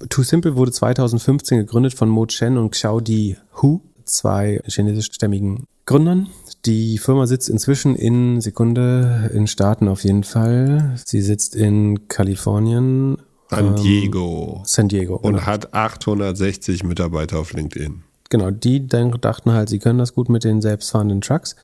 [0.08, 6.28] Too Simple wurde 2015 gegründet von Mo Chen und Xiao Di Hu, zwei chinesischstämmigen Gründern.
[6.66, 10.94] Die Firma sitzt inzwischen in Sekunde in Staaten auf jeden Fall.
[11.04, 13.18] Sie sitzt in Kalifornien,
[13.50, 14.62] San Diego.
[14.64, 15.16] San Diego.
[15.16, 15.46] Und genau.
[15.46, 18.02] hat 860 Mitarbeiter auf LinkedIn.
[18.30, 21.56] Genau, die dachten halt, sie können das gut mit den selbstfahrenden Trucks.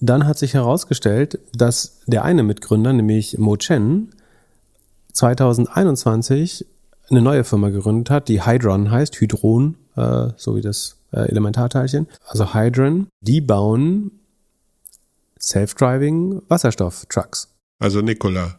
[0.00, 4.10] Dann hat sich herausgestellt, dass der eine Mitgründer, nämlich Mo Chen,
[5.12, 6.66] 2021
[7.10, 12.06] eine neue Firma gegründet hat, die Hydron heißt, Hydron, äh, so wie das äh, Elementarteilchen.
[12.26, 14.10] Also Hydron, die bauen
[15.40, 17.48] Self-Driving Wasserstoff-Trucks.
[17.80, 18.57] Also Nikola.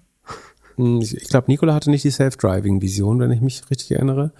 [0.80, 4.32] Ich, ich glaube, Nikola hatte nicht die Self-Driving-Vision, wenn ich mich richtig erinnere.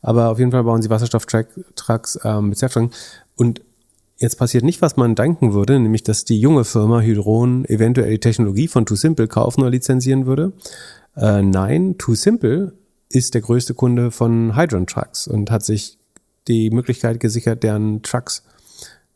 [0.00, 2.90] Aber auf jeden Fall bauen sie Wasserstoff-Trucks ähm, mit Self-Driving.
[3.36, 3.62] Und
[4.16, 8.20] jetzt passiert nicht, was man denken würde, nämlich, dass die junge Firma Hydron eventuell die
[8.20, 10.52] Technologie von Too Simple kaufen oder lizenzieren würde.
[11.16, 12.74] Äh, nein, Too Simple
[13.08, 15.98] ist der größte Kunde von Hydron Trucks und hat sich
[16.46, 18.44] die Möglichkeit gesichert, deren Trucks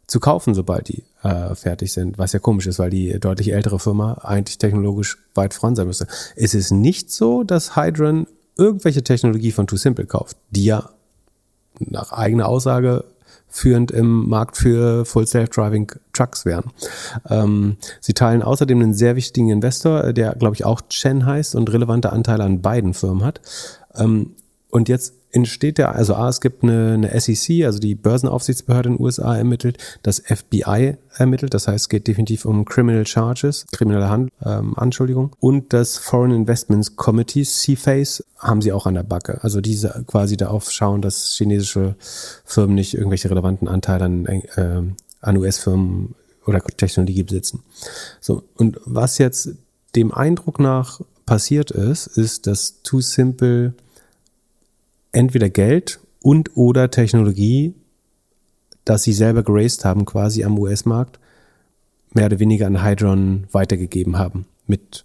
[0.07, 3.79] zu kaufen, sobald die äh, fertig sind, was ja komisch ist, weil die deutlich ältere
[3.79, 6.07] Firma eigentlich technologisch weit voran sein müsste.
[6.37, 10.91] Es ist nicht so, dass Hydron irgendwelche Technologie von Too Simple kauft, die ja
[11.79, 13.05] nach eigener Aussage
[13.49, 16.71] führend im Markt für Full Self-Driving Trucks wären.
[17.29, 21.71] Ähm, sie teilen außerdem einen sehr wichtigen Investor, der, glaube ich, auch Chen heißt und
[21.71, 23.41] relevante Anteile an beiden Firmen hat.
[23.95, 24.35] Ähm,
[24.71, 28.97] und jetzt entsteht der, also A, es gibt eine, eine SEC, also die Börsenaufsichtsbehörde in
[28.97, 34.09] den USA ermittelt, das FBI ermittelt, das heißt, es geht definitiv um Criminal Charges, kriminelle
[34.09, 35.35] Hand, ähm, Anschuldigung.
[35.41, 39.43] Und das Foreign Investments Committee, CFACE, haben sie auch an der Backe.
[39.43, 41.97] Also diese quasi darauf schauen, dass chinesische
[42.45, 44.83] Firmen nicht irgendwelche relevanten Anteile an, äh,
[45.21, 46.15] an US-Firmen
[46.47, 47.63] oder Technologie besitzen.
[48.21, 49.51] So, und was jetzt
[49.95, 53.75] dem Eindruck nach passiert ist, ist, dass Too Simple
[55.13, 57.75] entweder Geld und oder Technologie,
[58.85, 61.19] das sie selber geraced haben, quasi am US-Markt,
[62.13, 64.47] mehr oder weniger an Hydron weitergegeben haben.
[64.67, 65.05] Mit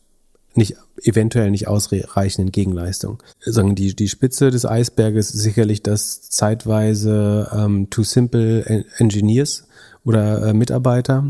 [0.55, 3.20] nicht, eventuell nicht ausreichenden Gegenleistungen.
[3.39, 9.68] Sagen die, die Spitze des Eisberges ist sicherlich, dass zeitweise ähm, Too Simple En- Engineers
[10.03, 11.28] oder äh, Mitarbeiter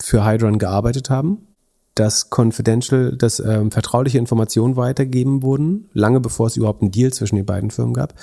[0.00, 1.47] für Hydron gearbeitet haben
[1.98, 7.36] dass confidential, dass ähm, vertrauliche Informationen weitergeben wurden, lange bevor es überhaupt einen Deal zwischen
[7.36, 8.14] den beiden Firmen gab.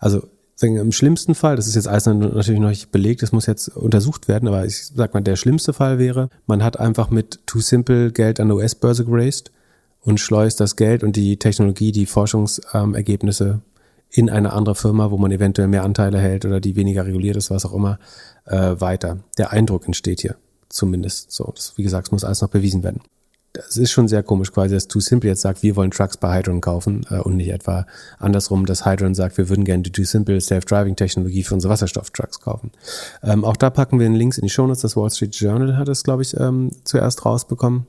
[0.00, 0.28] Also
[0.60, 4.28] im schlimmsten Fall, das ist jetzt alles natürlich noch nicht belegt, das muss jetzt untersucht
[4.28, 8.12] werden, aber ich sag mal, der schlimmste Fall wäre, man hat einfach mit Too Simple
[8.12, 9.50] Geld an der US-Börse geraced
[10.02, 13.60] und schleust das Geld und die Technologie, die Forschungsergebnisse
[14.10, 17.50] in eine andere Firma, wo man eventuell mehr Anteile hält oder die weniger reguliert ist,
[17.50, 17.98] was auch immer,
[18.44, 19.18] äh, weiter.
[19.38, 20.36] Der Eindruck entsteht hier
[20.68, 21.32] zumindest.
[21.32, 23.00] So, das, wie gesagt, es muss alles noch bewiesen werden
[23.54, 26.38] das ist schon sehr komisch, quasi, dass Too Simple jetzt sagt, wir wollen Trucks bei
[26.38, 27.86] Hydron kaufen äh, und nicht etwa
[28.18, 32.70] andersrum, dass Hydron sagt, wir würden gerne die Too Simple Self-Driving-Technologie für unsere Wasserstofftrucks kaufen.
[33.22, 34.80] Ähm, auch da packen wir den Links in die Shownotes.
[34.82, 37.86] Das Wall Street Journal hat es, glaube ich, ähm, zuerst rausbekommen.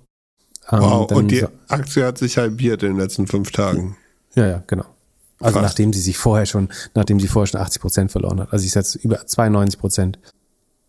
[0.72, 3.96] Ähm, Wow, und die so- Aktie hat sich halbiert in den letzten fünf Tagen.
[4.36, 4.86] Ja, ja, genau.
[5.40, 5.70] Also Krass.
[5.72, 8.54] nachdem sie sich vorher schon, nachdem sie vorher schon 80 Prozent verloren hat.
[8.54, 10.20] Also sie ist jetzt über 92 Prozent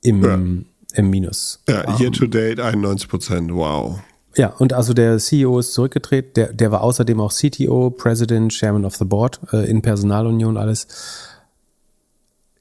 [0.03, 0.35] im, Ja.
[0.35, 1.61] im Minus.
[1.69, 3.53] Ja, year to date 91 Prozent.
[3.53, 3.99] Wow.
[4.37, 6.33] Ja, und also der CEO ist zurückgetreten.
[6.35, 10.87] Der, der war außerdem auch CTO, President, Chairman of the Board, äh, in Personalunion alles.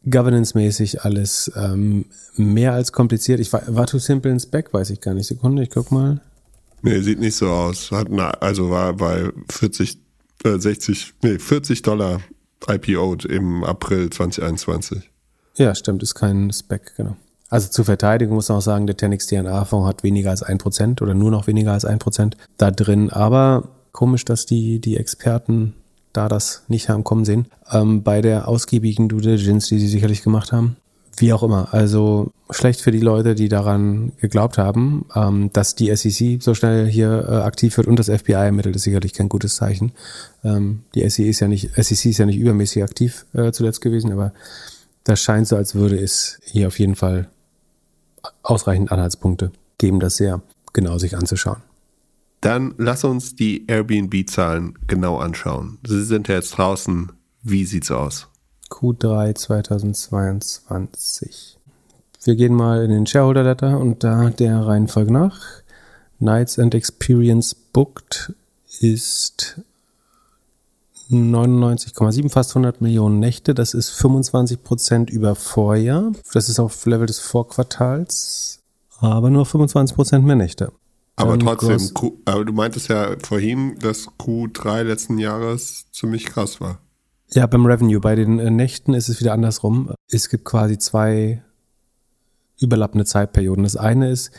[0.09, 2.05] Governance-mäßig alles ähm,
[2.35, 3.39] mehr als kompliziert.
[3.39, 5.27] Ich war, war too simple in Spec, weiß ich gar nicht.
[5.27, 6.19] Sekunde, ich guck mal.
[6.81, 7.91] Nee, sieht nicht so aus.
[7.91, 9.97] Hat eine, also war bei 40,
[10.43, 12.19] äh, 60, nee, 40 Dollar
[12.67, 15.09] IPO im April 2021.
[15.55, 17.15] Ja, stimmt, ist kein Spec, genau.
[17.53, 21.03] Also zur Verteidigung muss man auch sagen, der Tenix DNA-Fonds hat weniger als ein Prozent
[21.03, 23.11] oder nur noch weniger als ein Prozent da drin.
[23.11, 25.75] Aber komisch, dass die, die Experten
[26.13, 27.45] da das nicht haben kommen sehen.
[27.71, 30.77] Ähm, bei der ausgiebigen Due Diligence, die sie sicherlich gemacht haben.
[31.15, 31.71] Wie auch immer.
[31.75, 36.87] Also schlecht für die Leute, die daran geglaubt haben, ähm, dass die SEC so schnell
[36.87, 39.91] hier äh, aktiv wird und das FBI ermittelt, ist sicherlich kein gutes Zeichen.
[40.43, 44.11] Ähm, die SEC ist ja nicht, SEC ist ja nicht übermäßig aktiv äh, zuletzt gewesen,
[44.11, 44.33] aber
[45.03, 47.29] das scheint so, als würde es hier auf jeden Fall
[48.41, 50.41] ausreichend Anhaltspunkte geben, das sehr
[50.73, 51.61] genau sich anzuschauen.
[52.41, 55.77] Dann lass uns die Airbnb-Zahlen genau anschauen.
[55.87, 57.11] Sie sind ja jetzt draußen.
[57.41, 58.27] Wie sieht's aus?
[58.69, 61.57] Q3 2022.
[62.23, 65.39] Wir gehen mal in den Shareholder Letter und da der Reihenfolge nach.
[66.19, 68.33] Nights and Experience Booked
[68.79, 69.61] ist
[71.09, 73.53] 99,7, fast 100 Millionen Nächte.
[73.53, 76.11] Das ist 25 Prozent über Vorjahr.
[76.33, 78.59] Das ist auf Level des Vorquartals,
[78.99, 80.71] aber nur 25 Prozent mehr Nächte.
[81.15, 86.59] Aber Dann trotzdem, Q, aber du meintest ja vorhin, dass Q3 letzten Jahres ziemlich krass
[86.59, 86.79] war.
[87.31, 89.93] Ja, beim Revenue, bei den äh, Nächten ist es wieder andersrum.
[90.09, 91.43] Es gibt quasi zwei
[92.59, 93.63] überlappende Zeitperioden.
[93.63, 94.31] Das eine ist,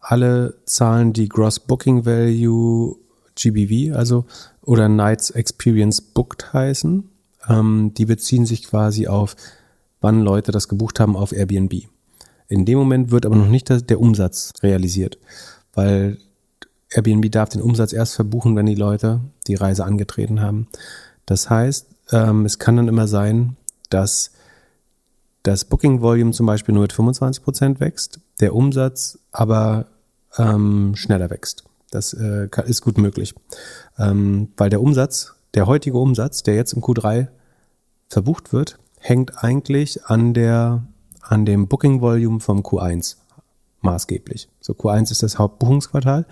[0.00, 2.96] alle Zahlen, die Gross Booking Value
[3.38, 4.24] GBV, also
[4.62, 7.08] oder Nights Experience Booked heißen,
[7.48, 9.36] ähm, die beziehen sich quasi auf,
[10.00, 11.84] wann Leute das gebucht haben auf Airbnb.
[12.48, 15.18] In dem Moment wird aber noch nicht der Umsatz realisiert,
[15.74, 16.18] weil
[16.90, 20.68] Airbnb darf den Umsatz erst verbuchen, wenn die Leute die Reise angetreten haben.
[21.26, 23.56] Das heißt, ähm, es kann dann immer sein,
[23.90, 24.32] dass
[25.42, 29.86] das Booking Volume zum Beispiel nur mit 25 Prozent wächst, der Umsatz aber
[30.36, 31.64] ähm, schneller wächst.
[31.90, 33.34] Das äh, ist gut möglich,
[33.98, 37.28] ähm, weil der Umsatz, der heutige Umsatz, der jetzt im Q3
[38.08, 40.82] verbucht wird, hängt eigentlich an der
[41.22, 43.16] an dem Booking Volume vom Q1
[43.80, 44.48] maßgeblich.
[44.60, 46.26] So Q1 ist das Hauptbuchungsquartal.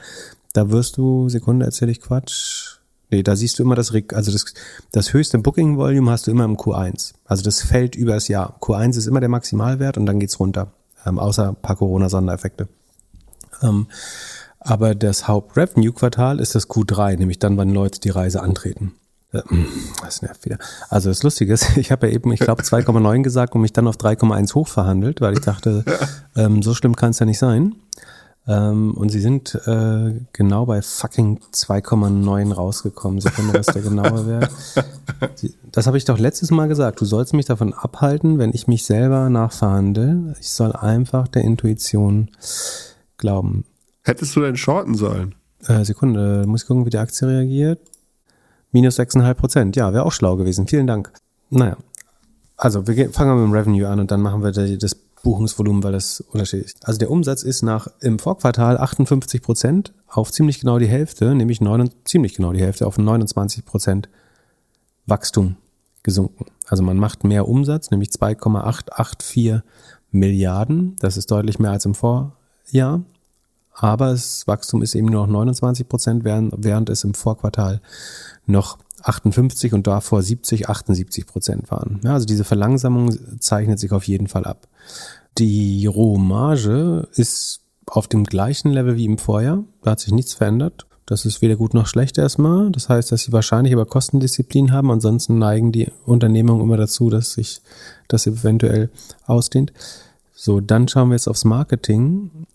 [0.53, 2.79] Da wirst du, Sekunde erzähle ich Quatsch.
[3.11, 4.47] Nee, da siehst du immer das, also das,
[4.91, 7.13] das höchste Booking Volume hast du immer im Q1.
[7.25, 8.59] Also das fällt übers Jahr.
[8.61, 10.73] Q1 ist immer der Maximalwert und dann geht's runter.
[11.05, 12.69] Ähm, außer ein paar Corona-Sondereffekte.
[13.63, 13.87] Ähm,
[14.67, 18.95] aber das Hauptrevenue-Quartal ist das Q3, nämlich dann, wann Leute die Reise antreten.
[19.33, 19.43] Äh,
[20.03, 20.59] Das nervt wieder.
[20.89, 23.89] Also das Lustige ist, ich habe ja eben, ich glaube, 2,9 gesagt und mich dann
[23.89, 25.85] auf 3,1 hochverhandelt, weil ich dachte,
[26.37, 27.77] ähm, so schlimm kann es ja nicht sein.
[28.49, 33.21] Ähm, und sie sind äh, genau bei fucking 2,9 rausgekommen.
[33.21, 34.53] Sekunde, was der genaue Wert.
[35.35, 37.01] Sie- Das habe ich doch letztes Mal gesagt.
[37.01, 40.37] Du sollst mich davon abhalten, wenn ich mich selber nachverhandle.
[40.41, 42.31] Ich soll einfach der Intuition
[43.17, 43.65] glauben.
[44.07, 45.35] Hättest du denn shorten sollen?
[45.67, 47.81] Äh, Sekunde, muss ich gucken, wie die Aktie reagiert.
[48.71, 49.77] Minus 6,5 Prozent.
[49.77, 50.69] Ja, wäre auch schlau gewesen.
[50.69, 51.13] Vielen Dank.
[51.51, 51.77] Naja,
[52.57, 56.21] also wir fangen mit dem Revenue an und dann machen wir das Buchungsvolumen, weil das
[56.21, 56.87] unterschiedlich ist.
[56.87, 61.61] Also der Umsatz ist nach im Vorquartal 58 Prozent auf ziemlich genau die Hälfte, nämlich
[61.61, 64.09] neun, ziemlich genau die Hälfte auf 29 Prozent
[65.07, 65.57] Wachstum
[66.05, 66.47] gesunken.
[66.69, 69.63] Also man macht mehr Umsatz, nämlich 2,884
[70.13, 70.95] Milliarden.
[71.01, 73.03] Das ist deutlich mehr als im Vorjahr.
[73.79, 77.81] Aber das Wachstum ist eben nur noch 29 Prozent, während, während es im Vorquartal
[78.47, 82.01] noch 58 und davor 70, 78 Prozent waren.
[82.03, 84.67] Ja, also diese Verlangsamung zeichnet sich auf jeden Fall ab.
[85.39, 89.63] Die Rohmarge ist auf dem gleichen Level wie im Vorjahr.
[89.83, 90.87] Da hat sich nichts verändert.
[91.05, 92.71] Das ist weder gut noch schlecht erstmal.
[92.71, 94.91] Das heißt, dass sie wahrscheinlich aber Kostendisziplin haben.
[94.91, 97.61] Ansonsten neigen die Unternehmungen immer dazu, dass sich
[98.09, 98.91] das eventuell
[99.27, 99.73] ausdehnt.
[100.33, 102.47] So, dann schauen wir jetzt aufs Marketing.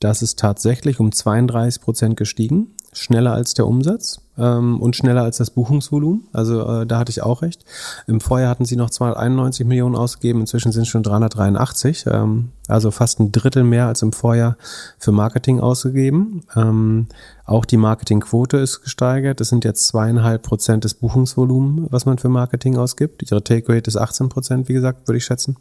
[0.00, 5.38] Das ist tatsächlich um 32 Prozent gestiegen, schneller als der Umsatz ähm, und schneller als
[5.38, 6.28] das Buchungsvolumen.
[6.32, 7.64] Also äh, da hatte ich auch recht.
[8.06, 12.92] Im Vorjahr hatten sie noch 291 Millionen ausgegeben, inzwischen sind es schon 383, ähm, also
[12.92, 14.56] fast ein Drittel mehr als im Vorjahr
[14.98, 16.44] für Marketing ausgegeben.
[16.54, 17.08] Ähm,
[17.44, 19.40] auch die Marketingquote ist gesteigert.
[19.40, 23.28] Das sind jetzt zweieinhalb Prozent des Buchungsvolumens, was man für Marketing ausgibt.
[23.28, 25.56] Ihre Take Rate ist 18 Prozent, wie gesagt, würde ich schätzen.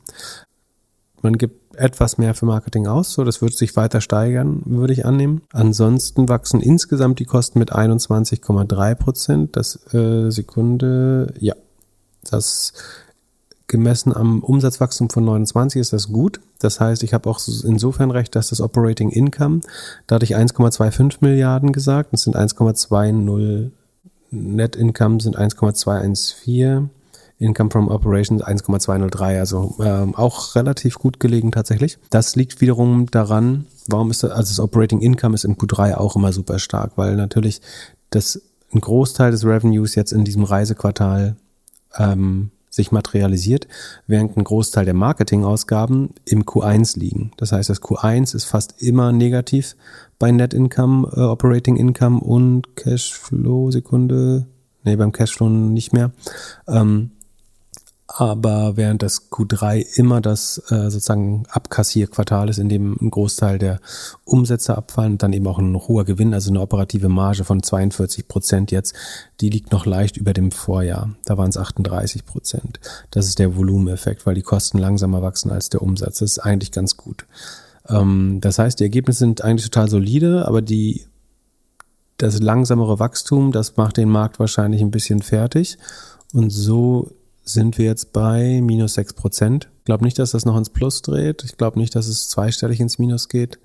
[1.23, 3.13] Man gibt etwas mehr für Marketing aus.
[3.13, 5.41] So, das wird sich weiter steigern, würde ich annehmen.
[5.51, 9.55] Ansonsten wachsen insgesamt die Kosten mit 21,3 Prozent.
[9.55, 11.55] Das äh, Sekunde, ja,
[12.29, 12.73] das
[13.67, 16.39] gemessen am Umsatzwachstum von 29 ist das gut.
[16.59, 19.61] Das heißt, ich habe auch insofern recht, dass das Operating Income,
[20.07, 23.71] da hatte ich 1,25 Milliarden gesagt, das sind 1,20
[24.29, 26.89] Net Income sind 1,214
[27.39, 31.99] Income from Operations 1,203, also ähm, auch relativ gut gelegen tatsächlich.
[32.09, 36.15] Das liegt wiederum daran, warum ist das, also das Operating Income ist in Q3 auch
[36.15, 37.61] immer super stark, weil natürlich
[38.09, 38.41] das
[38.73, 41.35] ein Großteil des Revenues jetzt in diesem Reisequartal
[41.97, 43.67] ähm, sich materialisiert,
[44.07, 47.31] während ein Großteil der Marketingausgaben im Q1 liegen.
[47.37, 49.75] Das heißt, das Q1 ist fast immer negativ
[50.19, 54.47] bei Net Income, äh, Operating Income und Cashflow, Sekunde,
[54.83, 56.11] nee, beim Cashflow nicht mehr.
[56.67, 57.11] Ähm,
[58.07, 63.81] aber während das Q3 immer das äh, sozusagen Abkassierquartal ist, in dem ein Großteil der
[64.23, 68.71] Umsätze abfallen dann eben auch ein hoher Gewinn, also eine operative Marge von 42 Prozent
[68.71, 68.95] jetzt,
[69.41, 71.15] die liegt noch leicht über dem Vorjahr.
[71.25, 72.79] Da waren es 38 Prozent.
[73.11, 76.19] Das ist der Volumeneffekt, weil die Kosten langsamer wachsen als der Umsatz.
[76.19, 77.25] Das ist eigentlich ganz gut.
[77.89, 81.05] Ähm, das heißt, die Ergebnisse sind eigentlich total solide, aber die
[82.17, 85.77] das langsamere Wachstum, das macht den Markt wahrscheinlich ein bisschen fertig.
[86.33, 87.11] Und so
[87.49, 89.69] sind wir jetzt bei minus 6 Prozent.
[89.79, 91.43] Ich glaube nicht, dass das noch ins Plus dreht.
[91.43, 93.59] Ich glaube nicht, dass es zweistellig ins Minus geht.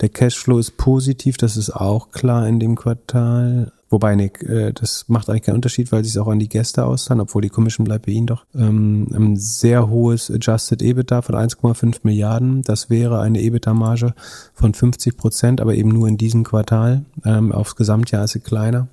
[0.00, 3.72] Der Cashflow ist positiv, das ist auch klar in dem Quartal.
[3.90, 6.84] Wobei, Nick, äh, das macht eigentlich keinen Unterschied, weil sie es auch an die Gäste
[6.84, 8.46] auszahlen, obwohl die Commission bleibt bei ihnen doch.
[8.54, 12.62] Ähm, ein sehr hohes Adjusted EBITDA von 1,5 Milliarden.
[12.62, 14.14] Das wäre eine EBITDA-Marge
[14.54, 17.04] von 50 Prozent, aber eben nur in diesem Quartal.
[17.24, 18.86] Ähm, aufs Gesamtjahr ist sie kleiner.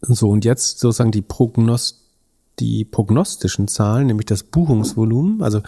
[0.00, 1.98] So, und jetzt sozusagen die Prognost
[2.60, 5.60] die prognostischen Zahlen, nämlich das Buchungsvolumen, also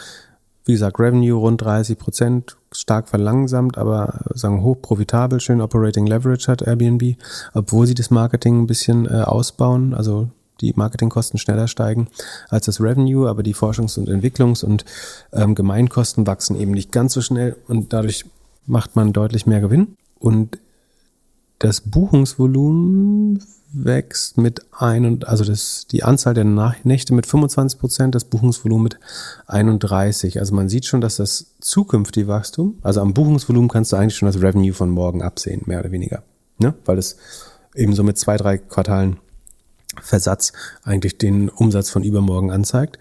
[0.65, 6.51] wie gesagt, Revenue rund 30 Prozent, stark verlangsamt, aber sagen hoch profitabel, schön Operating Leverage
[6.51, 7.17] hat Airbnb,
[7.53, 10.29] obwohl sie das Marketing ein bisschen äh, ausbauen, also
[10.61, 12.09] die Marketingkosten schneller steigen
[12.49, 14.85] als das Revenue, aber die Forschungs- und Entwicklungs- und
[15.33, 18.25] ähm, Gemeinkosten wachsen eben nicht ganz so schnell und dadurch
[18.67, 19.97] macht man deutlich mehr Gewinn.
[20.21, 20.59] Und
[21.59, 23.43] das Buchungsvolumen
[23.73, 28.85] wächst mit ein und also das, die Anzahl der Nächte mit 25 Prozent, das Buchungsvolumen
[28.85, 28.99] mit
[29.47, 30.39] 31.
[30.39, 34.27] Also man sieht schon, dass das zukünftige Wachstum, also am Buchungsvolumen kannst du eigentlich schon
[34.27, 36.23] das Revenue von morgen absehen, mehr oder weniger.
[36.59, 36.75] Ne?
[36.85, 37.17] Weil es
[37.75, 39.17] eben so mit zwei, drei Quartalen
[40.01, 40.53] Versatz
[40.85, 42.99] eigentlich den Umsatz von übermorgen anzeigt.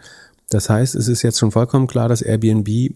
[0.49, 2.93] Das heißt, es ist jetzt schon vollkommen klar, dass Airbnb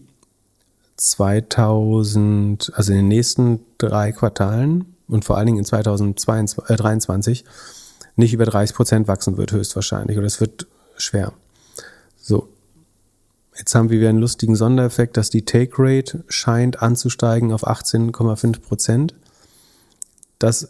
[0.96, 7.48] 2000, also in den nächsten drei Quartalen und vor allen Dingen in 2023 äh,
[8.16, 10.16] nicht über 30 Prozent wachsen wird, höchstwahrscheinlich.
[10.16, 11.32] Oder es wird schwer.
[12.20, 12.48] So.
[13.56, 18.60] Jetzt haben wir wieder einen lustigen Sondereffekt, dass die Take Rate scheint anzusteigen auf 18,5
[18.60, 19.14] Prozent.
[20.38, 20.68] Das,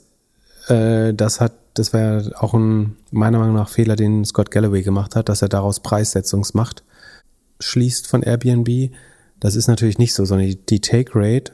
[0.69, 5.17] äh, das hat, das wäre auch ein, meiner Meinung nach, Fehler, den Scott Galloway gemacht
[5.17, 6.85] hat, dass er daraus Preissetzungsmacht
[7.59, 8.93] schließt von Airbnb.
[9.41, 11.53] Das ist natürlich nicht so, sondern die Take Rate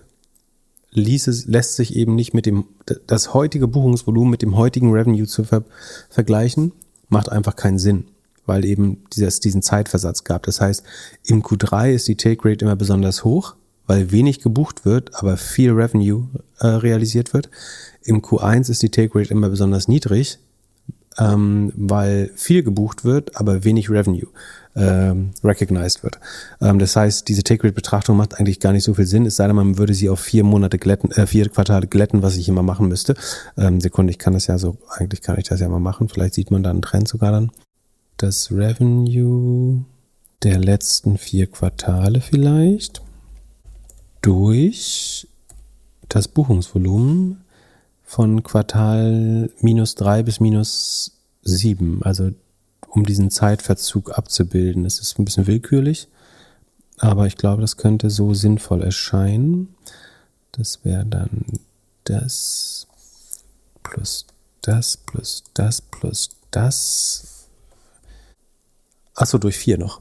[0.93, 2.65] ließe, lässt sich eben nicht mit dem,
[3.07, 5.65] das heutige Buchungsvolumen mit dem heutigen Revenue zu ver,
[6.11, 6.73] vergleichen,
[7.09, 8.05] macht einfach keinen Sinn,
[8.47, 10.45] weil eben dieses, diesen Zeitversatz gab.
[10.45, 10.85] Das heißt,
[11.27, 13.55] im Q3 ist die Take Rate immer besonders hoch,
[13.87, 16.29] weil wenig gebucht wird, aber viel Revenue
[16.59, 17.51] äh, realisiert wird.
[18.05, 20.39] Im Q1 ist die Take Rate immer besonders niedrig,
[21.19, 24.29] ähm, weil viel gebucht wird, aber wenig Revenue
[24.75, 26.19] ähm, recognized wird.
[26.61, 29.57] Ähm, das heißt, diese Take-Rate-Betrachtung macht eigentlich gar nicht so viel Sinn, es sei denn,
[29.57, 32.89] man würde sie auf vier Monate glätten, äh, vier Quartale glätten, was ich immer machen
[32.89, 33.15] müsste.
[33.57, 36.35] Ähm, Sekunde, ich kann das ja so, eigentlich kann ich das ja mal machen, vielleicht
[36.35, 37.51] sieht man da einen Trend sogar dann.
[38.17, 39.85] Das Revenue
[40.43, 43.03] der letzten vier Quartale vielleicht
[44.23, 45.29] durch
[46.09, 47.45] das Buchungsvolumen
[48.05, 52.31] von Quartal minus drei bis minus sieben, also
[52.95, 54.85] um diesen Zeitverzug abzubilden.
[54.85, 56.09] Das ist ein bisschen willkürlich,
[56.99, 59.75] aber ich glaube, das könnte so sinnvoll erscheinen.
[60.53, 61.45] Das wäre dann
[62.05, 62.87] das
[63.83, 64.27] plus
[64.61, 67.49] das plus das plus das.
[69.15, 70.01] Achso, durch vier noch.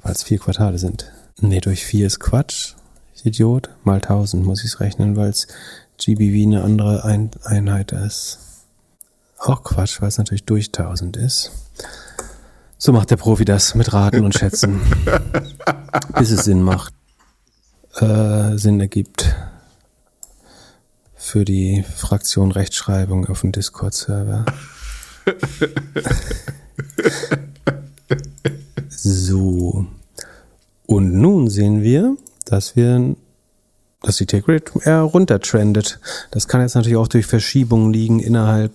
[0.00, 1.10] Weil es vier Quartale sind.
[1.40, 2.74] Nee, durch vier ist Quatsch.
[3.24, 3.70] Idiot.
[3.82, 5.48] Mal 1000 muss ich es rechnen, weil es
[5.98, 8.47] GBV eine andere Ein Einheit ist.
[9.38, 11.52] Auch Quatsch, weil es natürlich durch 1000 ist.
[12.76, 14.80] So macht der Profi das mit Raten und Schätzen,
[16.18, 16.92] bis es Sinn macht,
[18.00, 19.34] äh, Sinn ergibt
[21.14, 24.46] für die Fraktion Rechtschreibung auf dem Discord-Server.
[28.88, 29.86] so.
[30.86, 33.16] Und nun sehen wir, dass wir,
[34.02, 36.00] dass die Take Rate eher runtertrendet.
[36.30, 38.72] Das kann jetzt natürlich auch durch Verschiebungen liegen innerhalb,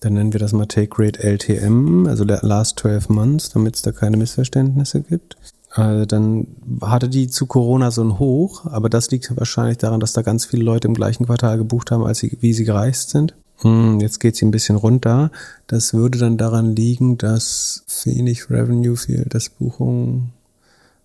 [0.00, 3.92] dann nennen wir das mal Take Rate LTM, also Last 12 Months, damit es da
[3.92, 5.36] keine Missverständnisse gibt.
[5.70, 6.46] Also dann
[6.80, 10.46] hatte die zu Corona so ein Hoch, aber das liegt wahrscheinlich daran, dass da ganz
[10.46, 13.34] viele Leute im gleichen Quartal gebucht haben, als sie, wie sie gereist sind.
[13.60, 15.30] Hm, jetzt geht sie ein bisschen runter.
[15.66, 20.32] Das würde dann daran liegen, dass wenig Revenue fehlt, dass Buchungen,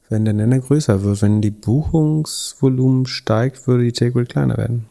[0.10, 4.86] wenn der Nenner größer wird, wenn die Buchungsvolumen steigt, würde die Take Rate kleiner werden.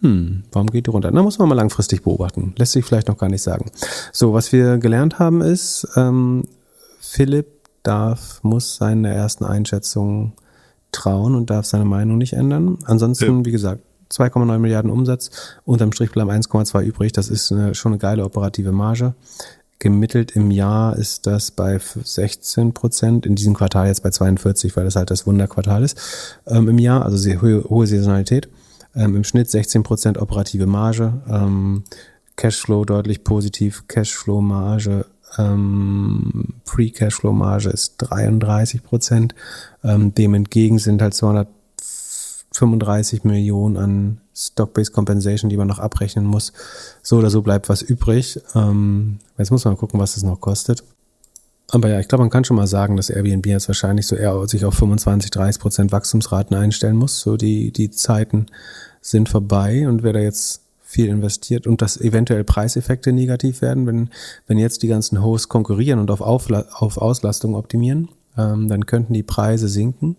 [0.00, 1.10] Hm, warum geht die runter?
[1.12, 2.54] Na, muss man mal langfristig beobachten.
[2.56, 3.70] Lässt sich vielleicht noch gar nicht sagen.
[4.12, 6.44] So, was wir gelernt haben ist, ähm,
[7.00, 7.46] Philipp
[7.82, 10.34] darf, muss seine ersten Einschätzungen
[10.92, 12.78] trauen und darf seine Meinung nicht ändern.
[12.84, 13.44] Ansonsten, ja.
[13.44, 15.30] wie gesagt, 2,9 Milliarden Umsatz,
[15.64, 17.12] unterm Strich bleiben 1,2 übrig.
[17.12, 19.14] Das ist eine, schon eine geile operative Marge.
[19.80, 24.84] Gemittelt im Jahr ist das bei 16 Prozent, in diesem Quartal jetzt bei 42, weil
[24.84, 25.98] das halt das Wunderquartal ist,
[26.46, 28.48] ähm, im Jahr, also sehr hohe, hohe Saisonalität.
[28.94, 31.82] Ähm, Im Schnitt 16 Prozent operative Marge, ähm,
[32.36, 39.34] Cashflow deutlich positiv, Cashflow-Marge ähm, Free Cashflow Marge ist 33 Prozent.
[39.84, 46.52] Ähm, dem entgegen sind halt 235 Millionen an Stock-Based Compensation, die man noch abrechnen muss.
[47.02, 48.40] So oder so bleibt was übrig.
[48.54, 50.84] Ähm, jetzt muss man gucken, was es noch kostet.
[51.70, 54.48] Aber ja, ich glaube, man kann schon mal sagen, dass Airbnb jetzt wahrscheinlich so eher
[54.48, 57.20] sich auf 25, 30 Prozent Wachstumsraten einstellen muss.
[57.20, 58.46] So die, die Zeiten
[59.02, 64.08] sind vorbei und wer da jetzt viel investiert und dass eventuell Preiseffekte negativ werden, wenn,
[64.46, 68.08] wenn jetzt die ganzen Hosts konkurrieren und auf, Aufla auf Auslastung optimieren,
[68.38, 70.16] ähm, dann könnten die Preise sinken.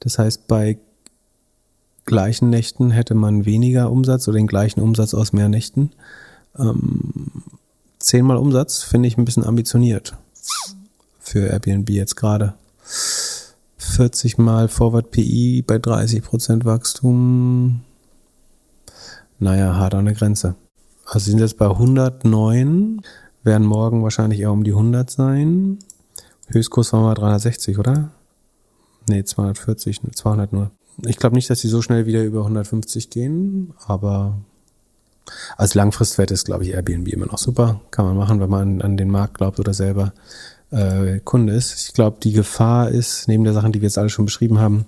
[0.00, 0.78] Das heißt, bei
[2.06, 5.90] gleichen Nächten hätte man weniger Umsatz oder den gleichen Umsatz aus mehr Nächten.
[6.58, 7.42] Ähm,
[7.98, 10.16] zehnmal Umsatz finde ich ein bisschen ambitioniert
[11.28, 12.54] für Airbnb jetzt gerade.
[13.76, 17.82] 40 mal Forward PI bei 30 Prozent Wachstum
[19.38, 20.56] naja, hart an der Grenze.
[21.06, 23.00] Also sind jetzt bei 109,
[23.42, 25.78] werden morgen wahrscheinlich eher um die 100 sein.
[26.48, 28.10] Höchstkurs war mal 360, oder?
[29.08, 30.70] Nee, 240, 200 nur.
[31.06, 34.38] Ich glaube nicht, dass sie so schnell wieder über 150 gehen, aber
[35.56, 37.80] als Langfristwert ist, glaube ich, Airbnb immer noch super.
[37.90, 40.12] Kann man machen, wenn man an den Markt glaubt oder selber
[40.70, 41.88] äh, Kunde ist.
[41.88, 44.86] Ich glaube, die Gefahr ist, neben der Sachen, die wir jetzt alle schon beschrieben haben,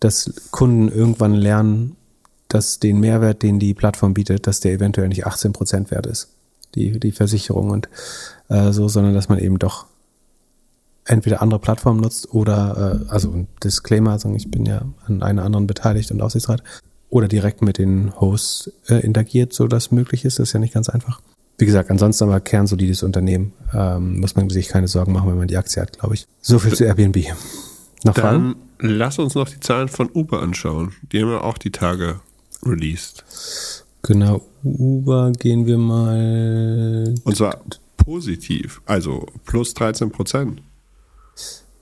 [0.00, 1.96] dass Kunden irgendwann lernen,
[2.48, 6.28] dass den Mehrwert, den die Plattform bietet, dass der eventuell nicht 18 Prozent wert ist,
[6.74, 7.88] die, die Versicherung und
[8.48, 9.86] äh, so, sondern dass man eben doch
[11.04, 15.44] entweder andere Plattformen nutzt oder, äh, also ein Disclaimer, sagen, ich bin ja an einer
[15.44, 16.62] anderen beteiligt und Aufsichtsrat,
[17.08, 20.38] oder direkt mit den Hosts äh, interagiert, so dass möglich ist.
[20.38, 21.20] Das ist ja nicht ganz einfach.
[21.60, 23.52] Wie gesagt, ansonsten aber kernsolides Unternehmen.
[23.74, 26.26] Ähm, muss man sich keine Sorgen machen, wenn man die Aktie hat, glaube ich.
[26.40, 27.16] So viel zu Airbnb.
[28.02, 28.56] Noch Dann Fragen?
[28.78, 30.92] lass uns noch die Zahlen von Uber anschauen.
[31.12, 32.20] Die haben ja auch die Tage
[32.64, 33.84] released.
[34.02, 37.14] Genau, Uber gehen wir mal.
[37.24, 37.60] Und zwar
[37.98, 40.62] positiv, also plus 13 Prozent.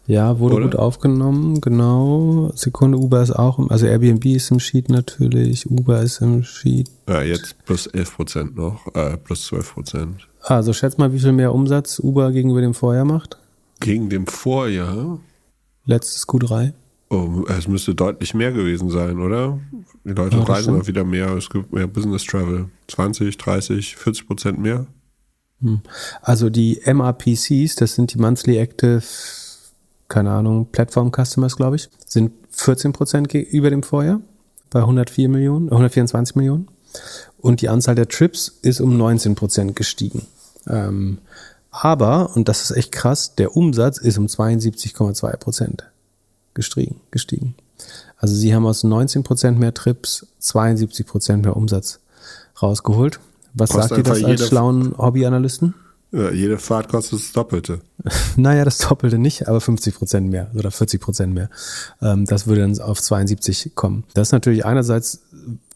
[0.09, 0.65] Ja, wurde Oder?
[0.65, 2.51] gut aufgenommen, genau.
[2.55, 6.91] Sekunde, Uber ist auch, also Airbnb ist im Sheet natürlich, Uber ist im Sheet.
[7.07, 10.29] Ja, jetzt plus 11 Prozent noch, äh, plus 12 Prozent.
[10.41, 13.37] Also schätz mal, wie viel mehr Umsatz Uber gegenüber dem Vorjahr macht?
[13.81, 15.21] Gegen dem Vorjahr?
[15.85, 16.73] Letztes Q3.
[17.11, 19.61] Oh, es müsste deutlich mehr gewesen sein, oder?
[20.05, 22.71] Die Leute ja, reisen mal wieder mehr, es gibt mehr Business Travel.
[22.87, 24.87] 20, 30, 40 Prozent mehr.
[25.61, 25.81] Hm.
[26.23, 29.03] Also die MRPCs, das sind die Monthly Active,
[30.09, 34.21] keine Ahnung, Platform Customers, glaube ich, sind 14 Prozent über dem Vorjahr
[34.71, 36.69] bei 104 Millionen, 124 Millionen.
[37.39, 40.27] Und die Anzahl der Trips ist um 19 Prozent gestiegen.
[40.67, 41.19] Ähm,
[41.71, 45.85] aber, und das ist echt krass, der Umsatz ist um 72,2 Prozent
[46.55, 47.01] gestiegen.
[47.11, 47.55] gestiegen.
[48.17, 52.01] Also sie haben aus 19% mehr Trips 72% mehr Umsatz
[52.61, 53.21] rausgeholt.
[53.55, 55.75] Was Kostet sagt ihr das als schlauen Hobbyanalysten?
[56.11, 57.81] Ja, jede Fahrt kostet das Doppelte.
[58.37, 61.51] naja, das Doppelte nicht, aber 50 Prozent mehr oder 40 Prozent mehr.
[62.01, 64.05] Ähm, das würde dann auf 72 kommen.
[64.15, 65.23] Das ist natürlich einerseits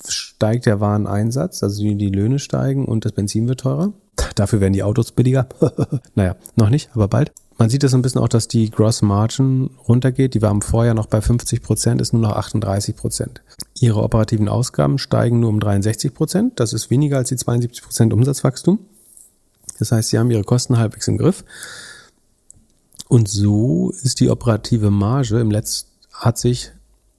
[0.09, 3.93] steigt der Wareneinsatz, also die, Löhne steigen und das Benzin wird teurer.
[4.35, 5.49] Dafür werden die Autos billiger.
[6.15, 7.33] naja, noch nicht, aber bald.
[7.59, 10.35] Man sieht das ein bisschen auch, dass die Gross Margin runtergeht.
[10.35, 13.43] Die war im Vorjahr noch bei 50 Prozent, ist nur noch 38 Prozent.
[13.79, 16.59] Ihre operativen Ausgaben steigen nur um 63 Prozent.
[16.59, 18.81] Das ist weniger als die 72 Prozent Umsatzwachstum.
[19.83, 21.45] Das heißt, sie haben ihre Kosten halbwegs im Griff.
[23.09, 26.71] Und so ist die operative Marge im letzten, hat sich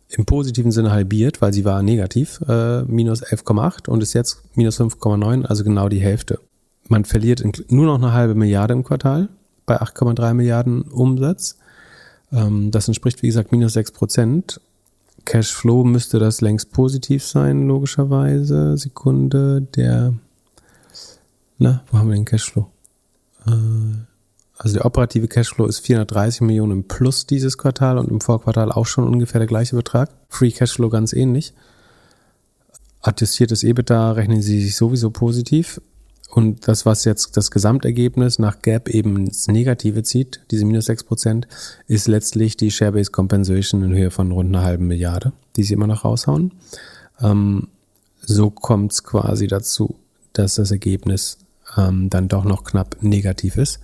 [0.07, 4.79] im positiven Sinne halbiert, weil sie war negativ, äh, minus 11,8 und ist jetzt minus
[4.79, 6.39] 5,9, also genau die Hälfte.
[6.87, 9.29] Man verliert nur noch eine halbe Milliarde im Quartal
[9.65, 11.57] bei 8,3 Milliarden Umsatz.
[12.31, 14.59] Ähm, das entspricht, wie gesagt, minus 6%.
[15.25, 18.77] Cashflow müsste das längst positiv sein, logischerweise.
[18.77, 20.13] Sekunde, der,
[21.63, 22.69] na, wo haben wir den Cashflow?
[23.47, 23.51] Äh,
[24.57, 28.85] also der operative Cashflow ist 430 Millionen im Plus dieses Quartal und im Vorquartal auch
[28.85, 30.09] schon ungefähr der gleiche Betrag.
[30.27, 31.53] Free Cashflow ganz ähnlich.
[33.01, 35.81] Attestiertes EBITDA rechnen sie sich sowieso positiv.
[36.29, 41.45] Und das, was jetzt das Gesamtergebnis nach Gap eben ins Negative zieht, diese minus 6%,
[41.87, 45.87] ist letztlich die Share-Based Compensation in Höhe von rund einer halben Milliarde, die sie immer
[45.87, 46.51] noch raushauen.
[47.21, 47.67] Ähm,
[48.21, 49.95] so kommt es quasi dazu,
[50.33, 51.37] dass das Ergebnis
[51.77, 53.79] ähm, dann doch noch knapp negativ ist.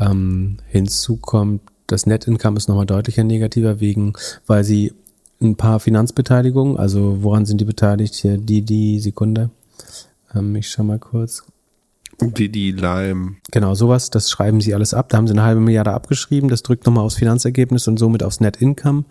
[0.00, 4.14] Ähm, hinzu kommt, das Net Income ist nochmal deutlicher negativer wegen,
[4.46, 4.92] weil sie
[5.40, 8.14] ein paar Finanzbeteiligungen, also woran sind die beteiligt?
[8.14, 9.50] Hier die, die Sekunde.
[10.34, 11.42] Ähm, ich schau mal kurz.
[12.20, 13.36] Die, die Lime.
[13.50, 15.08] Genau, sowas, das schreiben sie alles ab.
[15.08, 16.48] Da haben sie eine halbe Milliarde abgeschrieben.
[16.48, 19.04] Das drückt nochmal aufs Finanzergebnis und somit aufs Net Income.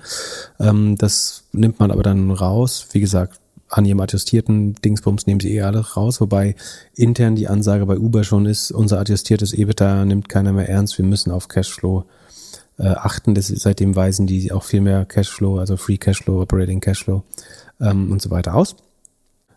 [0.60, 2.88] Ähm, das nimmt man aber dann raus.
[2.92, 3.41] Wie gesagt,
[3.72, 6.56] an ihrem adjustierten Dingsbums nehmen sie eh alles raus, wobei
[6.94, 11.06] intern die Ansage bei Uber schon ist, unser adjustiertes EBITDA nimmt keiner mehr ernst, wir
[11.06, 12.06] müssen auf Cashflow
[12.78, 13.34] äh, achten.
[13.34, 17.24] Das, seitdem weisen die auch viel mehr Cashflow, also Free Cashflow, Operating Cashflow
[17.80, 18.76] ähm, und so weiter aus.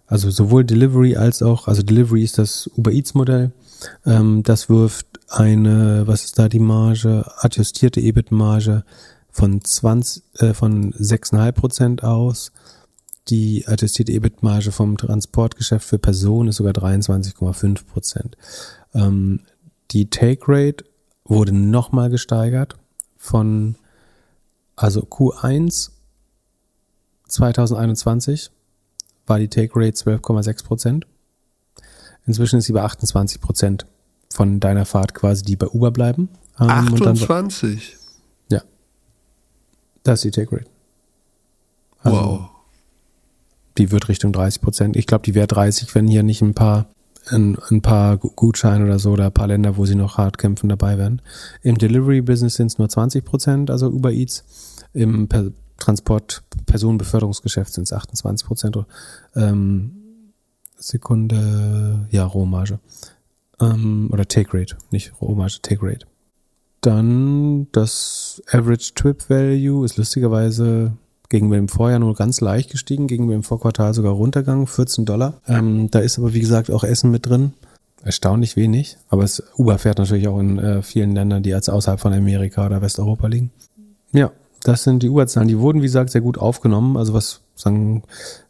[0.07, 3.53] Also sowohl Delivery als auch, also Delivery ist das Uber Eats Modell.
[4.07, 8.85] Ähm, das wirft eine, was ist da die Marge, adjustierte EBIT-Marge
[9.31, 12.53] von 20, äh, von 6,5 Prozent aus.
[13.29, 18.37] Die adjustierte EBIT-Marge vom Transportgeschäft für Personen ist sogar 23,5 Prozent.
[18.93, 19.41] Ähm,
[19.93, 20.85] die Take Rate
[21.25, 22.77] wurde nochmal gesteigert
[23.16, 23.77] von,
[24.77, 25.91] also Q1
[27.29, 28.51] 2021
[29.27, 31.07] war die Take Rate 12,6 Prozent.
[32.27, 33.87] Inzwischen ist sie bei 28 Prozent
[34.31, 36.29] von deiner Fahrt quasi, die bei Uber bleiben.
[36.61, 37.97] Ähm, 28?
[38.49, 38.64] Dann, ja.
[40.03, 40.70] Das ist die Take Rate.
[42.03, 42.54] Also, wow.
[43.79, 44.97] Die wird Richtung 30 Prozent.
[44.97, 46.87] Ich glaube, die wäre 30, wenn hier nicht ein paar
[47.27, 50.68] ein, ein paar Gutscheine oder so oder ein paar Länder, wo sie noch hart kämpfen,
[50.68, 51.22] dabei wären.
[51.62, 54.45] Im Delivery-Business sind es nur 20 Prozent, also Uber Eats.
[54.93, 58.79] Im per Transport, Personenbeförderungsgeschäft sind es 28 Prozent.
[59.35, 59.91] Ähm,
[60.77, 62.79] Sekunde, ja, Rohmarge.
[63.61, 66.07] Ähm, oder Take Rate, nicht Rohmarge, Take Rate.
[66.81, 70.93] Dann das Average Trip Value ist lustigerweise
[71.29, 75.41] gegenüber dem Vorjahr nur ganz leicht gestiegen, gegenüber dem Vorquartal sogar runtergegangen, 14 Dollar.
[75.49, 77.53] Ähm, da ist aber wie gesagt auch Essen mit drin.
[78.03, 81.99] Erstaunlich wenig, aber es, Uber fährt natürlich auch in äh, vielen Ländern, die als außerhalb
[81.99, 83.51] von Amerika oder Westeuropa liegen.
[84.12, 84.31] Ja,
[84.62, 85.49] das sind die Uberzahlen.
[85.49, 86.99] Die wurden, wie gesagt, sehr gut aufgenommen.
[86.99, 88.03] Also was sagen,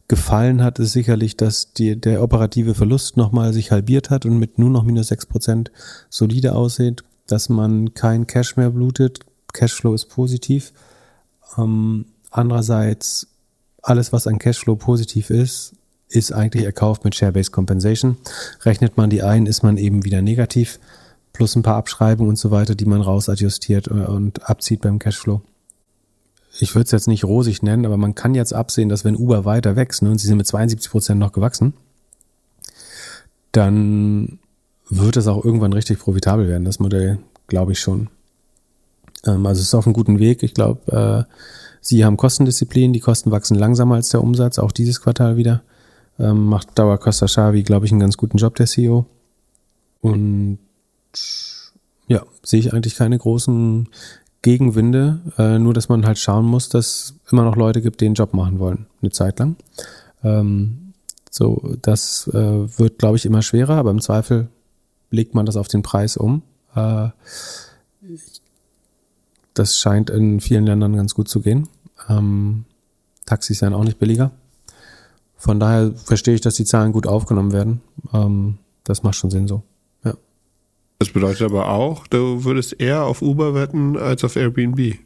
[0.09, 4.59] gefallen hat, ist sicherlich, dass die, der operative Verlust nochmal sich halbiert hat und mit
[4.59, 5.71] nur noch minus sechs Prozent
[6.11, 9.21] solide aussieht, dass man kein Cash mehr blutet.
[9.53, 10.73] Cashflow ist positiv.
[11.57, 13.27] Ähm, andererseits,
[13.83, 15.75] alles, was an Cashflow positiv ist,
[16.09, 18.17] ist eigentlich erkauft mit Share-Based Compensation.
[18.63, 20.79] Rechnet man die ein, ist man eben wieder negativ,
[21.33, 25.43] plus ein paar Abschreibungen und so weiter, die man rausadjustiert äh, und abzieht beim Cashflow
[26.61, 29.45] ich würde es jetzt nicht rosig nennen, aber man kann jetzt absehen, dass wenn Uber
[29.45, 31.75] weiter wächst, ne, und sie sind mit 72 Prozent noch gewachsen,
[33.53, 34.39] dann
[34.89, 37.19] wird es auch irgendwann richtig profitabel werden, das Modell,
[37.49, 38.09] glaube ich schon.
[39.27, 40.43] Ähm, also es ist auf einem guten Weg.
[40.43, 41.35] Ich glaube, äh,
[41.85, 45.63] sie haben Kostendisziplin, die Kosten wachsen langsamer als der Umsatz, auch dieses Quartal wieder.
[46.19, 49.07] Ähm, macht Dauer Costa Xavi, glaube ich, einen ganz guten Job, der CEO.
[50.01, 50.59] Und
[52.07, 53.89] ja, sehe ich eigentlich keine großen
[54.43, 58.15] Gegenwinde, äh, nur dass man halt schauen muss, dass immer noch Leute gibt, die den
[58.15, 59.57] Job machen wollen, eine Zeit lang.
[60.23, 60.93] Ähm,
[61.31, 64.49] so, das äh, wird, glaube ich, immer schwerer, aber im Zweifel
[65.11, 66.43] legt man das auf den Preis um.
[66.75, 67.09] Äh,
[69.55, 71.69] das scheint in vielen Ländern ganz gut zu gehen.
[72.09, 72.65] Ähm,
[73.27, 74.33] Taxis seien auch nicht billiger.
[75.37, 77.81] Von daher verstehe ich, dass die Zahlen gut aufgenommen werden.
[78.13, 79.63] Ähm, das macht schon Sinn so.
[80.99, 84.99] Das bedeutet aber auch, du würdest eher auf Uber wetten als auf Airbnb.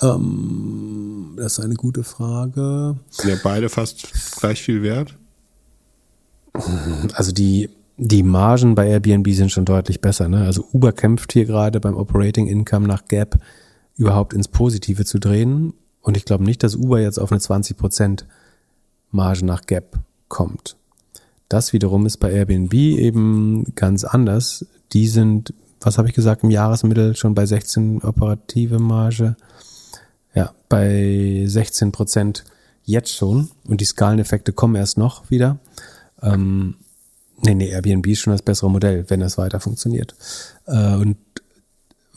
[0.00, 2.96] Ähm, das ist eine gute Frage.
[3.10, 5.16] Sind ja beide fast gleich viel wert.
[7.12, 7.70] Also die,
[8.02, 10.26] die Margen bei Airbnb sind schon deutlich besser.
[10.26, 10.44] Ne?
[10.44, 13.38] Also Uber kämpft hier gerade beim Operating Income nach Gap
[13.94, 15.74] überhaupt ins Positive zu drehen.
[16.00, 18.24] Und ich glaube nicht, dass Uber jetzt auf eine 20%
[19.10, 19.98] Marge nach Gap
[20.28, 20.76] kommt.
[21.50, 24.64] Das wiederum ist bei Airbnb eben ganz anders.
[24.92, 25.52] Die sind,
[25.82, 29.36] was habe ich gesagt, im Jahresmittel schon bei 16 operative Marge.
[30.34, 32.44] Ja, bei 16 Prozent
[32.84, 33.50] jetzt schon.
[33.68, 35.58] Und die Skaleneffekte kommen erst noch wieder.
[36.22, 36.76] Ähm,
[37.42, 40.14] nee, nee, Airbnb ist schon das bessere Modell, wenn es weiter funktioniert.
[40.66, 41.16] Äh, und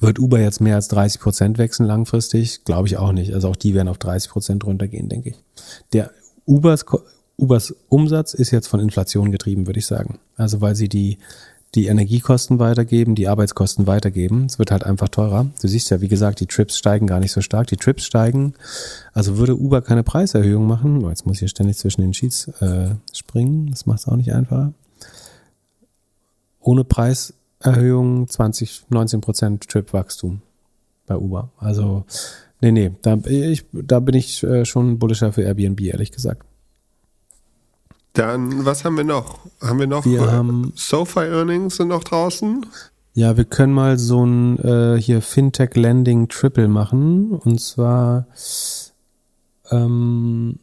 [0.03, 2.65] Wird Uber jetzt mehr als 30 Prozent wechseln langfristig?
[2.65, 3.33] Glaube ich auch nicht.
[3.33, 5.35] Also auch die werden auf 30 Prozent runtergehen, denke ich.
[5.93, 6.11] Der
[6.45, 6.83] Ubers,
[7.37, 10.19] Ubers Umsatz ist jetzt von Inflation getrieben, würde ich sagen.
[10.35, 11.19] Also weil sie die,
[11.73, 14.45] die Energiekosten weitergeben, die Arbeitskosten weitergeben.
[14.45, 15.47] Es wird halt einfach teurer.
[15.61, 17.67] Du siehst ja, wie gesagt, die Trips steigen gar nicht so stark.
[17.67, 18.55] Die Trips steigen.
[19.13, 21.05] Also würde Uber keine Preiserhöhung machen.
[21.05, 23.69] Oh, jetzt muss ich hier ständig zwischen den Sheets äh, springen.
[23.71, 24.73] Das macht es auch nicht einfacher.
[26.63, 30.41] Ohne Preiserhöhung 20, 19 Prozent Trip-Wachstum
[31.05, 31.49] bei Uber.
[31.57, 32.05] Also,
[32.61, 36.45] nee, nee, da, ich, da bin ich äh, schon bullischer für Airbnb, ehrlich gesagt.
[38.13, 39.39] Dann, was haben wir noch?
[39.61, 42.65] Haben wir noch Wir äh, haben- SoFi Earnings sind noch draußen?
[43.15, 47.31] Ja, wir können mal so ein äh, hier Fintech Landing Triple machen.
[47.31, 48.27] Und zwar
[49.71, 50.59] ähm,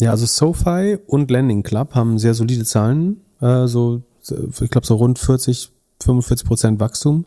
[0.00, 3.20] ja, also SoFi und Landing Club haben sehr solide Zahlen.
[3.40, 5.70] Äh, so, ich glaube, so rund 40,
[6.02, 7.24] 45 Prozent Wachstum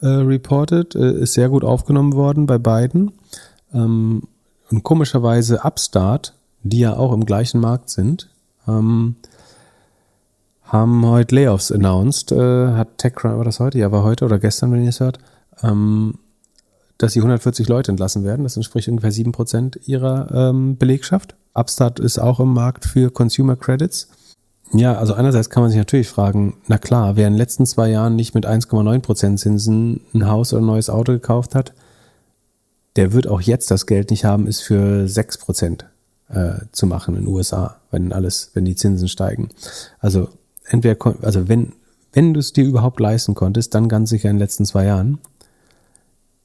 [0.00, 0.94] äh, reported.
[0.94, 3.12] Äh, ist sehr gut aufgenommen worden bei beiden.
[3.72, 4.22] Ähm,
[4.70, 8.30] und komischerweise Upstart, die ja auch im gleichen Markt sind,
[8.68, 9.16] ähm,
[10.62, 12.32] haben heute Layoffs announced.
[12.32, 13.78] Äh, hat TechCrunch, war das heute?
[13.78, 15.18] Ja, war heute oder gestern, wenn ihr es hört.
[15.62, 16.14] Ähm,
[16.98, 18.42] dass sie 140 Leute entlassen werden.
[18.42, 21.34] Das entspricht ungefähr 7% ihrer ähm, Belegschaft.
[21.54, 24.08] Upstart ist auch im Markt für Consumer Credits.
[24.72, 27.90] Ja, also einerseits kann man sich natürlich fragen, na klar, wer in den letzten zwei
[27.90, 31.72] Jahren nicht mit 1,9% Zinsen ein Haus oder ein neues Auto gekauft hat,
[32.96, 35.84] der wird auch jetzt das Geld nicht haben, ist für 6%
[36.28, 39.48] äh, zu machen in den USA, wenn alles, wenn die Zinsen steigen.
[39.98, 40.28] Also
[40.68, 41.72] entweder, also wenn,
[42.12, 45.18] wenn du es dir überhaupt leisten konntest, dann ganz sicher in den letzten zwei Jahren,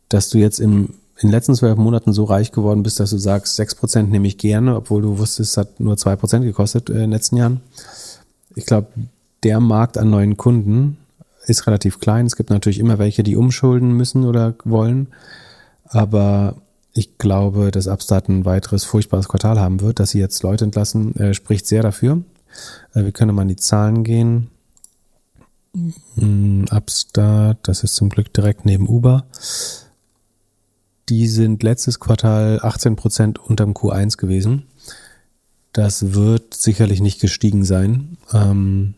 [0.09, 3.17] dass du jetzt im, in den letzten zwölf Monaten so reich geworden bist, dass du
[3.17, 6.99] sagst, 6% nehme ich gerne, obwohl du wusstest, es hat nur 2% gekostet äh, in
[6.99, 7.61] den letzten Jahren.
[8.55, 8.87] Ich glaube,
[9.43, 10.97] der Markt an neuen Kunden
[11.45, 12.25] ist relativ klein.
[12.25, 15.07] Es gibt natürlich immer welche, die umschulden müssen oder wollen.
[15.85, 16.55] Aber
[16.93, 21.15] ich glaube, dass Upstart ein weiteres furchtbares Quartal haben wird, dass sie jetzt Leute entlassen,
[21.17, 22.23] äh, spricht sehr dafür.
[22.93, 24.49] Äh, wir können mal in die Zahlen gehen.
[26.15, 29.25] Mm, Upstart, das ist zum Glück direkt neben Uber.
[31.09, 34.63] Die sind letztes Quartal 18% unterm Q1 gewesen.
[35.75, 38.15] Das wird sicherlich nicht gestiegen sein.
[38.33, 38.93] Ähm,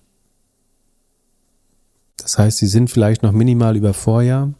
[2.17, 4.53] das heißt, sie sind vielleicht noch minimal über Vorjahr,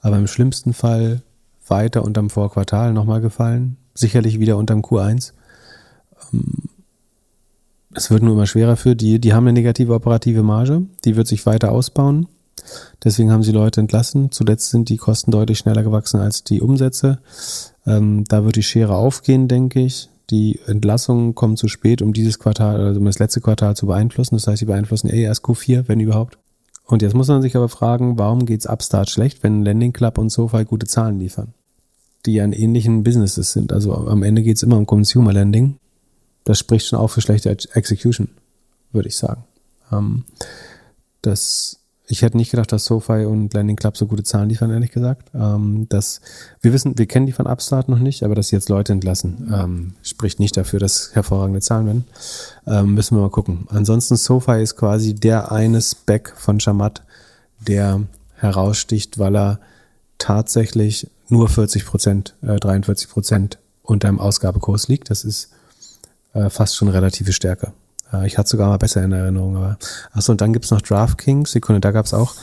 [0.00, 1.22] aber im schlimmsten Fall
[1.68, 3.76] weiter unterm Vorquartal nochmal gefallen.
[3.94, 5.34] Sicherlich wieder unterm Q1.
[6.32, 6.64] Ähm,
[7.94, 9.20] Es wird nur immer schwerer für die.
[9.20, 10.82] Die haben eine negative operative Marge.
[11.04, 12.26] Die wird sich weiter ausbauen.
[13.04, 14.32] Deswegen haben sie Leute entlassen.
[14.32, 17.20] Zuletzt sind die Kosten deutlich schneller gewachsen als die Umsätze.
[17.86, 20.08] Ähm, da wird die Schere aufgehen, denke ich.
[20.30, 24.36] Die Entlassungen kommen zu spät, um dieses Quartal, also um das letzte Quartal zu beeinflussen.
[24.36, 26.38] Das heißt, sie beeinflussen eh erst Q4, wenn überhaupt.
[26.86, 30.30] Und jetzt muss man sich aber fragen, warum geht's Upstart schlecht, wenn Landing Club und
[30.30, 31.54] SoFi gute Zahlen liefern?
[32.24, 33.72] Die ja in ähnlichen Businesses sind.
[33.72, 35.76] Also am Ende geht's immer um Consumer Lending.
[36.44, 38.28] Das spricht schon auch für schlechte Ex- Execution,
[38.92, 39.44] würde ich sagen.
[39.92, 40.24] Ähm,
[41.20, 41.80] das,
[42.12, 45.30] ich hätte nicht gedacht, dass SoFi und Landing Club so gute Zahlen liefern, ehrlich gesagt.
[45.34, 46.20] Ähm, das,
[46.60, 49.50] wir wissen, wir kennen die von Upstart noch nicht, aber dass sie jetzt Leute entlassen,
[49.50, 52.04] ähm, spricht nicht dafür, dass hervorragende Zahlen werden.
[52.66, 53.66] Ähm, müssen wir mal gucken.
[53.70, 57.02] Ansonsten SoFi ist quasi der eine Spec von Shamat,
[57.66, 58.02] der
[58.34, 59.58] heraussticht, weil er
[60.18, 65.08] tatsächlich nur 40 Prozent, äh, 43 Prozent unter dem Ausgabekurs liegt.
[65.08, 65.48] Das ist
[66.34, 67.72] äh, fast schon relative Stärke.
[68.12, 69.56] Äh, ich hatte sogar mal besser in Erinnerung.
[69.56, 69.78] Aber
[70.12, 71.52] achso, und dann gibt's noch DraftKings.
[71.52, 72.34] Sekunde, da gab's auch.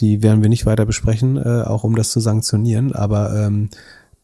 [0.00, 2.94] Die werden wir nicht weiter besprechen, äh, auch um das zu sanktionieren.
[2.94, 3.70] Aber ähm,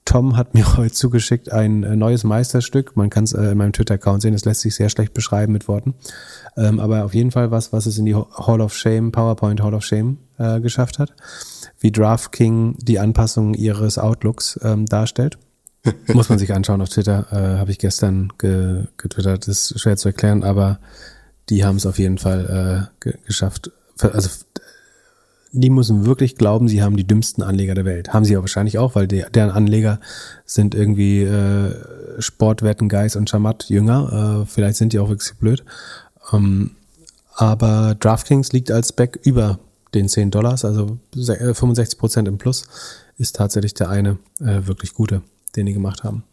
[0.05, 2.97] Tom hat mir heute zugeschickt ein äh, neues Meisterstück.
[2.97, 4.33] Man kann es äh, in meinem Twitter-Account sehen.
[4.33, 5.95] Das lässt sich sehr schlecht beschreiben mit Worten.
[6.57, 9.75] Ähm, aber auf jeden Fall was, was es in die Hall of Shame, PowerPoint Hall
[9.75, 11.15] of Shame äh, geschafft hat.
[11.79, 15.39] Wie DraftKing die Anpassung ihres Outlooks ähm, darstellt.
[16.13, 17.27] Muss man sich anschauen auf Twitter.
[17.31, 19.49] Äh, Habe ich gestern ge getwittert.
[19.49, 20.79] Ist schwer zu erklären, aber
[21.49, 23.71] die haben es auf jeden Fall äh, ge geschafft.
[23.99, 24.29] Also
[25.53, 28.15] die müssen wirklich glauben, sie haben die dümmsten Anleger der Welt.
[28.15, 30.01] Haben sie aber wahrscheinlich auch, weil die, deren Anleger
[30.47, 31.75] sind irgendwie äh,
[32.19, 34.43] Sportwetten, Geist und Schamat jünger.
[34.43, 35.63] Äh, vielleicht sind die auch wirklich blöd.
[36.33, 36.73] Ähm,
[37.35, 39.59] aber DraftKings liegt als Back über
[39.95, 42.65] den 10 Dollars, also 65 Prozent im Plus,
[43.19, 45.23] ist tatsächlich der eine äh, wirklich gute,
[45.57, 46.25] den die gemacht haben.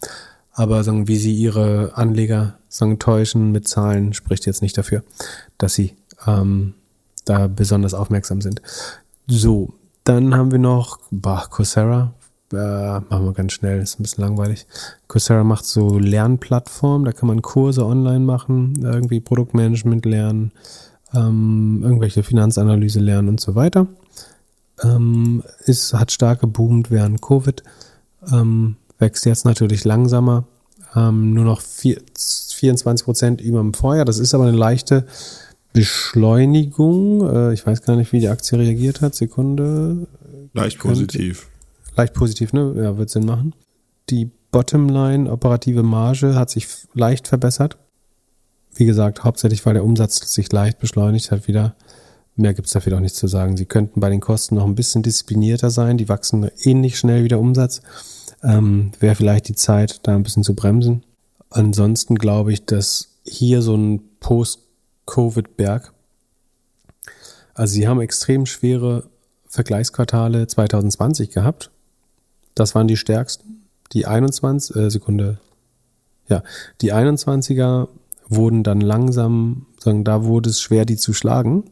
[0.54, 5.04] Aber sagen, wie sie ihre Anleger sagen, täuschen mit Zahlen, spricht jetzt nicht dafür,
[5.58, 5.96] dass sie
[6.28, 6.74] ähm,
[7.26, 8.62] da besonders aufmerksam sind.
[9.28, 9.74] So,
[10.04, 12.14] dann haben wir noch bah, Coursera.
[12.52, 14.66] Äh, machen wir ganz schnell, ist ein bisschen langweilig.
[15.08, 20.52] Coursera macht so Lernplattformen, da kann man Kurse online machen, irgendwie Produktmanagement lernen,
[21.14, 23.86] ähm, irgendwelche Finanzanalyse lernen und so weiter.
[24.84, 27.64] ähm, ist, hat stark geboomt während Covid,
[28.32, 30.46] ähm, wächst jetzt natürlich langsamer,
[30.96, 34.06] ähm, nur noch vier, 24 Prozent über dem Vorjahr.
[34.06, 35.06] Das ist aber eine leichte
[35.74, 37.28] Beschleunigung.
[37.28, 39.16] Äh, ich weiß gar nicht, wie die Aktie reagiert hat.
[39.16, 40.08] Sekunde.
[40.54, 41.48] Leicht positiv.
[41.96, 42.74] Leicht positiv, ne?
[42.78, 43.54] Ja, wird Sinn machen.
[44.10, 47.78] Die Bottomline, operative Marge, hat sich leicht verbessert.
[48.76, 51.76] Wie gesagt, hauptsächlich, weil der Umsatz sich leicht beschleunigt hat wieder.
[52.36, 53.58] Mehr gibt es dafür auch nicht zu sagen.
[53.58, 55.98] Sie könnten bei den Kosten noch ein bisschen disziplinierter sein.
[55.98, 57.82] Die wachsen ähnlich schnell wie der Umsatz.
[58.44, 61.04] Ähm, Wäre vielleicht die Zeit, da ein bisschen zu bremsen.
[61.50, 65.94] Ansonsten glaube ich, dass hier so ein Post-Covid-Berg,
[67.54, 69.10] also sie haben extrem schwere
[69.48, 71.72] Vergleichsquartale 2020 gehabt.
[72.56, 73.64] Das waren die stärksten.
[73.92, 75.40] Die 21, äh, Sekunde,
[76.28, 76.44] ja,
[76.82, 77.90] die 21er
[78.30, 81.64] wurden dann langsam, sagen, da wurde es schwer, die zu schlagen.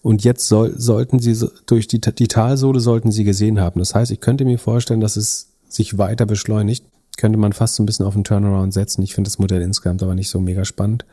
[0.00, 1.36] Und jetzt soll, sollten sie
[1.66, 3.80] durch die, die Talsohle sollten sie gesehen haben.
[3.80, 6.84] Das heißt, ich könnte mir vorstellen, dass es sich weiter beschleunigt.
[7.16, 9.02] Könnte man fast so ein bisschen auf den Turnaround setzen.
[9.02, 11.04] Ich finde das Modell insgesamt aber nicht so mega spannend.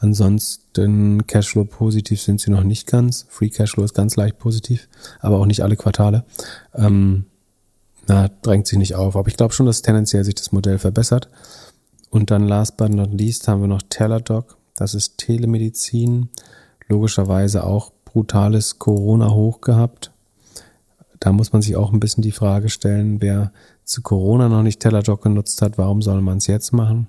[0.00, 3.26] Ansonsten Cashflow positiv sind sie noch nicht ganz.
[3.28, 6.24] Free Cashflow ist ganz leicht positiv, aber auch nicht alle Quartale.
[6.74, 7.24] Ähm,
[8.06, 9.16] na, drängt sich nicht auf.
[9.16, 11.28] Aber ich glaube schon, dass tendenziell sich das Modell verbessert.
[12.10, 14.56] Und dann last but not least haben wir noch Teladoc.
[14.76, 16.28] Das ist Telemedizin.
[16.86, 20.12] Logischerweise auch brutales Corona-Hoch gehabt.
[21.20, 23.52] Da muss man sich auch ein bisschen die Frage stellen, wer
[23.88, 27.08] zu Corona noch nicht Teladoc genutzt hat, warum soll man es jetzt machen?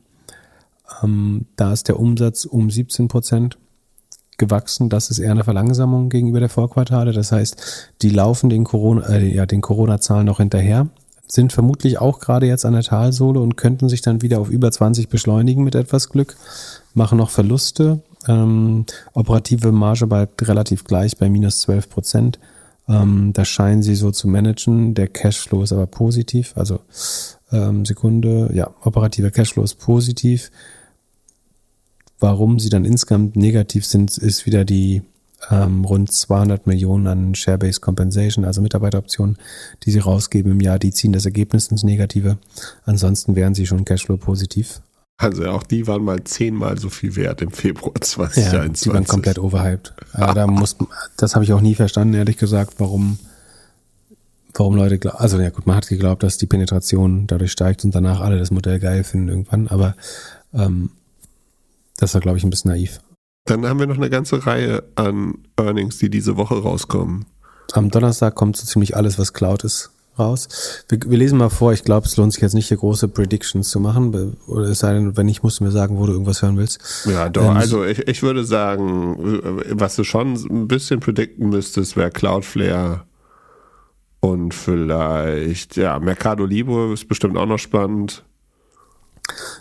[1.04, 3.58] Ähm, da ist der Umsatz um 17 Prozent
[4.38, 4.90] gewachsen.
[4.90, 7.12] Das ist eher eine Verlangsamung gegenüber der Vorquartale.
[7.12, 10.88] Das heißt, die laufen den Corona, äh, ja, den Corona-Zahlen noch hinterher
[11.32, 14.72] sind vermutlich auch gerade jetzt an der Talsohle und könnten sich dann wieder auf über
[14.72, 16.36] 20 beschleunigen mit etwas Glück,
[16.94, 18.02] machen noch Verluste.
[18.28, 22.40] Ähm, operative Marge bleibt relativ gleich bei minus 12 Prozent.
[22.90, 24.96] Ähm, das scheinen sie so zu managen.
[24.96, 26.54] Der Cashflow ist aber positiv.
[26.56, 26.80] Also
[27.52, 30.52] ähm, Sekunde, ja, operativer Cashflow ist positiv.
[32.20, 35.04] Warum sie dann insgesamt negativ sind, ist wieder die
[35.50, 39.38] ähm, rund 200 Millionen an Share-Based Compensation, also Mitarbeiteroptionen,
[39.84, 42.38] die sie rausgeben im Jahr, die ziehen das Ergebnis ins Negative.
[42.84, 44.82] Ansonsten wären sie schon Cashflow positiv.
[45.22, 48.86] Also auch die waren mal zehnmal so viel wert im Februar 2021.
[48.86, 49.94] Ja, die waren komplett overhyped.
[50.18, 50.78] Ja, da muss,
[51.18, 53.20] das habe ich auch nie verstanden, ehrlich gesagt, warum,
[54.54, 55.18] warum Leute glauben.
[55.18, 58.50] Also ja gut, man hat geglaubt, dass die Penetration dadurch steigt und danach alle das
[58.50, 59.94] Modell geil finden irgendwann, aber
[60.54, 60.92] ähm,
[61.98, 63.02] das war, glaube ich, ein bisschen naiv.
[63.44, 67.26] Dann haben wir noch eine ganze Reihe an Earnings, die diese Woche rauskommen.
[67.74, 70.84] Am Donnerstag kommt so ziemlich alles, was Cloud ist, raus.
[70.90, 71.74] Wir, wir lesen mal vor.
[71.74, 74.38] Ich glaube, es lohnt sich jetzt nicht, hier große Predictions zu machen.
[74.48, 77.06] Oder es sei denn, wenn nicht, musst du mir sagen, wo du irgendwas hören willst.
[77.06, 77.44] Ja, doch.
[77.44, 79.42] Ähm, also ich, ich würde sagen,
[79.72, 83.04] was du schon ein bisschen predikten müsstest, wäre Cloudflare
[84.22, 88.26] und vielleicht, ja, Mercado Libre ist bestimmt auch noch spannend.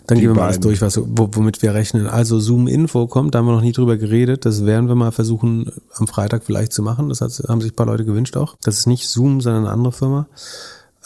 [0.07, 2.07] Dann die gehen wir mal alles durch, was, womit wir rechnen.
[2.07, 4.45] Also Zoom-Info kommt, da haben wir noch nie drüber geredet.
[4.45, 7.09] Das werden wir mal versuchen, am Freitag vielleicht zu machen.
[7.09, 8.55] Das haben sich ein paar Leute gewünscht auch.
[8.63, 10.27] Das ist nicht Zoom, sondern eine andere Firma.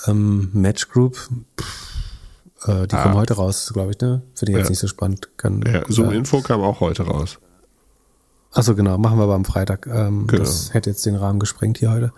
[0.08, 1.18] Ähm, Match Group,
[1.60, 3.04] pff, äh, die ah.
[3.04, 4.22] kommen heute raus, glaube ich, ne?
[4.36, 4.72] Finde ich jetzt ja.
[4.72, 5.30] nicht so spannend.
[5.38, 7.40] Kann, ja, Zoom-Info kam auch heute raus.
[8.52, 9.88] Achso, genau, machen wir aber am Freitag.
[9.88, 10.44] Ähm, genau.
[10.44, 12.14] Das hätte jetzt den Rahmen gesprengt hier heute.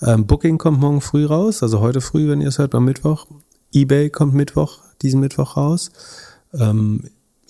[0.00, 3.26] Ähm, Booking kommt morgen früh raus, also heute früh, wenn ihr es hört, am Mittwoch.
[3.72, 5.90] eBay kommt Mittwoch diesen Mittwoch raus.
[6.54, 7.04] Ähm,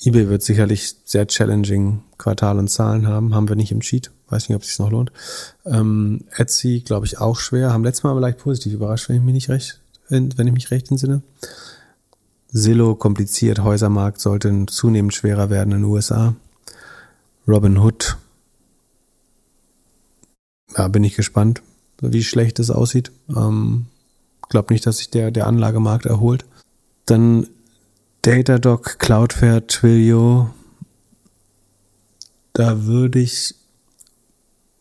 [0.05, 4.11] eBay wird sicherlich sehr challenging Quartal und Zahlen haben, haben wir nicht im Cheat.
[4.29, 5.13] Weiß nicht, ob es sich noch lohnt.
[5.65, 7.73] Ähm, Etsy, glaube ich, auch schwer.
[7.73, 10.71] Haben letztes Mal aber leicht positiv überrascht, wenn ich mich nicht recht, wenn ich mich
[10.71, 11.23] recht entsinne.
[12.53, 16.35] Zillow kompliziert, Häusermarkt sollte zunehmend schwerer werden in den USA.
[17.49, 18.17] Robin Hood.
[20.77, 21.63] Ja, bin ich gespannt,
[22.01, 23.11] wie schlecht es aussieht.
[23.29, 23.87] Ähm,
[24.49, 26.45] glaub nicht, dass sich der, der Anlagemarkt erholt.
[27.07, 27.49] Dann
[28.23, 30.51] Datadog, Cloudflare, Twilio.
[32.53, 33.55] Da würde ich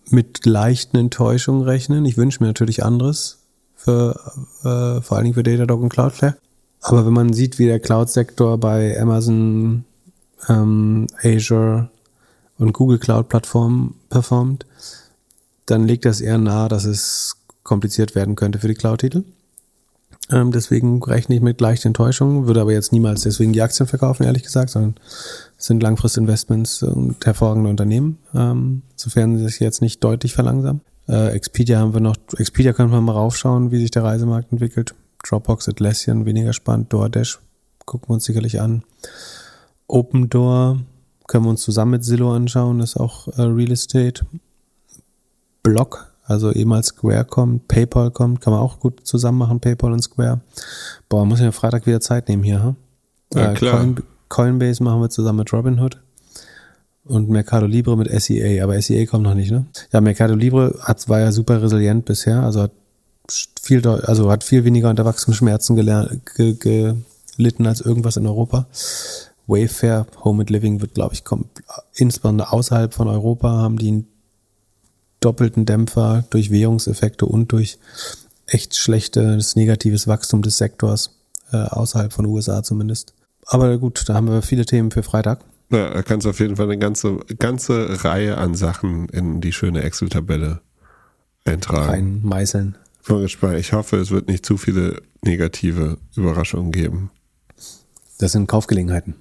[0.10, 2.06] mit leichten Enttäuschungen rechnen.
[2.06, 3.39] Ich wünsche mir natürlich anderes
[3.76, 4.19] für
[4.64, 6.38] äh, vor allen Dingen für Datadog und Cloudflare.
[6.81, 9.85] Aber wenn man sieht, wie der Cloud-Sektor bei Amazon,
[10.49, 11.89] ähm, Azure
[12.57, 14.65] und Google Cloud-Plattformen performt,
[15.65, 19.23] dann liegt das eher nahe, dass es kompliziert werden könnte für die Cloud-Titel.
[20.32, 24.24] Ähm, deswegen rechne ich mit leichten Enttäuschungen, würde aber jetzt niemals deswegen die Aktien verkaufen,
[24.24, 24.95] ehrlich gesagt, sondern
[25.58, 30.82] sind Langfristinvestments und hervorragende Unternehmen, ähm, sofern sie sich jetzt nicht deutlich verlangsamen.
[31.08, 34.95] Äh, Expedia haben wir noch, Expedia können wir mal raufschauen, wie sich der Reisemarkt entwickelt.
[35.24, 37.40] Dropbox, Atlassian, weniger spannend, DoorDash
[37.86, 38.84] gucken wir uns sicherlich an.
[39.88, 40.82] Open Door
[41.28, 44.26] können wir uns zusammen mit Zillow anschauen, ist auch äh, Real Estate.
[45.64, 50.02] Block Also ehemals Square kommt, PayPal kommt, kann man auch gut zusammen machen, PayPal und
[50.02, 50.41] Square.
[51.10, 52.76] Boah, muss ich mir Freitag wieder Zeit nehmen hier, ha?
[53.34, 53.80] Ja, klar.
[53.80, 53.95] Coin,
[54.30, 55.99] Coinbase machen wir zusammen mit Robinhood
[57.06, 59.66] und Mercado Libre mit SEA, aber SEA kommt noch nicht, ne?
[59.91, 62.72] Ja, Mercado Libre hat, war ja super resilient bisher, also hat
[63.62, 66.95] viel, also hat viel weniger unter Wachstumsschmerzen ge,
[67.38, 68.68] gelitten als irgendwas in Europa.
[69.48, 71.48] Wayfair, Home and Living wird, glaube ich, kommt,
[71.94, 74.08] insbesondere außerhalb von Europa haben die einen
[75.22, 77.80] doppelten Dämpfer durch Währungseffekte und durch
[78.48, 81.11] echt schlechtes, negatives Wachstum des Sektors,
[81.53, 83.14] äh, außerhalb von USA zumindest.
[83.45, 85.39] Aber gut, da haben wir viele Themen für Freitag.
[85.69, 89.53] Ja, da kannst du auf jeden Fall eine ganze, ganze Reihe an Sachen in die
[89.53, 90.60] schöne Excel-Tabelle
[91.45, 91.89] eintragen.
[91.89, 92.77] Reinmeißeln.
[93.57, 97.10] Ich hoffe, es wird nicht zu viele negative Überraschungen geben.
[98.19, 99.15] Das sind Kaufgelegenheiten.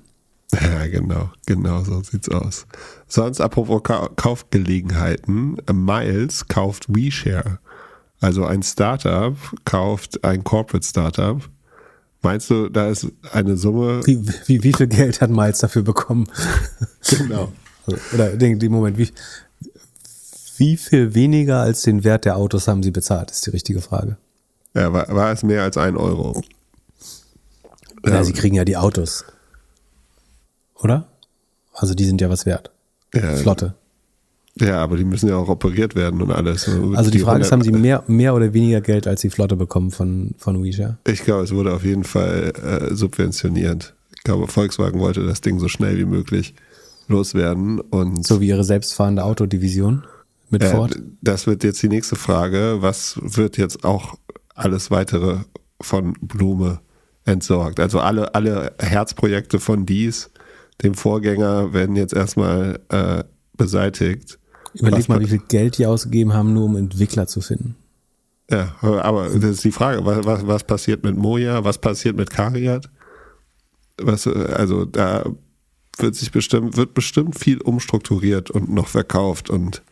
[0.61, 2.67] Ja, genau, genau so sieht's aus.
[3.07, 7.59] Sonst, apropos Ka Kaufgelegenheiten, Miles kauft WeShare.
[8.21, 11.41] Also ein Startup kauft ein Corporate Startup.
[12.23, 14.03] Meinst du, da ist eine Summe?
[14.05, 16.27] Wie, wie, wie viel Geld hat Miles dafür bekommen?
[17.19, 17.51] Genau.
[18.13, 19.11] Oder den, den Moment, wie,
[20.59, 24.19] wie viel weniger als den Wert der Autos haben sie bezahlt, ist die richtige Frage.
[24.75, 26.43] Ja, war, war es mehr als ein Euro?
[28.05, 29.25] Ja, sie kriegen ja die Autos.
[30.83, 31.09] Oder?
[31.75, 32.71] Also die sind ja was wert.
[33.15, 33.75] Ja, Flotte.
[34.59, 36.69] Ja, aber die müssen ja auch operiert werden und alles.
[36.95, 39.57] Also die Frage ist, haben sie 100 mehr, mehr oder weniger Geld als die Flotte
[39.57, 40.99] bekommen von, von WeShare?
[41.07, 42.53] Ich glaube, es wurde auf jeden Fall
[42.91, 43.95] äh, subventioniert.
[44.17, 46.55] Ich glaube, Volkswagen wollte das Ding so schnell wie möglich
[47.09, 50.05] loswerden und So wie ihre selbstfahrende Autodivision
[50.51, 50.99] mit äh, Ford?
[51.23, 52.79] das wird jetzt die nächste Frage.
[52.81, 54.17] Was wird jetzt auch
[54.55, 55.39] alles weitere
[55.81, 56.81] von Blume
[57.25, 57.81] entsorgt?
[57.81, 60.31] Also alle, alle Herzprojekte von dies,
[60.83, 63.25] dem Vorgänger, werden jetzt erstmal äh,
[63.57, 64.39] beseitigt.
[64.75, 67.77] Überleg Was mal, wie viel Geld die ausgegeben haben, nur um Entwickler zu finden.
[68.51, 72.31] Ja, aber das ist die Frage, was, was, was passiert mit Moja, was passiert mit
[72.31, 72.91] Kariat?
[74.01, 75.25] Was, also da
[75.99, 79.83] wird sich bestimmt, wird bestimmt viel umstrukturiert und noch verkauft und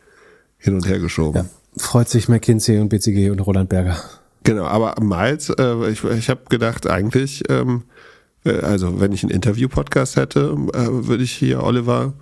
[0.57, 1.43] hin und her geschoben.
[1.43, 1.49] Ja.
[1.77, 3.97] Freut sich McKinsey und BCG und Roland Berger.
[4.43, 8.08] Genau, aber Miles, äh, ich, ich habe gedacht, eigentlich, ähm, äh,
[8.45, 12.15] also wenn ich einen Interview-Podcast hätte, äh, würde ich hier Oliver,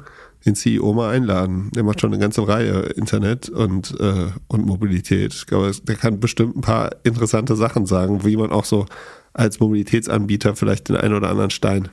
[0.44, 1.70] den CEO, mal einladen.
[1.74, 5.34] Der macht schon eine ganze Reihe Internet und, äh, und Mobilität.
[5.34, 8.86] Ich glaube, der kann bestimmt ein paar interessante Sachen sagen, wie man auch so
[9.32, 11.88] als Mobilitätsanbieter vielleicht den einen oder anderen Stein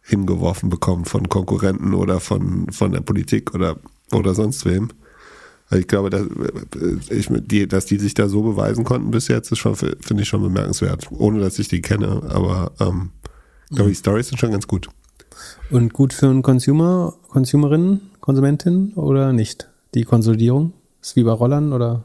[0.00, 3.76] hingeworfen bekommt von Konkurrenten oder von, von der Politik oder,
[4.12, 4.88] oder sonst wem.
[5.70, 6.26] Also ich glaube, dass,
[7.10, 10.28] ich, die, dass die sich da so beweisen konnten bis jetzt, ist schon, finde ich
[10.28, 11.08] schon bemerkenswert.
[11.12, 13.10] Ohne dass ich die kenne, aber ähm,
[13.70, 14.88] ich glaube, die Stories sind schon ganz gut.
[15.70, 19.68] Und gut für einen Consumer, Consumerin, Konsumentin oder nicht?
[19.94, 20.72] Die Konsolidierung?
[21.00, 22.04] Ist wie bei Rollern oder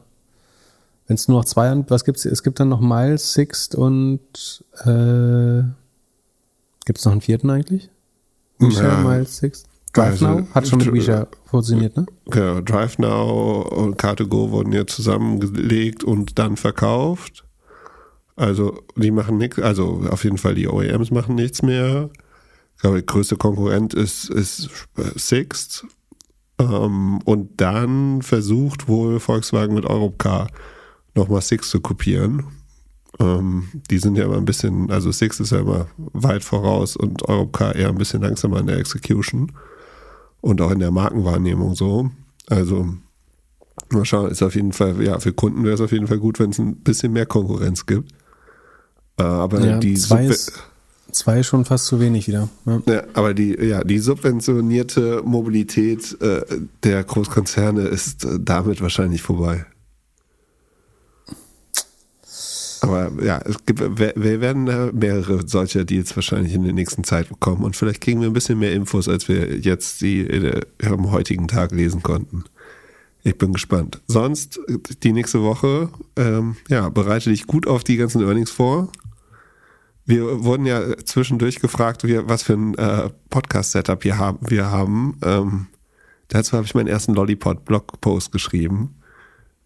[1.08, 2.24] wenn es nur noch zwei an, was gibt's?
[2.24, 5.62] Es gibt dann noch Miles, Sixt und äh,
[6.84, 7.90] gibt es noch einen vierten eigentlich?
[8.60, 9.02] Ja.
[9.02, 9.68] Miles, Sixt?
[9.96, 10.36] DriveNow?
[10.36, 12.06] Also, Hat schon mit WeShare funktioniert, ne?
[12.26, 17.44] Genau, DriveNow und Car2Go wurden ja zusammengelegt und dann verkauft.
[18.36, 22.10] Also die machen nichts, also auf jeden Fall die OEMs machen nichts mehr.
[22.74, 24.68] Ich glaube, der größte Konkurrent ist, ist
[25.14, 25.86] Sixt.
[26.58, 30.48] Ähm, und dann versucht wohl Volkswagen mit Europcar
[31.14, 32.44] nochmal Sixt zu kopieren.
[33.18, 37.26] Ähm, die sind ja immer ein bisschen, also Sixt ist ja immer weit voraus und
[37.26, 39.52] Europcar eher ein bisschen langsamer in der Execution
[40.46, 42.10] und auch in der Markenwahrnehmung so.
[42.46, 42.86] Also
[43.90, 46.38] mal schauen, ist auf jeden Fall, ja, für Kunden wäre es auf jeden Fall gut,
[46.38, 48.12] wenn es ein bisschen mehr Konkurrenz gibt.
[49.18, 50.52] Äh, aber Ja, die zwei ist,
[51.10, 52.48] zwei schon fast zu wenig wieder.
[52.64, 52.82] Ja.
[52.86, 56.42] ja, aber die, ja, die subventionierte Mobilität äh,
[56.84, 59.66] der Großkonzerne ist äh, damit wahrscheinlich vorbei.
[62.86, 64.64] Aber ja, es gibt, wir, werden
[64.98, 68.58] mehrere solcher Deals wahrscheinlich in der nächsten Zeit bekommen und vielleicht kriegen wir ein bisschen
[68.58, 70.52] mehr Infos, als wir jetzt die
[70.82, 72.44] am heutigen Tag lesen konnten.
[73.22, 74.00] Ich bin gespannt.
[74.06, 74.60] Sonst,
[75.02, 78.88] die nächste Woche, ähm, ja, bereite dich gut auf die ganzen Earnings vor.
[80.04, 84.38] Wir wurden ja zwischendurch gefragt, wie, was für ein äh, Podcast-Setup wir haben.
[84.48, 85.66] Wir haben ähm,
[86.28, 88.95] dazu habe ich meinen ersten Lollipop-Blogpost geschrieben.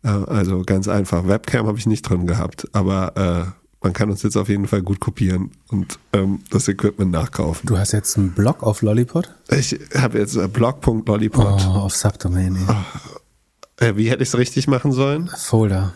[0.03, 1.27] Äh, also ganz einfach.
[1.27, 4.83] Webcam habe ich nicht drin gehabt, aber äh, man kann uns jetzt auf jeden Fall
[4.83, 7.67] gut kopieren und ähm, das Equipment nachkaufen.
[7.67, 9.25] Du hast jetzt einen Blog auf Lollipop?
[9.51, 11.61] Ich habe jetzt äh, blog.lollipop.
[11.67, 13.89] Oh, auf Subdomain, ey.
[13.89, 15.29] Äh, wie hätte ich es richtig machen sollen?
[15.29, 15.95] Folder.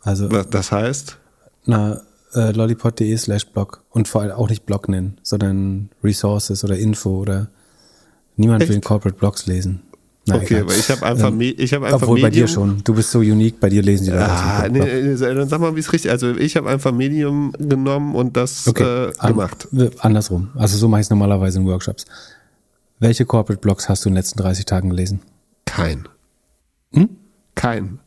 [0.00, 1.18] Also, Was das heißt?
[1.66, 2.00] na,
[2.34, 3.84] äh, lollipop.de slash blog.
[3.90, 7.48] Und vor allem auch nicht Blog nennen, sondern Resources oder Info oder
[8.36, 8.84] niemand will Echt?
[8.84, 9.83] Corporate Blogs lesen.
[10.26, 12.84] Na, Okay, aber ich habe einfach, Ähm, ich habe einfach Obwohl bei dir Medium- schon.
[12.84, 14.24] Du bist so unique, bei dir lesen die Leute.
[14.30, 18.14] Ah, nee, nee, dann sag mal, wie es richtig Also ich habe einfach Medium genommen
[18.14, 19.68] und das Okay, äh, an- gemacht.
[19.70, 20.48] w- andersrum.
[20.54, 22.06] Also so mache ich es normalerweise in Workshops.
[23.00, 25.20] Welche Corporate Blogs hast du in den letzten 30 Tagen gelesen?
[25.66, 26.08] Kein.
[26.94, 27.10] Hm?
[27.54, 27.98] Kein.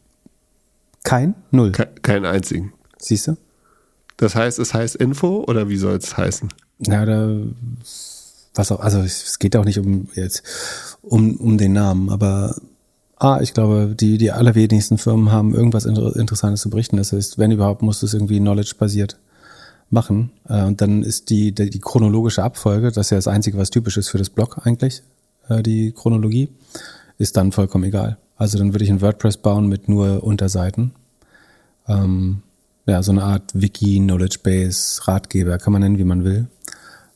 [1.04, 1.36] Kein?
[1.52, 1.72] Null.
[1.72, 2.74] Ke keinen einzigen.
[2.98, 3.38] Siehst du?
[4.18, 6.50] Das heißt, es heißt Info oder wie soll es heißen?
[6.80, 7.30] Na, da,
[8.58, 10.44] was auch, also es geht auch nicht um jetzt
[11.02, 12.56] um, um den Namen, aber
[13.18, 16.98] ah, ich glaube, die, die allerwenigsten Firmen haben irgendwas Inter Interessantes zu berichten.
[16.98, 19.18] Das heißt, wenn überhaupt, muss es irgendwie knowledge-basiert
[19.90, 20.32] machen.
[20.50, 23.70] Äh, Und dann ist die, die, die chronologische Abfolge, das ist ja das Einzige, was
[23.70, 25.02] typisch ist für das Blog eigentlich,
[25.50, 26.50] äh, die Chronologie,
[27.18, 28.18] ist dann vollkommen egal.
[28.36, 30.92] Also dann würde ich ein WordPress bauen mit nur Unterseiten.
[31.88, 32.44] Ähm,
[32.86, 36.48] ja, so eine Art Wiki, Knowledge Base, Ratgeber, kann man nennen, wie man will.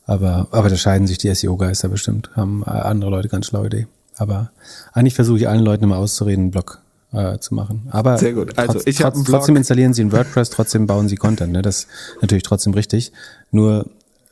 [0.06, 2.30] Aber, aber da scheiden sich die SEO-Geister bestimmt.
[2.34, 3.86] Haben äh, andere Leute ganz schlaue Idee.
[4.16, 4.50] Aber
[4.92, 6.80] eigentlich versuche ich allen Leuten immer auszureden, einen Blog
[7.12, 7.86] äh, zu machen.
[7.90, 8.58] Aber Sehr gut.
[8.58, 9.60] Also, trotz, ich hab einen trotz, trotzdem Blog.
[9.60, 11.52] installieren sie ein WordPress, trotzdem bauen sie Content.
[11.52, 11.62] Ne?
[11.62, 11.88] Das ist
[12.20, 13.12] natürlich trotzdem richtig.
[13.52, 13.86] Nur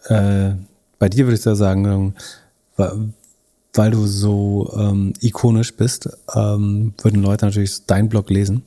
[0.09, 0.51] äh,
[0.99, 2.15] bei dir würde ich da sagen,
[2.77, 2.97] wa-
[3.75, 8.63] weil du so ähm, ikonisch bist, ähm, würden Leute natürlich deinen Blog lesen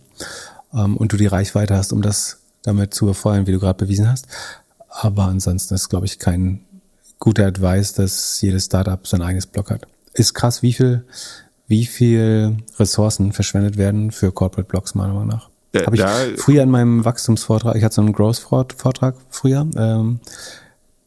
[0.74, 4.10] ähm, und du die Reichweite hast, um das damit zu befeuern, wie du gerade bewiesen
[4.10, 4.28] hast.
[4.90, 6.62] Aber ansonsten ist, glaube ich, kein
[7.20, 9.88] guter Advice, dass jedes Startup sein eigenes Blog hat.
[10.14, 11.06] Ist krass, wie viel,
[11.68, 15.50] wie viel Ressourcen verschwendet werden für Corporate Blogs, meiner Meinung nach.
[15.74, 20.20] Ja, Habe ich da- früher in meinem Wachstumsvortrag, ich hatte so einen Growth-Vortrag früher, ähm,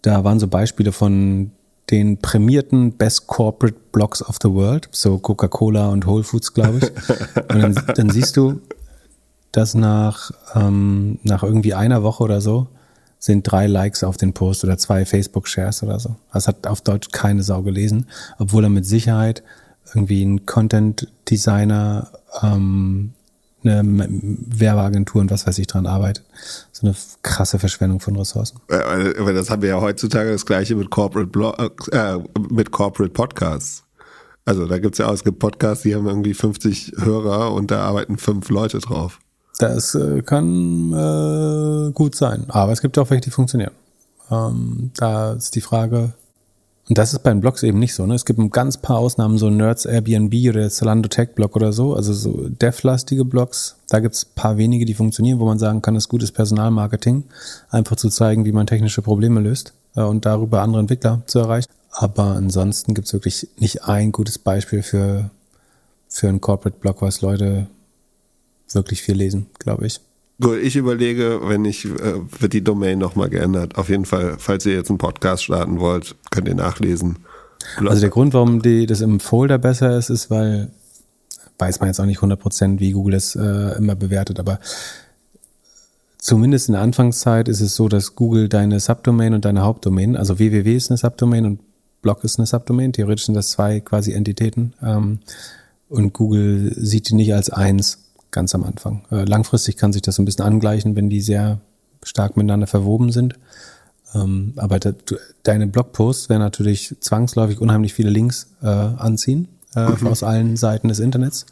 [0.02, 1.52] da waren so Beispiele von
[1.90, 7.36] den prämierten Best Corporate Blogs of the World, so Coca-Cola und Whole Foods, glaube ich.
[7.54, 8.60] Und dann, dann siehst du,
[9.52, 12.66] dass nach, ähm, nach irgendwie einer Woche oder so
[13.26, 16.14] sind drei Likes auf den Post oder zwei Facebook-Shares oder so.
[16.32, 18.06] Das hat auf Deutsch keine Sau gelesen,
[18.38, 19.42] obwohl er mit Sicherheit
[19.94, 22.10] irgendwie ein Content-Designer,
[22.42, 23.12] ähm,
[23.64, 26.24] eine Werbeagentur und was weiß ich dran arbeitet.
[26.70, 28.60] So eine krasse Verschwendung von Ressourcen.
[28.68, 33.82] Äh, das haben wir ja heutzutage das gleiche mit Corporate Blogs, äh, mit Corporate Podcasts.
[34.44, 37.80] Also da gibt's ja auch, es gibt Podcasts, die haben irgendwie 50 Hörer und da
[37.80, 39.18] arbeiten fünf Leute drauf.
[39.58, 43.72] Das äh, kann äh, gut sein, aber es gibt auch welche, die funktionieren.
[44.30, 46.12] Ähm, da ist die Frage,
[46.88, 48.06] und das ist bei den Blogs eben nicht so.
[48.06, 48.14] Ne?
[48.14, 51.72] Es gibt ein ganz paar Ausnahmen, so Nerds Airbnb oder der Zalando Tech Blog oder
[51.72, 53.76] so, also so devlastige Blogs.
[53.88, 57.24] Da gibt es paar wenige, die funktionieren, wo man sagen kann, das ist gutes Personalmarketing,
[57.70, 61.70] einfach zu zeigen, wie man technische Probleme löst äh, und darüber andere Entwickler zu erreichen.
[61.90, 65.30] Aber ansonsten gibt es wirklich nicht ein gutes Beispiel für,
[66.08, 67.66] für einen Corporate Blog, was Leute
[68.74, 70.00] wirklich viel lesen, glaube ich.
[70.40, 73.78] Gut, ich überlege, wenn ich, äh, wird die Domain nochmal geändert.
[73.78, 77.16] Auf jeden Fall, falls ihr jetzt einen Podcast starten wollt, könnt ihr nachlesen.
[77.78, 80.70] Also der Grund, warum die, das im Folder besser ist, ist, weil,
[81.58, 84.60] weiß man jetzt auch nicht 100%, wie Google es äh, immer bewertet, aber
[86.18, 90.38] zumindest in der Anfangszeit ist es so, dass Google deine Subdomain und deine Hauptdomain, also
[90.38, 91.60] www ist eine Subdomain und
[92.02, 95.20] Blog ist eine Subdomain, theoretisch sind das zwei quasi Entitäten ähm,
[95.88, 99.04] und Google sieht die nicht als eins ganz am Anfang.
[99.10, 101.60] Äh, langfristig kann sich das so ein bisschen angleichen, wenn die sehr
[102.02, 103.34] stark miteinander verwoben sind.
[104.14, 104.94] Ähm, aber du,
[105.42, 110.98] deine Blogposts werden natürlich zwangsläufig unheimlich viele Links äh, anziehen äh, aus allen Seiten des
[110.98, 111.46] Internets.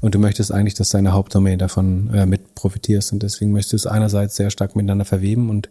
[0.00, 3.12] Und du möchtest eigentlich, dass deine Hauptdomain davon äh, mit profitierst.
[3.12, 5.48] Und deswegen möchtest du es einerseits sehr stark miteinander verweben.
[5.50, 5.68] Und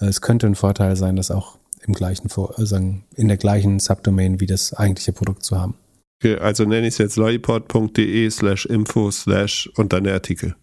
[0.00, 3.36] äh, es könnte ein Vorteil sein, das auch im gleichen, Vor- äh, sagen, in der
[3.36, 5.74] gleichen Subdomain wie das eigentliche Produkt zu haben.
[6.40, 10.56] Also nenne ich es jetzt lollipod.de slash info slash und dann der Artikel.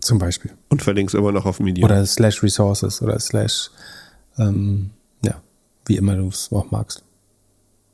[0.00, 0.50] Zum Beispiel.
[0.68, 1.84] Und verlinke es immer noch auf Medium.
[1.88, 3.70] Oder slash resources oder slash,
[4.38, 4.90] ähm,
[5.24, 5.40] ja,
[5.86, 7.04] wie immer du es auch magst.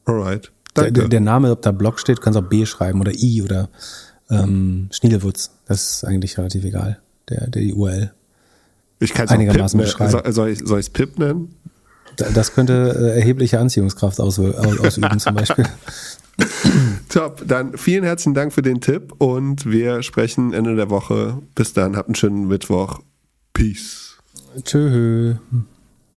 [0.06, 0.50] Alright.
[0.76, 1.00] Der, Danke.
[1.00, 3.68] der, der Name, ob da Blog steht, kannst auch B schreiben oder I oder
[4.30, 5.50] ähm, Schnielewutz.
[5.66, 6.98] Das ist eigentlich relativ egal,
[7.28, 8.12] der, der die URL.
[9.00, 10.06] ich kann es einigermaßen Pip, ne?
[10.06, 10.32] beschreiben.
[10.32, 11.54] soll, ich ich's Pip nennen?
[12.16, 15.66] Da- Das könnte äh, erhebliche Anziehungskraft aus, aus, ausüben zum Beispiel.
[17.08, 21.42] Top, dann vielen herzlichen Dank für den Tipp und wir sprechen Ende der Woche.
[21.54, 23.00] Bis dann, habt einen schönen Mittwoch.
[23.52, 24.18] Peace.
[24.62, 25.34] Tschö.